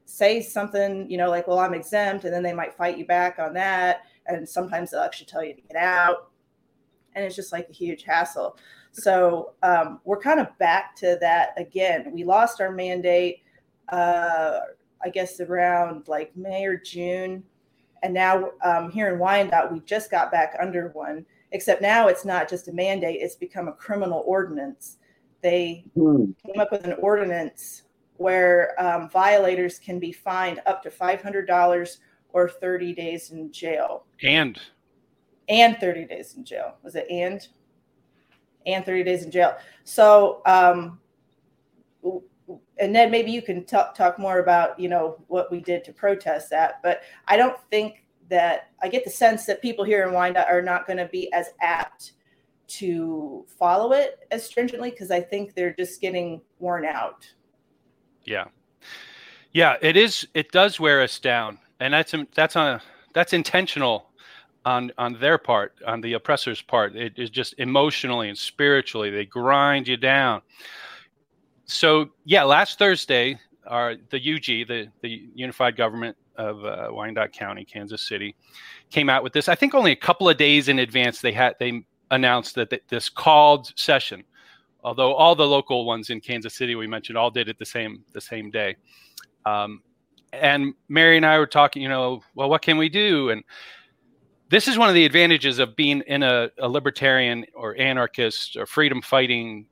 [0.04, 3.38] say something, you know, like, "Well, I'm exempt," and then they might fight you back
[3.38, 4.02] on that.
[4.26, 6.30] And sometimes they'll actually tell you to get out,
[7.14, 8.56] and it's just like a huge hassle.
[8.92, 12.12] So um, we're kind of back to that again.
[12.12, 13.42] We lost our mandate,
[13.88, 14.60] uh,
[15.02, 17.42] I guess, around like May or June.
[18.02, 22.24] And now um, here in Wyandotte, we just got back under one, except now it's
[22.24, 24.98] not just a mandate, it's become a criminal ordinance.
[25.40, 26.34] They mm.
[26.44, 27.82] came up with an ordinance
[28.16, 31.96] where um, violators can be fined up to $500
[32.32, 34.04] or 30 days in jail.
[34.22, 34.60] And?
[35.48, 36.76] And 30 days in jail.
[36.82, 37.46] Was it and?
[38.66, 39.56] and 30 days in jail.
[39.84, 40.98] So, um,
[42.78, 45.92] and Ned, maybe you can talk talk more about you know what we did to
[45.92, 46.80] protest that.
[46.82, 50.62] But I don't think that I get the sense that people here in Wyandotte are
[50.62, 52.12] not going to be as apt
[52.68, 57.28] to follow it as stringently because I think they're just getting worn out.
[58.24, 58.46] Yeah,
[59.52, 60.26] yeah, it is.
[60.34, 62.80] It does wear us down, and that's that's a
[63.12, 64.06] that's intentional
[64.64, 66.96] on on their part, on the oppressor's part.
[66.96, 70.42] It is just emotionally and spiritually they grind you down.
[71.64, 77.64] So yeah, last Thursday, our the UG, the the Unified Government of uh, Wyandotte County,
[77.64, 78.34] Kansas City,
[78.90, 79.48] came out with this.
[79.48, 83.08] I think only a couple of days in advance they had they announced that this
[83.08, 84.24] called session.
[84.84, 88.04] Although all the local ones in Kansas City we mentioned all did it the same
[88.12, 88.76] the same day.
[89.46, 89.82] Um,
[90.32, 93.30] and Mary and I were talking, you know, well, what can we do?
[93.30, 93.44] And
[94.48, 98.66] this is one of the advantages of being in a, a libertarian or anarchist or
[98.66, 99.66] freedom fighting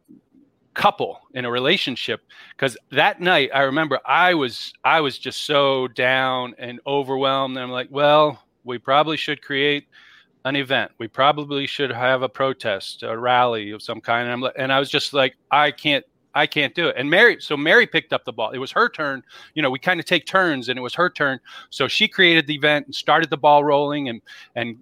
[0.75, 2.23] couple in a relationship
[2.57, 7.65] because that night i remember i was i was just so down and overwhelmed and
[7.65, 9.89] i'm like well we probably should create
[10.45, 14.53] an event we probably should have a protest a rally of some kind and, I'm,
[14.57, 16.97] and i was just like i can't I can't do it.
[16.97, 18.51] And Mary, so Mary picked up the ball.
[18.51, 19.23] It was her turn.
[19.55, 21.41] You know, we kind of take turns, and it was her turn.
[21.71, 24.21] So she created the event and started the ball rolling and
[24.55, 24.79] and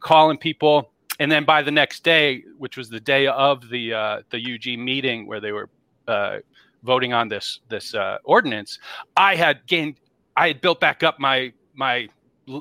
[0.00, 0.90] calling people.
[1.18, 4.78] And then by the next day, which was the day of the uh, the UG
[4.78, 5.68] meeting where they were
[6.08, 6.38] uh,
[6.82, 8.78] voting on this this uh, ordinance,
[9.16, 9.96] I had gained.
[10.36, 12.08] I had built back up my my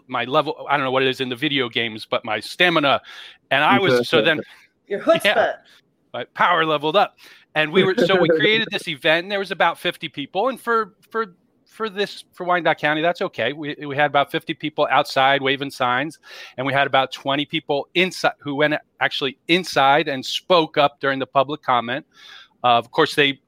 [0.07, 0.65] my level.
[0.69, 3.01] I don't know what it is in the video games, but my stamina,
[3.51, 4.41] and I was so then.
[4.87, 5.25] Your chutzpah.
[5.25, 5.55] Yeah,
[6.13, 7.17] my power leveled up
[7.55, 10.59] and we were so we created this event and there was about 50 people and
[10.59, 11.35] for for
[11.75, 13.53] for this for Wyandotte County, that's okay.
[13.53, 16.19] We, we had about 50 people outside waving signs,
[16.57, 21.19] and we had about 20 people inside who went actually inside and spoke up during
[21.19, 22.05] the public comment.
[22.63, 23.39] Uh, of course, they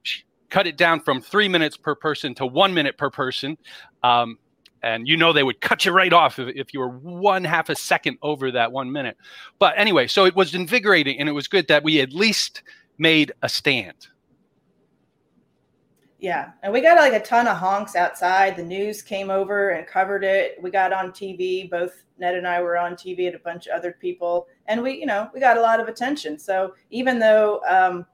[0.50, 3.58] cut it down from three minutes per person to one minute per person.
[4.04, 4.38] Um,
[4.84, 7.70] and you know they would cut you right off if, if you were one half
[7.70, 9.18] a second over that one minute.
[9.58, 12.62] But anyway, so it was invigorating and it was good that we at least
[12.98, 14.08] made a stand.
[16.20, 18.56] Yeah, and we got like a ton of honks outside.
[18.56, 20.58] The news came over and covered it.
[20.62, 21.70] We got on TV.
[21.70, 24.94] Both Ned and I were on TV, and a bunch of other people, and we,
[24.94, 26.40] you know, we got a lot of attention.
[26.40, 28.06] So even though um,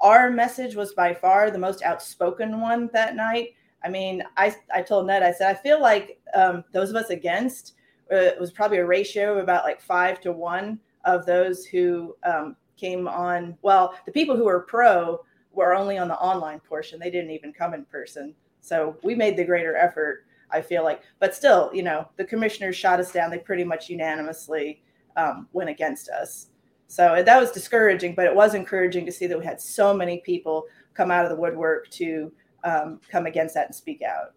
[0.00, 3.54] our message was by far the most outspoken one that night,
[3.84, 7.10] I mean, I I told Ned, I said, I feel like um, those of us
[7.10, 7.74] against
[8.12, 12.54] uh, was probably a ratio of about like five to one of those who um,
[12.76, 13.58] came on.
[13.62, 15.20] Well, the people who were pro
[15.58, 18.34] were only on the online portion; they didn't even come in person.
[18.60, 20.24] So we made the greater effort.
[20.50, 23.30] I feel like, but still, you know, the commissioners shot us down.
[23.30, 24.82] They pretty much unanimously
[25.16, 26.46] um, went against us.
[26.86, 30.22] So that was discouraging, but it was encouraging to see that we had so many
[30.24, 30.64] people
[30.94, 32.32] come out of the woodwork to
[32.64, 34.32] um, come against that and speak out.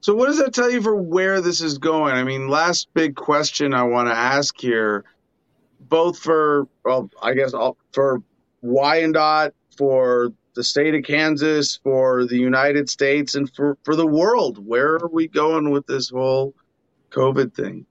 [0.00, 2.12] So, what does that tell you for where this is going?
[2.12, 5.04] I mean, last big question I want to ask here
[5.80, 7.52] both for well, I guess
[7.92, 8.22] for
[8.62, 14.64] Wyandotte, for the state of Kansas, for the United States, and for for the world.
[14.64, 16.54] Where are we going with this whole
[17.10, 17.86] COVID thing?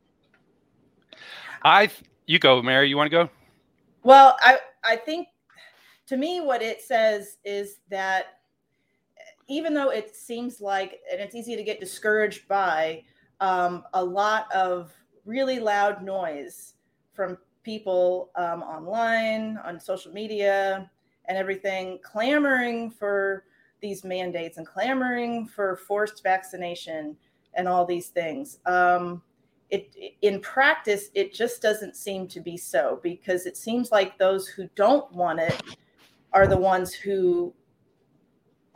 [1.64, 1.90] I
[2.26, 2.90] you go, Mary.
[2.90, 3.30] You want to go?
[4.04, 5.28] Well, I I think
[6.08, 8.40] to me what it says is that
[9.48, 13.04] even though it seems like and it's easy to get discouraged by
[13.40, 14.94] um, a lot of
[15.26, 16.76] really loud noise
[17.14, 20.90] from people um, online, on social media,
[21.26, 23.46] and everything clamoring for
[23.82, 27.16] these mandates and clamoring for forced vaccination
[27.54, 28.60] and all these things.
[28.66, 29.22] Um,
[29.70, 34.48] it, in practice, it just doesn't seem to be so because it seems like those
[34.48, 35.62] who don't want it
[36.32, 37.54] are the ones who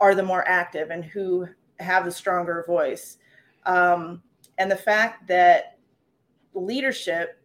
[0.00, 1.48] are the more active and who
[1.78, 3.18] have the stronger voice.
[3.66, 4.22] Um,
[4.58, 5.78] and the fact that
[6.54, 7.40] leadership,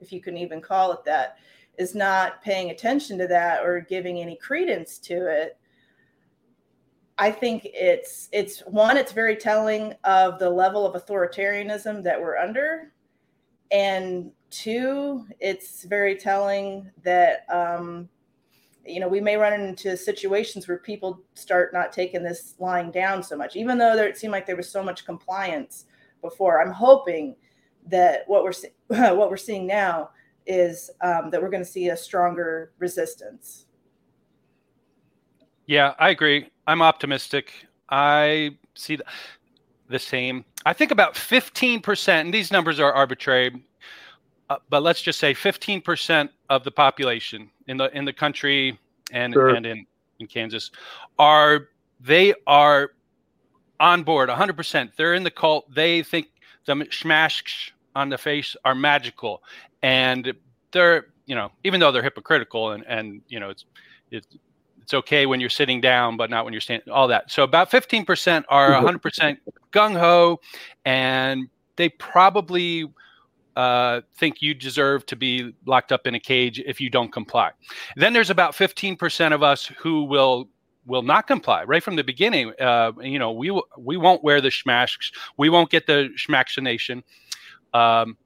[0.00, 1.36] if you can even call it that,
[1.78, 5.58] is not paying attention to that or giving any credence to it
[7.18, 12.36] I think it's it's one, it's very telling of the level of authoritarianism that we're
[12.36, 12.92] under,
[13.70, 18.08] and two, it's very telling that um,
[18.84, 23.22] you know we may run into situations where people start not taking this lying down
[23.22, 25.84] so much, even though there, it seemed like there was so much compliance
[26.20, 26.60] before.
[26.60, 27.36] I'm hoping
[27.86, 28.52] that what we're
[29.14, 30.10] what we're seeing now
[30.46, 33.66] is um, that we're going to see a stronger resistance.
[35.66, 36.50] Yeah, I agree.
[36.66, 37.52] I'm optimistic.
[37.88, 39.04] I see the,
[39.88, 40.44] the same.
[40.66, 43.62] I think about 15%, and these numbers are arbitrary,
[44.50, 48.78] uh, but let's just say 15% of the population in the in the country
[49.10, 49.48] and sure.
[49.48, 49.86] and in,
[50.20, 50.70] in Kansas
[51.18, 51.68] are
[52.00, 52.90] they are
[53.80, 54.90] on board 100%.
[54.96, 55.72] They're in the cult.
[55.74, 56.28] They think
[56.66, 59.42] the schmash on the face are magical,
[59.84, 60.32] and
[60.72, 63.66] they're you know even though they're hypocritical and and you know it's
[64.10, 64.26] it's
[64.82, 66.92] it's okay when you're sitting down, but not when you're standing.
[66.92, 67.30] All that.
[67.30, 69.50] So about 15% are 100% mm-hmm.
[69.72, 70.40] gung ho,
[70.84, 72.92] and they probably
[73.56, 77.52] uh, think you deserve to be locked up in a cage if you don't comply.
[77.96, 80.50] Then there's about 15% of us who will
[80.86, 82.52] will not comply right from the beginning.
[82.60, 84.98] Uh, you know, we we won't wear the schmash,
[85.38, 87.02] we won't get the schmaccination.
[87.72, 88.18] Um,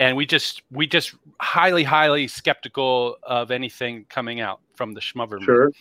[0.00, 5.44] and we just we just highly highly skeptical of anything coming out from the schmoverment.
[5.44, 5.72] Sure.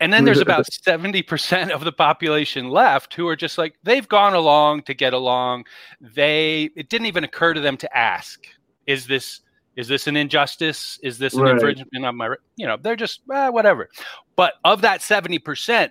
[0.00, 4.34] And then there's about 70% of the population left who are just like they've gone
[4.34, 5.64] along to get along.
[6.00, 8.46] They it didn't even occur to them to ask,
[8.86, 9.40] is this
[9.76, 10.98] is this an injustice?
[11.02, 11.52] Is this an right.
[11.52, 13.90] infringement of my you know, they're just eh, whatever.
[14.36, 15.90] But of that 70%,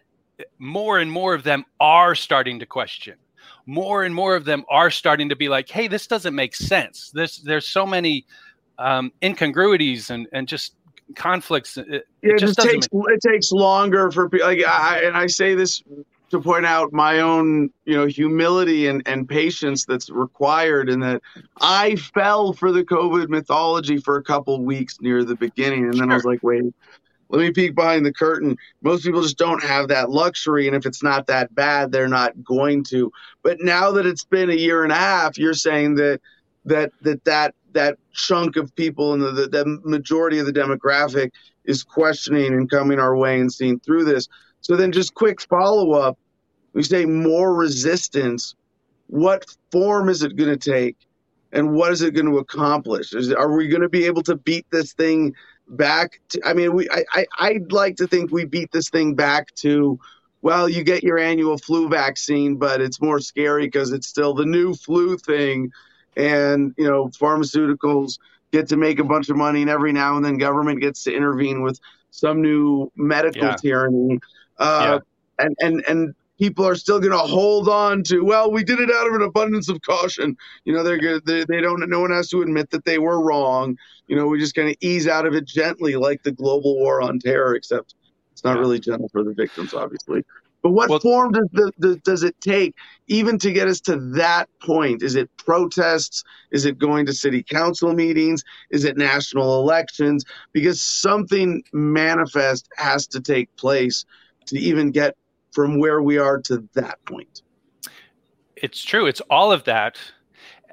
[0.58, 3.16] more and more of them are starting to question
[3.66, 7.12] more and more of them are starting to be like, hey, this doesn't make sense.
[7.14, 8.26] There's there's so many
[8.78, 10.76] um, incongruities and and just
[11.16, 11.78] conflicts.
[11.78, 14.48] It, it just, takes make- it takes longer for people.
[14.48, 15.84] Like I and I say this
[16.34, 21.22] to point out my own you know humility and, and patience that's required in that
[21.62, 26.12] i fell for the covid mythology for a couple weeks near the beginning and then
[26.12, 26.74] i was like wait
[27.34, 28.56] let me peek behind the curtain.
[28.84, 30.68] Most people just don't have that luxury.
[30.68, 33.12] And if it's not that bad, they're not going to.
[33.42, 36.22] But now that it's been a year and a half, you're saying that
[36.66, 41.32] that that that that chunk of people and the, the, the majority of the demographic
[41.66, 44.28] is questioning and coming our way and seeing through this.
[44.62, 46.20] So then just quick follow up.
[46.74, 48.54] We say more resistance.
[49.08, 50.98] What form is it going to take?
[51.52, 53.14] And what is it going to accomplish?
[53.14, 55.34] Is, are we going to be able to beat this thing
[55.68, 59.16] back to, I mean, we I, I I'd like to think we beat this thing
[59.16, 60.00] back to
[60.44, 64.46] well, you get your annual flu vaccine, but it's more scary because it's still the
[64.46, 65.72] new flu thing,
[66.18, 68.20] and you know, pharmaceuticals
[68.52, 71.16] get to make a bunch of money, and every now and then government gets to
[71.16, 71.80] intervene with
[72.12, 73.56] some new medical yeah.
[73.56, 74.20] tyranny.
[74.58, 75.00] Uh,
[75.40, 75.46] yeah.
[75.46, 78.90] And and and people are still going to hold on to well we did it
[78.94, 80.36] out of an abundance of caution.
[80.66, 83.24] You know they're good they, they don't no one has to admit that they were
[83.24, 83.78] wrong.
[84.08, 87.02] You know we're just kind of ease out of it gently like the global war
[87.02, 87.96] on terror except
[88.34, 90.26] it's not really gentle for the victims obviously.
[90.62, 92.76] But what well, form does the, the, does it take
[93.08, 95.02] even to get us to that point?
[95.02, 96.26] Is it protests?
[96.52, 98.44] Is it going to city council meetings?
[98.70, 100.26] Is it national elections?
[100.52, 104.04] Because something manifest has to take place
[104.48, 105.16] to even get
[105.54, 107.44] from where we are to that point.
[108.56, 109.06] It's true.
[109.06, 109.98] It's all of that.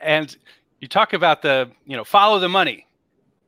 [0.01, 0.35] And
[0.81, 2.87] you talk about the, you know, follow the money.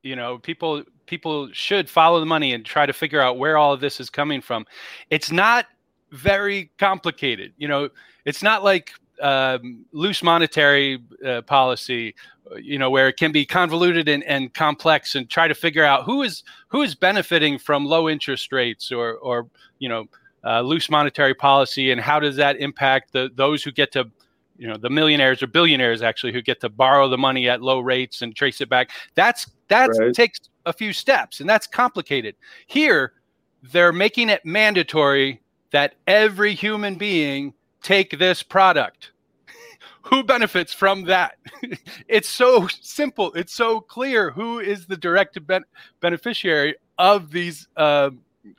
[0.03, 3.73] You know, people people should follow the money and try to figure out where all
[3.73, 4.67] of this is coming from.
[5.11, 5.67] It's not
[6.11, 7.53] very complicated.
[7.57, 7.89] You know,
[8.25, 12.15] it's not like um, loose monetary uh, policy,
[12.61, 16.05] you know, where it can be convoluted and, and complex, and try to figure out
[16.05, 19.49] who is who is benefiting from low interest rates or or
[19.79, 20.07] you know
[20.45, 24.11] uh, loose monetary policy and how does that impact the those who get to
[24.57, 27.81] you know the millionaires or billionaires actually who get to borrow the money at low
[27.81, 28.91] rates and trace it back?
[29.15, 30.15] That's that right.
[30.15, 32.37] takes a few steps and that's complicated.
[32.67, 33.15] Here
[33.63, 35.41] they're making it mandatory
[35.71, 39.13] that every human being take this product.
[40.03, 41.37] Who benefits from that?
[42.09, 43.33] It's so simple.
[43.33, 45.65] It's so clear who is the direct ben-
[46.01, 48.11] beneficiary of these uh,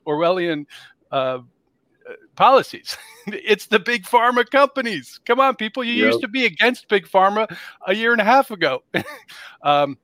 [0.08, 0.66] orwellian
[1.12, 1.40] uh,
[2.36, 2.98] policies.
[3.28, 5.20] it's the big pharma companies.
[5.26, 5.84] Come on, people.
[5.84, 6.06] You yep.
[6.08, 7.56] used to be against big pharma
[7.88, 8.84] a year and a half ago.
[9.64, 9.98] um,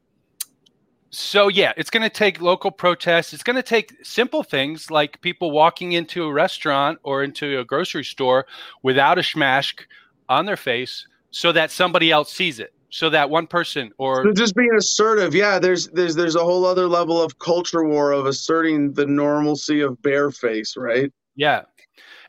[1.12, 3.34] so yeah, it's going to take local protests.
[3.34, 7.66] It's going to take simple things like people walking into a restaurant or into a
[7.66, 8.46] grocery store
[8.84, 9.86] without a schmask
[10.28, 12.74] on their face, so that somebody else sees it.
[12.92, 15.60] So that one person or so just being assertive, yeah.
[15.60, 20.02] There's there's there's a whole other level of culture war of asserting the normalcy of
[20.02, 21.12] bare face, right?
[21.36, 21.64] Yeah,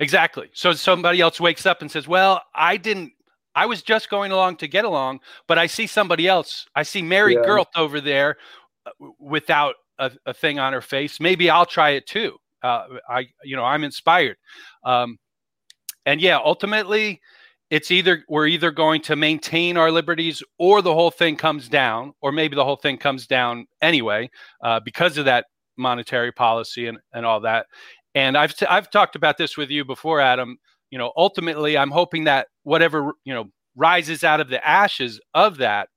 [0.00, 0.50] exactly.
[0.52, 3.12] So somebody else wakes up and says, "Well, I didn't
[3.54, 6.66] I was just going along to get along, but I see somebody else.
[6.74, 7.64] I see Mary yeah.
[7.76, 8.36] Over there
[9.18, 11.20] without a, a, thing on her face.
[11.20, 12.36] Maybe I'll try it too.
[12.62, 14.36] Uh, I, you know, I'm inspired.
[14.84, 15.18] Um,
[16.06, 17.20] and yeah, ultimately,
[17.70, 22.14] it's either we're either going to maintain our liberties or the whole thing comes down,
[22.20, 24.30] or maybe the whole thing comes down anyway
[24.62, 27.66] uh, because of that monetary policy and, and all that.
[28.14, 30.58] And I've t- I've talked about this with you before, Adam.
[30.90, 35.58] You know, ultimately, I'm hoping that whatever you know rises out of the ashes of
[35.58, 35.88] that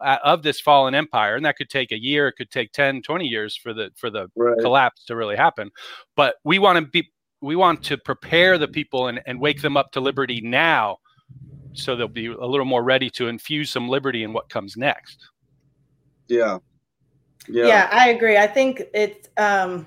[0.00, 3.02] uh, of this fallen empire and that could take a year it could take 10
[3.02, 4.58] 20 years for the for the right.
[4.60, 5.70] collapse to really happen.
[6.16, 7.10] But we want to be
[7.40, 10.98] we want to prepare the people and, and wake them up to liberty now
[11.74, 15.18] so they'll be a little more ready to infuse some liberty in what comes next.
[16.28, 16.58] Yeah.
[17.46, 18.38] Yeah, yeah i agree.
[18.38, 19.86] I think it's um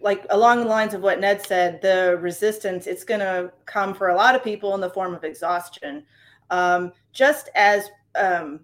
[0.00, 4.08] like along the lines of what ned said the resistance it's going to come for
[4.08, 6.04] a lot of people in the form of exhaustion
[6.50, 8.60] um, just as um,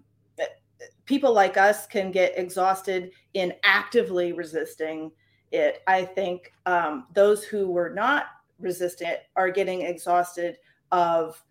[1.05, 5.11] people like us can get exhausted in actively resisting
[5.51, 5.81] it.
[5.87, 8.25] I think um, those who were not
[8.59, 10.57] resistant are getting exhausted
[10.91, 11.43] of,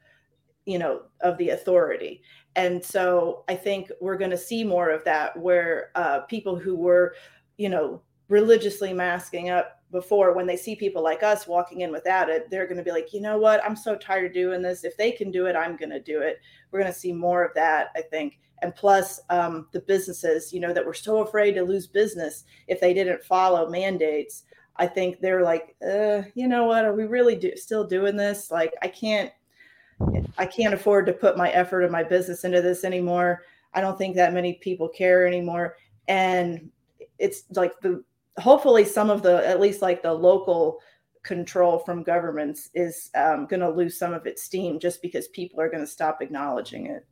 [0.64, 2.22] you know, of the authority.
[2.56, 6.76] And so I think we're going to see more of that where uh, people who
[6.76, 7.14] were,
[7.58, 12.30] you know, religiously masking up before when they see people like us walking in without
[12.30, 13.62] it they're going to be like you know what?
[13.64, 14.84] I'm so tired of doing this.
[14.84, 16.40] If they can do it i'm going to do it.
[16.70, 18.38] We're going to see more of that i think.
[18.62, 22.80] And plus um, the businesses you know that were so afraid to lose business if
[22.80, 24.44] they didn't follow mandates
[24.76, 26.84] i think they're like uh, you know what?
[26.84, 28.50] Are we really do, still doing this?
[28.50, 29.30] Like i can't
[30.38, 33.42] i can't afford to put my effort and my business into this anymore.
[33.74, 35.76] I don't think that many people care anymore.
[36.08, 36.70] And
[37.18, 38.02] it's like the
[38.38, 40.80] hopefully some of the at least like the local
[41.22, 45.60] control from governments is um, going to lose some of its steam just because people
[45.60, 47.06] are going to stop acknowledging it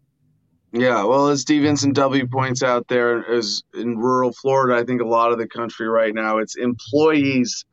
[0.73, 5.01] yeah, well, as Steve Vincent W points out there is in rural Florida, I think
[5.01, 7.65] a lot of the country right now, it's employees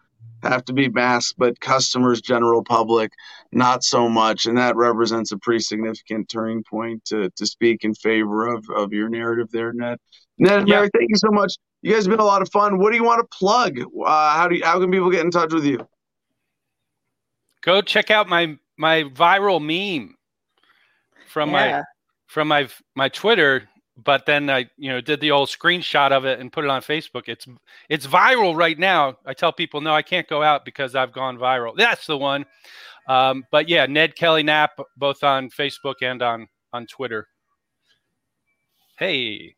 [0.41, 3.11] have to be masked, but customers, general public,
[3.52, 4.45] not so much.
[4.45, 8.94] And that represents a pretty significant turning point to, to speak in favor of, of
[8.94, 9.98] your narrative there, Ned.
[10.40, 10.76] Ned and yeah.
[10.76, 11.53] Mary, thank you so much.
[11.88, 12.80] You guys have been a lot of fun.
[12.80, 13.80] What do you want to plug?
[13.80, 15.88] Uh, how do you, how can people get in touch with you?
[17.61, 20.18] Go check out my my viral meme
[21.30, 21.77] from yeah.
[21.77, 21.84] my
[22.26, 23.69] from my my Twitter,
[24.03, 26.81] but then I you know did the old screenshot of it and put it on
[26.81, 27.30] Facebook.
[27.30, 27.47] It's
[27.88, 29.18] it's viral right now.
[29.26, 31.72] I tell people no, I can't go out because I've gone viral.
[31.77, 32.45] That's the one.
[33.07, 37.30] Um, but yeah, Ned Kelly Knapp, both on Facebook and on on Twitter.
[38.99, 39.55] Hey,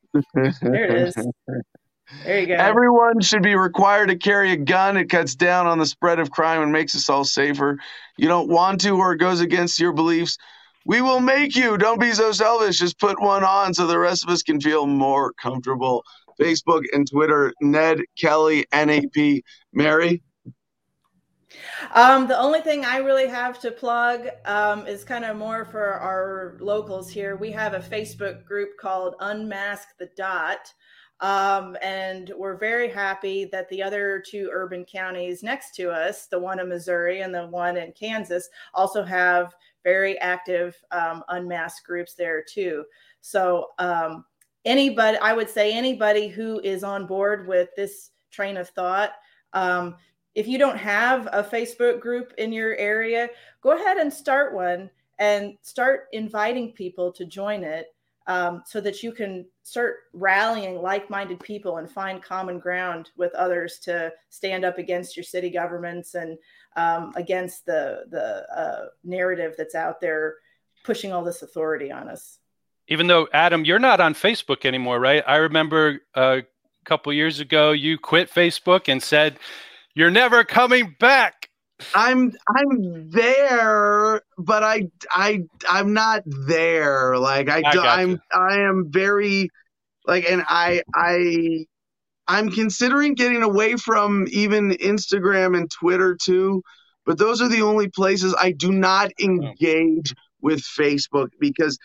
[0.62, 1.28] there it is.
[2.24, 2.56] There you go.
[2.56, 4.98] Everyone should be required to carry a gun.
[4.98, 7.78] It cuts down on the spread of crime and makes us all safer.
[8.18, 10.38] You don't want to, or it goes against your beliefs.
[10.86, 11.78] We will make you.
[11.78, 12.80] Don't be so selfish.
[12.80, 16.04] Just put one on so the rest of us can feel more comfortable.
[16.40, 19.44] Facebook and Twitter, Ned Kelly, NAP.
[19.74, 20.24] Mary?
[21.94, 25.94] Um, the only thing I really have to plug um, is kind of more for
[25.94, 27.36] our locals here.
[27.36, 30.74] We have a Facebook group called Unmask the Dot.
[31.22, 36.40] Um, and we're very happy that the other two urban counties next to us, the
[36.40, 42.14] one in Missouri and the one in Kansas, also have very active um, unmasked groups
[42.14, 42.86] there too.
[43.22, 44.24] So um,
[44.64, 49.12] anybody, I would say anybody who is on board with this train of thought,
[49.54, 49.96] um,
[50.36, 53.30] if you don't have a Facebook group in your area,
[53.62, 57.88] go ahead and start one and start inviting people to join it
[58.30, 63.80] um, so that you can start rallying like-minded people and find common ground with others
[63.80, 66.38] to stand up against your city governments and
[66.78, 70.36] um, against the the uh, narrative that's out there
[70.84, 72.38] pushing all this authority on us.
[72.88, 75.24] Even though Adam, you're not on Facebook anymore, right?
[75.26, 76.44] I remember a
[76.86, 79.40] couple years ago you quit Facebook and said
[79.96, 81.49] you're never coming back.
[81.94, 83.12] I'm I'm mm.
[83.12, 87.18] there, but I I I'm not there.
[87.18, 89.50] Like I, I I'm I am very
[90.06, 91.66] like and I I
[92.28, 96.62] I'm considering getting away from even Instagram and Twitter too
[97.10, 99.24] but those are the only places I do not oh.
[99.26, 101.76] engage with Facebook because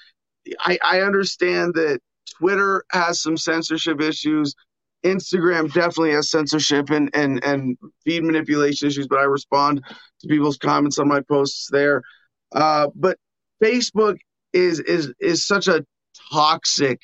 [0.60, 2.00] I, I understand that
[2.38, 4.54] Twitter has some censorship issues.
[5.04, 9.82] Instagram definitely has censorship and, and, and feed manipulation issues, but I respond
[10.20, 12.02] to people's comments on my posts there.
[12.52, 13.18] Uh, but
[13.62, 14.16] Facebook
[14.52, 15.84] is is is such a
[16.32, 17.02] toxic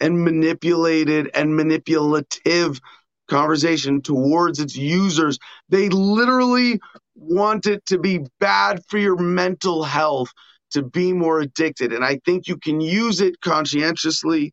[0.00, 2.80] and manipulated and manipulative
[3.28, 5.38] conversation towards its users.
[5.68, 6.80] They literally
[7.14, 10.30] want it to be bad for your mental health
[10.72, 11.92] to be more addicted.
[11.92, 14.52] And I think you can use it conscientiously,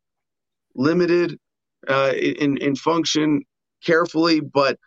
[0.75, 1.37] limited
[1.87, 3.43] uh, in, in function
[3.83, 4.77] carefully, but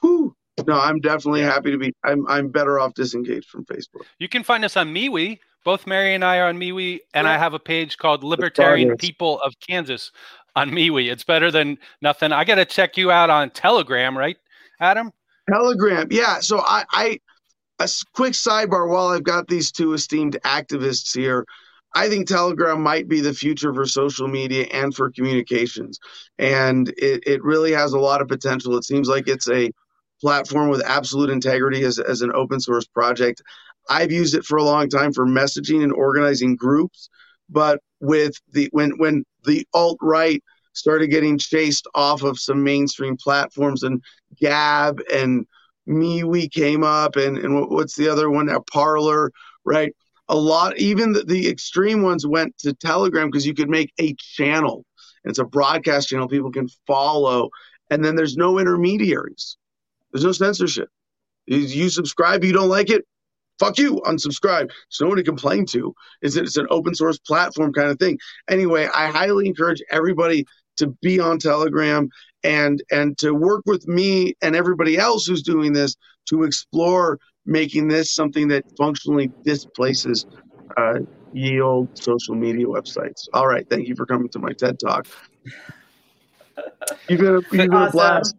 [0.00, 0.34] whew,
[0.66, 1.92] no, I'm definitely happy to be.
[2.04, 4.04] I'm I'm better off disengaged from Facebook.
[4.18, 5.38] You can find us on MeWe.
[5.64, 9.40] Both Mary and I are on MeWe, and I have a page called Libertarian People
[9.42, 10.10] of Kansas
[10.56, 11.10] on MeWe.
[11.10, 12.32] It's better than nothing.
[12.32, 14.38] I got to check you out on Telegram, right,
[14.80, 15.12] Adam?
[15.50, 16.40] Telegram, yeah.
[16.40, 17.18] So I, I
[17.78, 21.44] a quick sidebar while I've got these two esteemed activists here.
[21.94, 25.98] I think Telegram might be the future for social media and for communications.
[26.38, 28.76] And it, it really has a lot of potential.
[28.76, 29.70] It seems like it's a
[30.20, 33.42] platform with absolute integrity as, as an open source project.
[33.88, 37.08] I've used it for a long time for messaging and organizing groups,
[37.48, 40.42] but with the when when the alt right
[40.72, 44.02] started getting chased off of some mainstream platforms and
[44.40, 45.46] Gab and
[45.88, 48.48] MeWe came up and and what's the other one?
[48.48, 49.32] A Parler,
[49.64, 49.94] right?
[50.30, 54.14] A lot, even the, the extreme ones went to Telegram because you could make a
[54.14, 54.84] channel.
[55.24, 57.50] It's a broadcast channel people can follow,
[57.90, 59.56] and then there's no intermediaries.
[60.12, 60.88] There's no censorship.
[61.46, 63.04] You, you subscribe, you don't like it,
[63.60, 64.68] fuck you, unsubscribe.
[64.68, 65.94] There's no one to complain to.
[66.22, 68.18] It's, it's an open source platform kind of thing.
[68.48, 70.46] Anyway, I highly encourage everybody
[70.78, 72.08] to be on Telegram
[72.42, 75.94] and and to work with me and everybody else who's doing this
[76.26, 80.26] to explore making this something that functionally displaces
[80.76, 81.00] uh,
[81.32, 83.28] ye old social media websites.
[83.32, 85.06] All right, thank you for coming to my TED talk.
[87.08, 87.92] You're gonna, you're gonna awesome.
[87.92, 88.36] blast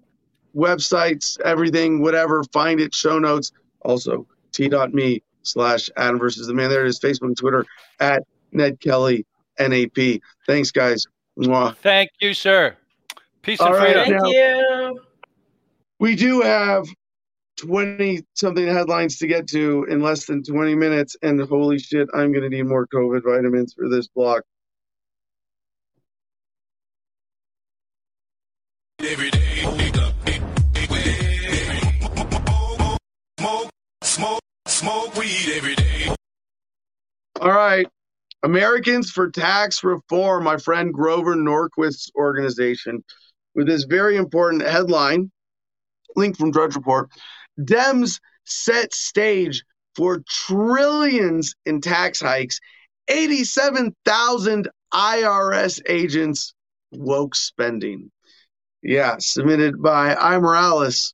[0.56, 2.44] websites, everything, whatever.
[2.52, 3.52] Find it, show notes.
[3.82, 6.69] Also, t.me slash Adam versus the man.
[6.69, 7.65] There it is, Facebook and Twitter
[7.99, 9.26] at Ned Kelly
[9.60, 10.22] NAP.
[10.48, 11.07] Thanks, guys.
[11.40, 11.76] Mwah.
[11.78, 12.76] Thank you, sir.
[13.41, 14.22] Peace All and right, freedom.
[14.22, 15.02] Thank now, you.
[15.99, 16.86] We do have
[17.61, 21.15] 20 something headlines to get to in less than 20 minutes.
[21.21, 24.43] And holy shit, I'm going to need more COVID vitamins for this block.
[28.99, 29.41] Every day.
[34.03, 36.13] Smoke, smoke weed every day.
[37.39, 37.88] All right.
[38.43, 43.03] Americans for Tax Reform, my friend Grover Norquist's organization,
[43.55, 45.31] with this very important headline,
[46.15, 47.09] link from Drudge Report.
[47.65, 49.63] Dems set stage
[49.95, 52.59] for trillions in tax hikes.
[53.07, 56.53] 87,000 IRS agents
[56.91, 58.11] woke spending.
[58.83, 61.13] Yeah, submitted by I Morales.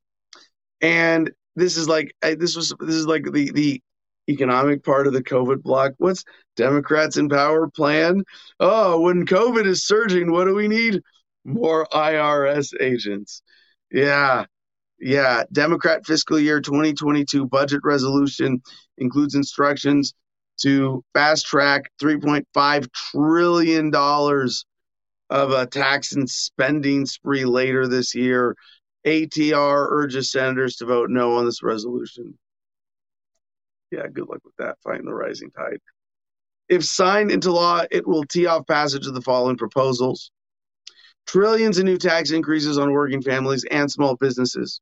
[0.81, 3.81] And this is like this was this is like the the
[4.29, 5.93] economic part of the COVID block.
[5.97, 6.23] What's
[6.55, 8.23] Democrats in power plan?
[8.59, 11.01] Oh, when COVID is surging, what do we need?
[11.45, 13.41] More IRS agents.
[13.91, 14.45] Yeah.
[14.99, 15.43] Yeah.
[15.51, 18.61] Democrat fiscal year 2022 budget resolution
[18.97, 20.13] includes instructions
[20.61, 23.91] to fast track $3.5 trillion
[25.29, 28.55] of a tax and spending spree later this year.
[29.05, 32.37] ATR urges senators to vote no on this resolution.
[33.91, 35.79] Yeah, good luck with that, fighting the rising tide.
[36.67, 40.31] If signed into law, it will tee off passage of the following proposals
[41.27, 44.81] trillions in new tax increases on working families and small businesses.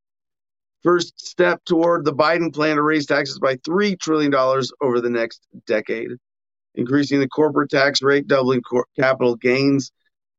[0.86, 5.42] First step toward the Biden plan to raise taxes by $3 trillion over the next
[5.66, 6.10] decade,
[6.76, 9.92] increasing the corporate tax rate, doubling cor- capital gains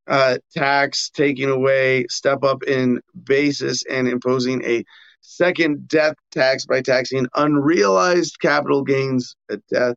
[0.06, 4.84] uh, tax, taking away step up in basis, and imposing a
[5.20, 9.96] second death tax by taxing unrealized capital gains at death,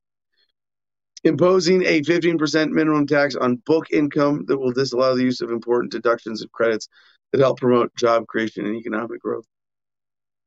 [1.24, 5.92] imposing a 15% minimum tax on book income that will disallow the use of important
[5.92, 6.90] deductions and credits
[7.32, 9.46] that help promote job creation and economic growth.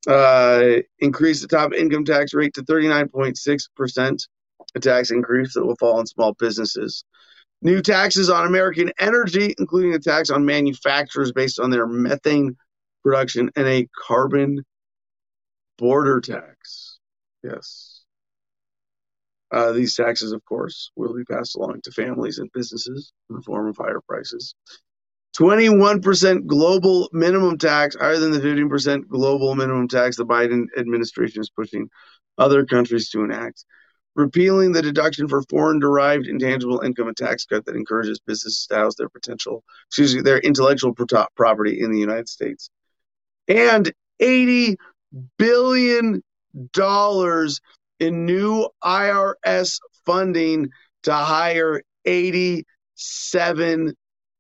[0.07, 4.29] Uh, increase the top income tax rate to 39.6%,
[4.75, 7.05] a tax increase that will fall on small businesses.
[7.61, 12.57] New taxes on American energy, including a tax on manufacturers based on their methane
[13.05, 14.65] production and a carbon
[15.79, 16.99] border tax.
[17.45, 18.03] Yes.
[19.53, 23.43] Uh, these taxes, of course, will be passed along to families and businesses in the
[23.43, 24.55] form of higher prices.
[25.39, 31.51] 21% global minimum tax, higher than the 15% global minimum tax the Biden administration is
[31.51, 31.89] pushing
[32.39, 33.65] other countries to enact.
[34.15, 38.75] Repealing the deduction for foreign derived intangible income and tax cut that encourages businesses to
[38.77, 40.95] house their potential, excuse me, their intellectual
[41.35, 42.69] property in the United States.
[43.49, 43.91] And
[44.21, 44.77] 80
[45.39, 46.23] billion
[46.73, 47.61] dollars
[47.99, 50.69] in new IRS funding
[51.05, 51.83] to hire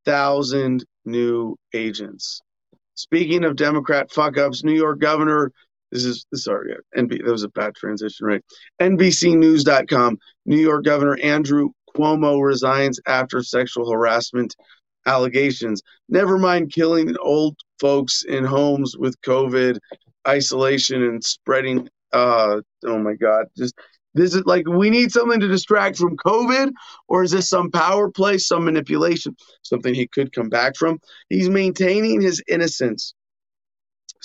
[0.06, 2.40] 87,000 new agents.
[2.94, 5.52] Speaking of Democrat fuck ups, New York Governor,
[5.90, 8.42] this is sorry, NB, that was a bad transition, right?
[8.80, 14.54] NBCNews.com, New York Governor Andrew Cuomo resigns after sexual harassment
[15.06, 15.82] allegations.
[16.08, 19.78] Never mind killing old folks in homes with COVID,
[20.26, 21.88] isolation, and spreading.
[22.12, 23.74] Uh, oh my God, just
[24.14, 26.72] this is like we need something to distract from COVID,
[27.08, 30.98] or is this some power play, some manipulation, something he could come back from?
[31.28, 33.14] He's maintaining his innocence.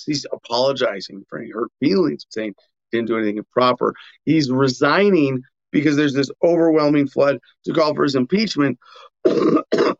[0.05, 2.55] He's apologizing for any hurt feelings, saying
[2.91, 3.93] didn't do anything improper.
[4.23, 5.41] He's resigning
[5.71, 8.79] because there's this overwhelming flood to call for his impeachment.
[9.25, 9.63] oh,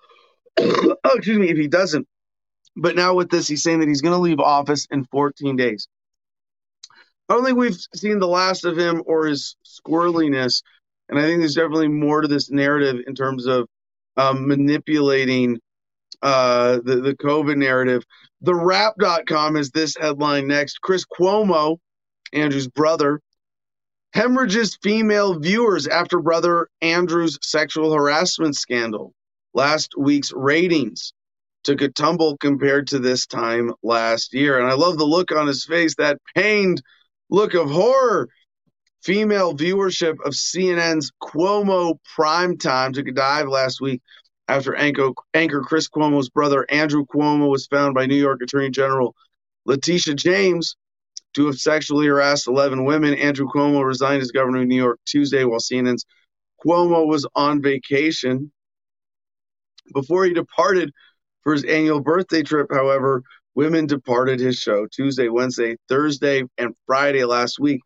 [0.58, 2.08] excuse me, if he doesn't.
[2.76, 5.88] But now with this, he's saying that he's going to leave office in 14 days.
[7.30, 10.64] I don't think we've seen the last of him or his squirreliness.
[11.10, 13.68] And I think there's definitely more to this narrative in terms of
[14.16, 15.60] um, manipulating
[16.22, 18.04] uh, the, the COVID narrative.
[18.41, 20.82] The wrap.com is this headline next.
[20.82, 21.78] Chris Cuomo,
[22.34, 23.22] Andrew's brother,
[24.14, 29.14] hemorrhages female viewers after brother Andrew's sexual harassment scandal.
[29.54, 31.14] Last week's ratings
[31.64, 34.60] took a tumble compared to this time last year.
[34.60, 36.82] And I love the look on his face, that pained
[37.30, 38.30] look of horror
[39.04, 44.02] Female viewership of CNN's Cuomo Primetime took a dive last week
[44.48, 49.16] after anchor, anchor Chris Cuomo's brother Andrew Cuomo was found by New York Attorney General
[49.66, 50.76] Letitia James
[51.34, 53.14] to have sexually harassed 11 women.
[53.14, 56.06] Andrew Cuomo resigned as governor of New York Tuesday while CNN's
[56.66, 58.52] Cuomo was on vacation.
[59.94, 60.91] Before he departed
[61.44, 63.24] for his annual birthday trip, however,
[63.58, 67.82] women departed his show Tuesday, Wednesday, Thursday, and Friday last week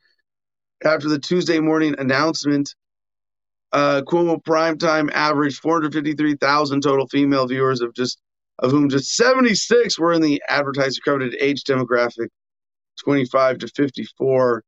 [0.83, 2.75] after the Tuesday morning announcement.
[3.71, 8.19] Uh, Cuomo primetime averaged 453,000 total female viewers, of just
[8.59, 12.27] of whom just 76 were in the advertiser coveted age demographic,
[13.05, 14.63] 25 to 54.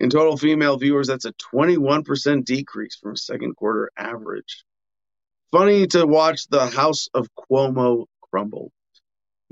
[0.00, 4.64] In total female viewers, that's a 21% decrease from a second quarter average.
[5.52, 8.72] Funny to watch the House of Cuomo crumble.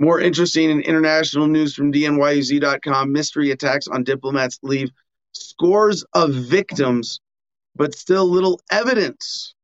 [0.00, 4.90] More interesting in international news from DNYUZ.com mystery attacks on diplomats leave
[5.32, 7.20] scores of victims,
[7.76, 9.54] but still little evidence.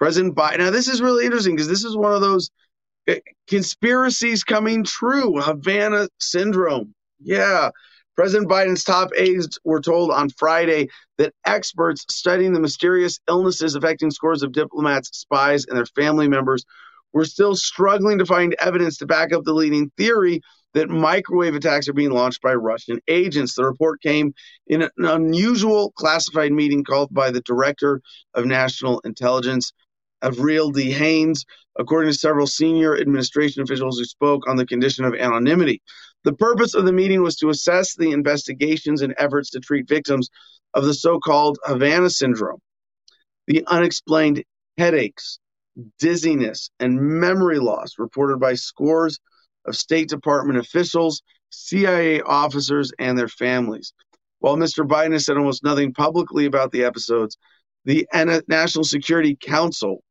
[0.00, 0.58] President Biden.
[0.58, 2.50] Now, this is really interesting because this is one of those
[3.06, 5.40] eh, conspiracies coming true.
[5.40, 6.92] Havana syndrome.
[7.20, 7.70] Yeah.
[8.16, 10.88] President Biden's top aides were told on Friday
[11.18, 16.64] that experts studying the mysterious illnesses affecting scores of diplomats, spies, and their family members
[17.12, 20.40] were still struggling to find evidence to back up the leading theory
[20.74, 23.54] that microwave attacks are being launched by Russian agents.
[23.54, 24.34] The report came
[24.68, 28.00] in an unusual classified meeting called by the Director
[28.34, 29.72] of National Intelligence,
[30.22, 30.92] Avril D.
[30.92, 31.44] Haines,
[31.78, 35.82] according to several senior administration officials who spoke on the condition of anonymity.
[36.24, 40.28] The purpose of the meeting was to assess the investigations and efforts to treat victims
[40.74, 42.60] of the so called Havana syndrome,
[43.46, 44.44] the unexplained
[44.76, 45.38] headaches,
[45.98, 49.18] dizziness, and memory loss reported by scores
[49.66, 53.92] of State Department officials, CIA officers, and their families.
[54.38, 54.86] While Mr.
[54.86, 57.36] Biden has said almost nothing publicly about the episodes,
[57.84, 58.06] the
[58.48, 60.02] National Security Council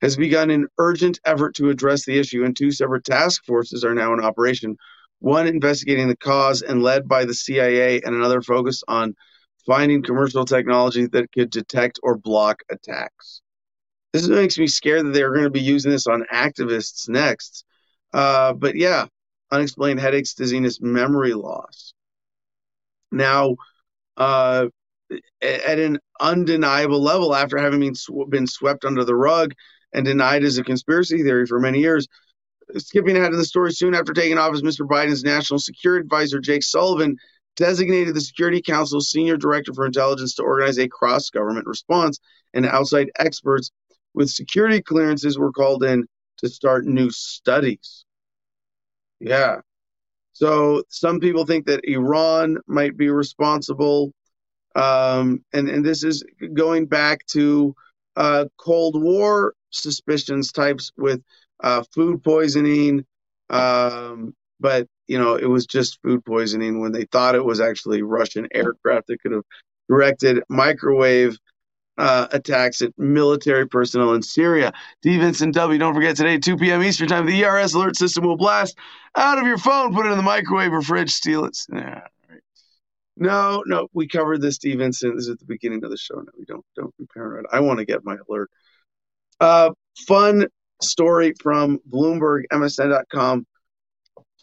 [0.00, 3.94] has begun an urgent effort to address the issue, and two separate task forces are
[3.94, 4.76] now in operation.
[5.18, 9.14] One investigating the cause and led by the CIA, and another focused on
[9.66, 13.42] finding commercial technology that could detect or block attacks.
[14.12, 17.64] This makes me scared that they're going to be using this on activists next.
[18.12, 19.06] Uh, but yeah,
[19.50, 21.94] unexplained headaches, dizziness, memory loss.
[23.12, 23.56] Now,
[24.16, 24.66] uh,
[25.42, 29.52] at an undeniable level, after having been, sw- been swept under the rug
[29.92, 32.06] and denied as a conspiracy theory for many years,
[32.76, 34.86] skipping ahead to the story, soon after taking office, Mr.
[34.86, 37.16] Biden's national security advisor, Jake Sullivan,
[37.56, 42.18] designated the Security Council's senior director for intelligence to organize a cross government response,
[42.54, 43.70] and outside experts
[44.14, 46.06] with security clearances were called in
[46.38, 48.04] to start new studies.
[49.20, 49.60] Yeah.
[50.32, 54.12] So some people think that Iran might be responsible.
[54.74, 56.24] Um, and, and this is
[56.54, 57.74] going back to
[58.16, 61.20] uh, Cold War suspicions types with
[61.62, 63.04] uh, food poisoning.
[63.50, 68.02] Um, but, you know, it was just food poisoning when they thought it was actually
[68.02, 69.44] Russian aircraft that could have
[69.88, 71.36] directed microwave
[72.00, 74.72] uh, attacks at military personnel in Syria.
[75.02, 75.18] D.
[75.18, 75.78] Vincent W.
[75.78, 76.82] Don't forget today, 2 p.m.
[76.82, 78.78] Eastern Time, the EAS alert system will blast
[79.16, 81.56] out of your phone, put it in the microwave or fridge, steal it.
[81.72, 82.02] Yeah.
[83.16, 84.74] No, no, we covered this, D.
[84.76, 85.14] Vincent.
[85.14, 86.14] This is at the beginning of the show.
[86.14, 87.44] No, we don't don't be paranoid.
[87.52, 88.50] I want to get my alert.
[89.38, 89.70] Uh,
[90.06, 90.46] fun
[90.80, 93.46] story from Bloomberg, MSN.com.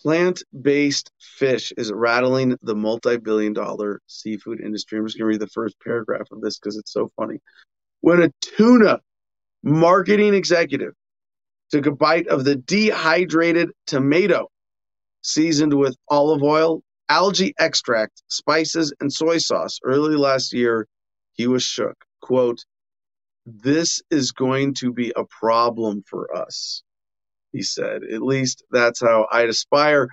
[0.03, 4.99] Plant based fish is rattling the multi billion dollar seafood industry.
[4.99, 7.39] I'm just going to read the first paragraph of this because it's so funny.
[8.01, 8.99] When a tuna
[9.63, 10.93] marketing executive
[11.71, 14.49] took a bite of the dehydrated tomato
[15.23, 20.87] seasoned with olive oil, algae extract, spices, and soy sauce early last year,
[21.33, 21.97] he was shook.
[22.21, 22.63] Quote,
[23.45, 26.83] This is going to be a problem for us
[27.57, 28.03] he said.
[28.03, 30.07] At least that's how Ida aspire.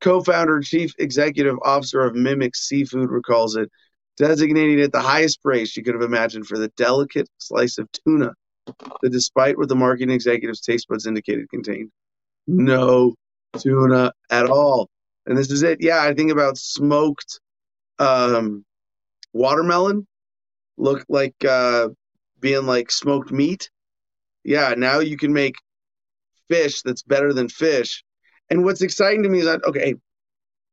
[0.00, 3.70] co founder chief executive officer of Mimic Seafood, recalls it,
[4.16, 8.32] designating it the highest praise she could have imagined for the delicate slice of tuna
[9.02, 11.90] that, despite what the marketing executive's taste buds indicated, contained
[12.46, 13.14] no
[13.58, 14.88] tuna at all.
[15.26, 15.78] And this is it.
[15.80, 17.40] Yeah, I think about smoked
[17.98, 18.64] um,
[19.32, 20.06] watermelon,
[20.76, 21.88] look like uh,
[22.40, 23.70] being like smoked meat.
[24.44, 25.54] Yeah, now you can make
[26.50, 28.04] fish that's better than fish.
[28.50, 29.94] And what's exciting to me is that okay,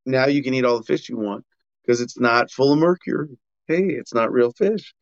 [0.05, 1.45] now you can eat all the fish you want
[1.81, 3.37] because it's not full of mercury.
[3.67, 4.93] Hey, it's not real fish.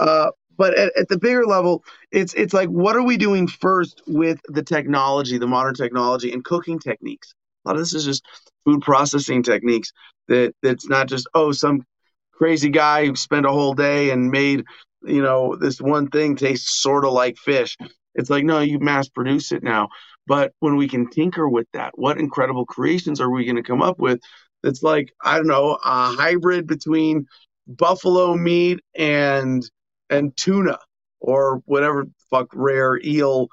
[0.00, 4.02] Uh, but at, at, the bigger level, it's it's like what are we doing first
[4.06, 7.34] with the technology, the modern technology, and cooking techniques?
[7.64, 8.24] A lot of this is just
[8.64, 9.92] food processing techniques
[10.28, 11.84] that that's not just oh some
[12.32, 14.64] crazy guy who spent a whole day and made
[15.04, 17.76] you know this one thing tastes sort of like fish.
[18.14, 19.88] It's like no, you mass produce it now.
[20.26, 23.82] But when we can tinker with that, what incredible creations are we going to come
[23.82, 24.20] up with?
[24.62, 27.26] That's like I don't know a hybrid between
[27.66, 29.62] buffalo meat and
[30.10, 30.78] and tuna
[31.20, 33.48] or whatever fuck rare eel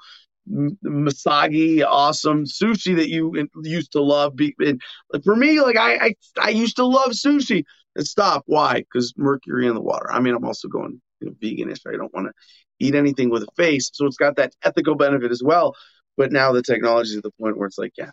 [0.84, 4.82] masagi awesome sushi that you used to love and
[5.24, 7.64] for me like I, I i used to love sushi.
[7.96, 8.44] And stop.
[8.46, 8.74] Why?
[8.74, 10.12] Because mercury in the water.
[10.12, 11.80] I mean i'm also going you know, veganish.
[11.86, 12.32] I don't want to
[12.78, 13.90] eat anything with a face.
[13.92, 15.74] So it's got that ethical benefit as well
[16.16, 18.10] but now the technology is at the point where it's like, yeah,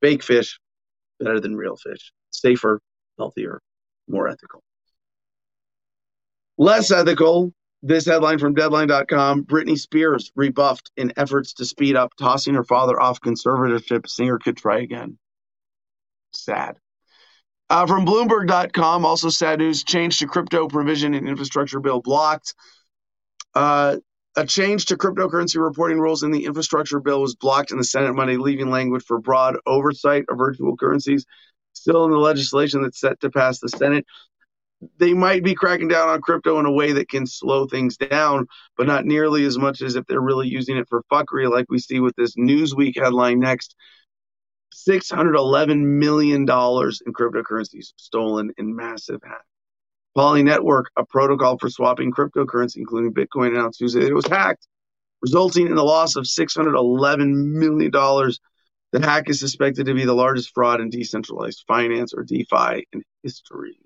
[0.00, 0.58] fake fish
[1.18, 2.80] better than real fish, safer,
[3.18, 3.60] healthier,
[4.08, 4.62] more ethical.
[6.58, 7.52] Less ethical.
[7.84, 13.00] This headline from Deadline.com Britney Spears rebuffed in efforts to speed up tossing her father
[13.00, 14.06] off conservatorship.
[14.06, 15.18] Singer could try again.
[16.32, 16.76] Sad.
[17.68, 22.54] Uh, from Bloomberg.com, also sad news change to crypto provision in infrastructure bill blocked.
[23.54, 23.96] Uh,
[24.36, 28.14] a change to cryptocurrency reporting rules in the infrastructure bill was blocked in the Senate
[28.14, 31.26] Monday, leaving language for broad oversight of virtual currencies
[31.74, 34.06] still in the legislation that's set to pass the Senate.
[34.98, 38.46] They might be cracking down on crypto in a way that can slow things down,
[38.76, 41.78] but not nearly as much as if they're really using it for fuckery, like we
[41.78, 43.76] see with this Newsweek headline next.
[44.88, 49.44] $611 million in cryptocurrencies stolen in massive hacks.
[50.14, 54.66] Poly Network, a protocol for swapping cryptocurrency, including Bitcoin, announced Tuesday it was hacked,
[55.22, 57.90] resulting in the loss of $611 million.
[57.90, 63.02] The hack is suspected to be the largest fraud in decentralized finance or DeFi in
[63.22, 63.78] history.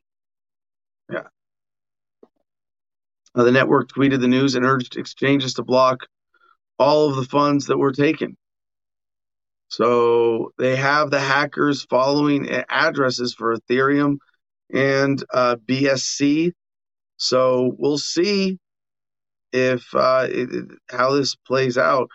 [1.10, 1.28] Yeah.
[3.34, 6.06] The network tweeted the news and urged exchanges to block
[6.78, 8.36] all of the funds that were taken.
[9.68, 14.18] So they have the hackers following addresses for Ethereum,
[14.72, 16.52] and uh, BSC.
[17.16, 18.58] So we'll see
[19.52, 22.08] if uh, it, how this plays out.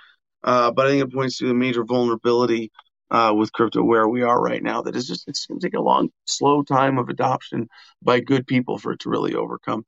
[0.44, 2.72] Uh, but I think it points to a major vulnerability
[3.12, 4.82] uh, with crypto where we are right now.
[4.82, 7.68] That is just it's going to take a long, slow time of adoption
[8.02, 9.84] by good people for it to really overcome.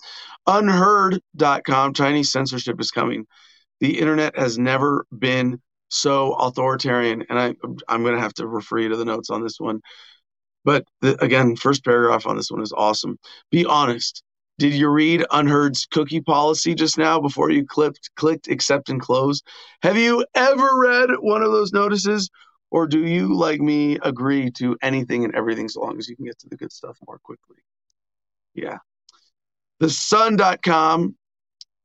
[0.48, 3.26] UnHerd.com Chinese censorship is coming.
[3.80, 7.56] The internet has never been so authoritarian, and I,
[7.88, 9.81] I'm going to have to refer you to the notes on this one.
[10.65, 13.19] But the, again, first paragraph on this one is awesome.
[13.52, 14.23] Be honest.
[14.60, 19.41] Did you read UnHerd's cookie policy just now before you clicked clicked accept and close?
[19.81, 22.30] Have you ever read one of those notices?
[22.69, 26.26] Or do you, like me, agree to anything and everything so long as you can
[26.26, 27.57] get to the good stuff more quickly?
[28.56, 28.77] Yeah.
[29.80, 31.15] The Sun.com,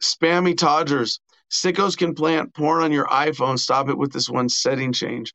[0.02, 1.20] spammy Todgers.
[1.50, 3.58] Sickos can plant porn on your iPhone.
[3.58, 5.32] Stop it with this one setting change.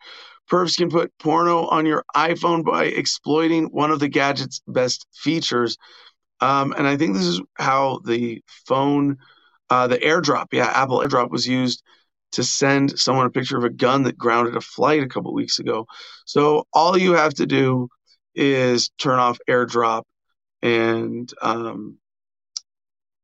[0.49, 5.77] Perps can put porno on your iPhone by exploiting one of the gadget's best features.
[6.41, 9.17] Um, and I think this is how the phone,
[9.69, 11.83] uh, the AirDrop, yeah, Apple AirDrop was used
[12.33, 15.59] to send someone a picture of a gun that grounded a flight a couple weeks
[15.59, 15.85] ago.
[16.25, 17.89] So all you have to do
[18.35, 20.03] is turn off AirDrop
[20.61, 21.99] and um,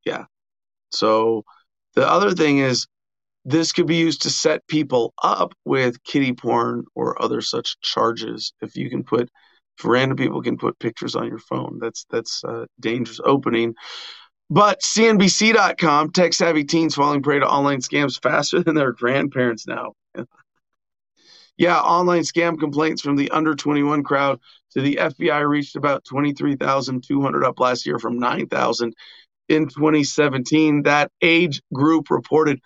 [0.06, 0.26] Yeah.
[0.92, 1.44] So
[1.96, 2.88] the other thing is
[3.46, 8.54] this could be used to set people up with kitty porn or other such charges.
[8.62, 9.30] If you can put,
[9.78, 13.76] if random people can put pictures on your phone, that's that's a dangerous opening.
[14.50, 19.94] But CNBC.com, tech savvy teens falling prey to online scams faster than their grandparents now.
[21.58, 24.40] yeah, online scam complaints from the under 21 crowd
[24.72, 28.94] to the FBI reached about 23,200 up last year from 9,000
[29.50, 30.84] in 2017.
[30.84, 32.60] That age group reported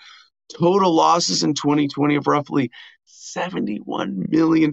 [0.57, 2.71] total losses in 2020 of roughly
[3.07, 4.71] $71 million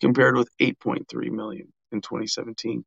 [0.00, 2.84] compared with 8.3 million in 2017.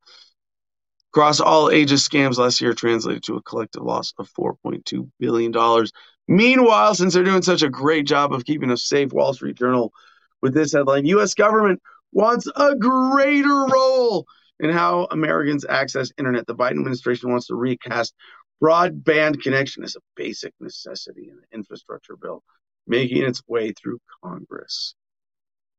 [1.14, 5.86] Across all ages, scams last year translated to a collective loss of $4.2 billion.
[6.28, 9.94] Meanwhile, since they're doing such a great job of keeping us safe, Wall Street Journal
[10.42, 11.34] with this headline U.S.
[11.34, 11.82] government
[12.12, 14.26] wants a greater role
[14.60, 16.48] in how Americans access internet.
[16.48, 18.14] The Biden administration wants to recast
[18.62, 22.44] broadband connection is a basic necessity in the infrastructure bill,
[22.88, 24.96] making its way through Congress.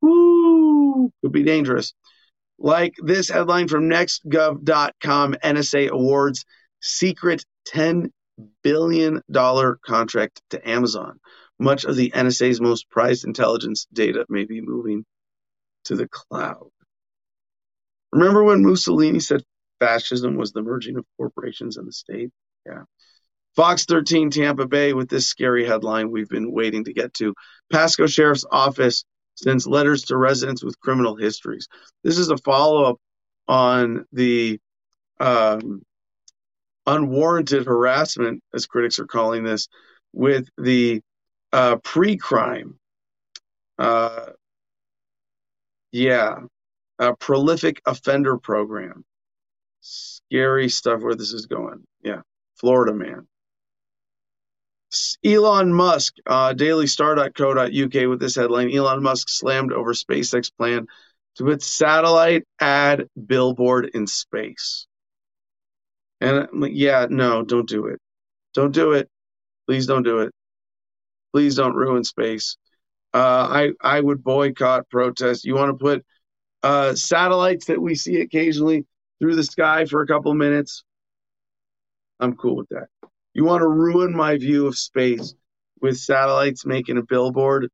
[0.00, 1.10] Woo!
[1.22, 1.94] Could be dangerous.
[2.58, 6.44] Like this headline from nextgov.com NSA awards
[6.80, 8.10] secret $10
[8.62, 9.22] billion
[9.84, 11.18] contract to Amazon.
[11.58, 15.04] Much of the NSA's most prized intelligence data may be moving
[15.84, 16.68] to the cloud.
[18.12, 19.42] Remember when Mussolini said
[19.80, 22.30] fascism was the merging of corporations and the state?
[22.66, 22.82] Yeah.
[23.54, 27.34] Fox 13 Tampa Bay with this scary headline we've been waiting to get to.
[27.72, 31.68] Pasco Sheriff's Office sends letters to residents with criminal histories.
[32.04, 32.96] This is a follow up
[33.48, 34.58] on the
[35.20, 35.82] um,
[36.86, 39.68] unwarranted harassment, as critics are calling this,
[40.12, 41.02] with the
[41.52, 42.78] uh, pre crime.
[43.78, 44.26] Uh,
[45.92, 46.40] yeah,
[46.98, 49.04] a prolific offender program.
[49.80, 51.84] Scary stuff where this is going.
[52.02, 52.22] Yeah,
[52.58, 53.26] Florida man.
[55.24, 60.86] Elon Musk, uh, dailystar.co.uk with this headline Elon Musk slammed over SpaceX plan
[61.36, 64.86] to put satellite ad billboard in space.
[66.20, 68.00] And yeah, no, don't do it.
[68.54, 69.08] Don't do it.
[69.66, 70.32] Please don't do it.
[71.32, 72.56] Please don't ruin space.
[73.12, 75.44] Uh, I I would boycott protest.
[75.44, 76.04] You want to put
[76.62, 78.86] uh, satellites that we see occasionally
[79.20, 80.84] through the sky for a couple minutes?
[82.20, 82.86] I'm cool with that.
[83.34, 85.34] You want to ruin my view of space
[85.80, 87.68] with satellites making a billboard?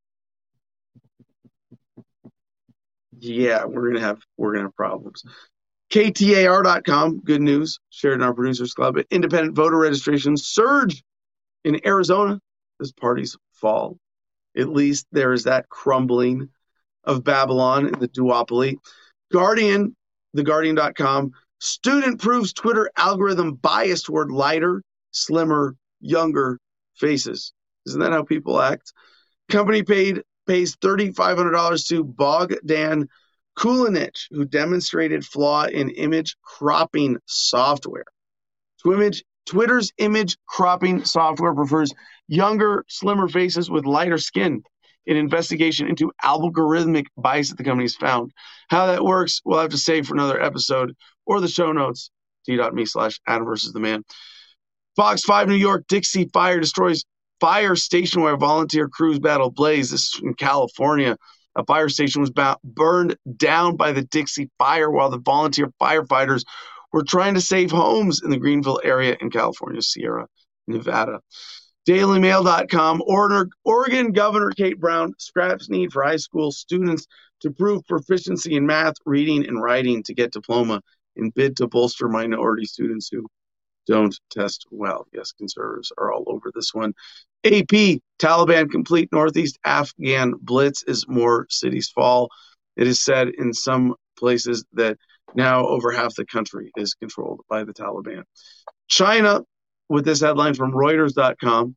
[3.19, 5.25] Yeah, we're gonna have we're gonna have problems.
[5.93, 8.97] KTAR.com, good news, shared in our producers club.
[9.11, 11.05] Independent voter registrations surge
[11.65, 12.41] in Arizona
[12.81, 13.99] as parties fall.
[14.57, 16.49] At least there is that crumbling
[17.05, 18.77] of Babylon in the duopoly.
[19.31, 19.95] Guardian,
[20.35, 21.33] the theguardian.com,
[21.63, 24.83] student proves Twitter algorithm biased toward lighter
[25.13, 26.59] slimmer, younger
[26.97, 27.53] faces.
[27.87, 28.93] Isn't that how people act?
[29.49, 33.09] Company paid pays $3,500 to Bogdan
[33.57, 38.07] Kulinich, who demonstrated flaw in image cropping software.
[39.47, 41.93] Twitter's image cropping software prefers
[42.27, 44.65] younger, slimmer faces with lighter skin.
[45.07, 48.33] An investigation into algorithmic bias that the company found.
[48.69, 50.95] How that works, we'll have to save for another episode
[51.27, 52.11] or the show notes.
[52.47, 54.03] t.me slash Adam versus the man.
[54.97, 57.05] Fox 5 New York, Dixie Fire destroys
[57.41, 59.91] fire station where volunteer crews battle blaze.
[59.91, 61.17] This is in California.
[61.57, 66.45] A fire station was ba- burned down by the Dixie Fire while the volunteer firefighters
[66.93, 70.27] were trying to save homes in the Greenville area in California, Sierra
[70.67, 71.21] Nevada.
[71.89, 73.03] DailyMail.com,
[73.65, 77.07] Oregon Governor Kate Brown scraps need for high school students
[77.41, 80.81] to prove proficiency in math, reading, and writing to get diploma
[81.17, 83.27] in bid to bolster minority students who
[83.87, 85.07] don't test well.
[85.13, 86.95] Yes, conservatives are all over this one.
[87.45, 92.31] AP Taliban complete Northeast Afghan blitz as more cities fall.
[92.77, 94.97] It is said in some places that
[95.35, 98.23] now over half the country is controlled by the Taliban.
[98.89, 99.41] China,
[99.89, 101.75] with this headline from Reuters.com,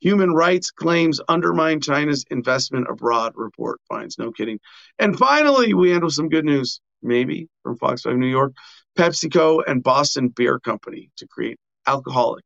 [0.00, 4.18] human rights claims undermine China's investment abroad report finds.
[4.18, 4.58] No kidding.
[4.98, 8.52] And finally, we end with some good news, maybe from Fox 5 New York.
[8.98, 12.44] PepsiCo and Boston Beer Company to create alcoholic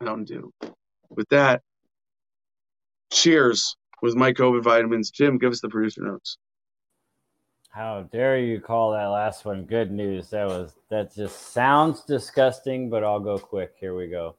[0.00, 0.52] Mountain Dew.
[1.10, 1.62] With that,
[3.12, 5.10] cheers with my COVID vitamins.
[5.10, 6.38] Jim, give us the producer notes.
[7.70, 10.30] How dare you call that last one good news?
[10.30, 13.74] That was that just sounds disgusting, but I'll go quick.
[13.78, 14.34] Here we go.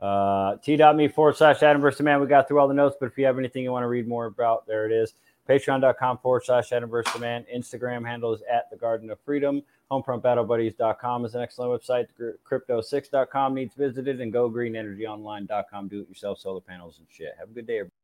[0.00, 2.22] Uh, t.me forward slash Adam versus man.
[2.22, 4.08] We got through all the notes, but if you have anything you want to read
[4.08, 5.12] more about, there it is.
[5.50, 7.44] Patreon.com forward slash Edinburgh Man.
[7.52, 9.60] Instagram handle is at the Garden of Freedom.
[9.90, 12.06] HomefrontBattleBuddies.com is an excellent website.
[12.48, 15.88] Crypto6.com needs visited and GoGreenEnergyOnline.com.
[15.88, 17.32] Do it yourself solar panels and shit.
[17.36, 17.80] Have a good day.
[17.80, 17.94] Everybody.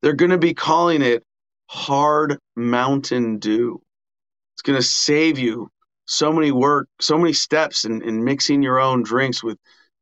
[0.00, 1.24] They're going to be calling it
[1.66, 3.82] Hard Mountain Dew.
[4.54, 5.68] It's going to save you
[6.06, 9.58] so many work, so many steps in, in mixing your own drinks with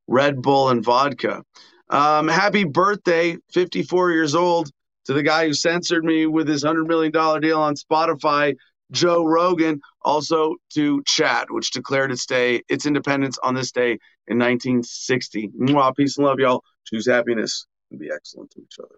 [0.07, 1.43] Red Bull and vodka.
[1.89, 4.71] Um, happy birthday, 54 years old,
[5.07, 8.55] to the guy who censored me with his $100 million deal on Spotify,
[8.93, 9.81] Joe Rogan.
[10.03, 15.51] Also to Chad, which declared its day, its independence on this day in 1960.
[15.61, 16.63] Mwah, peace and love, y'all.
[16.87, 18.97] Choose happiness and be excellent to each other.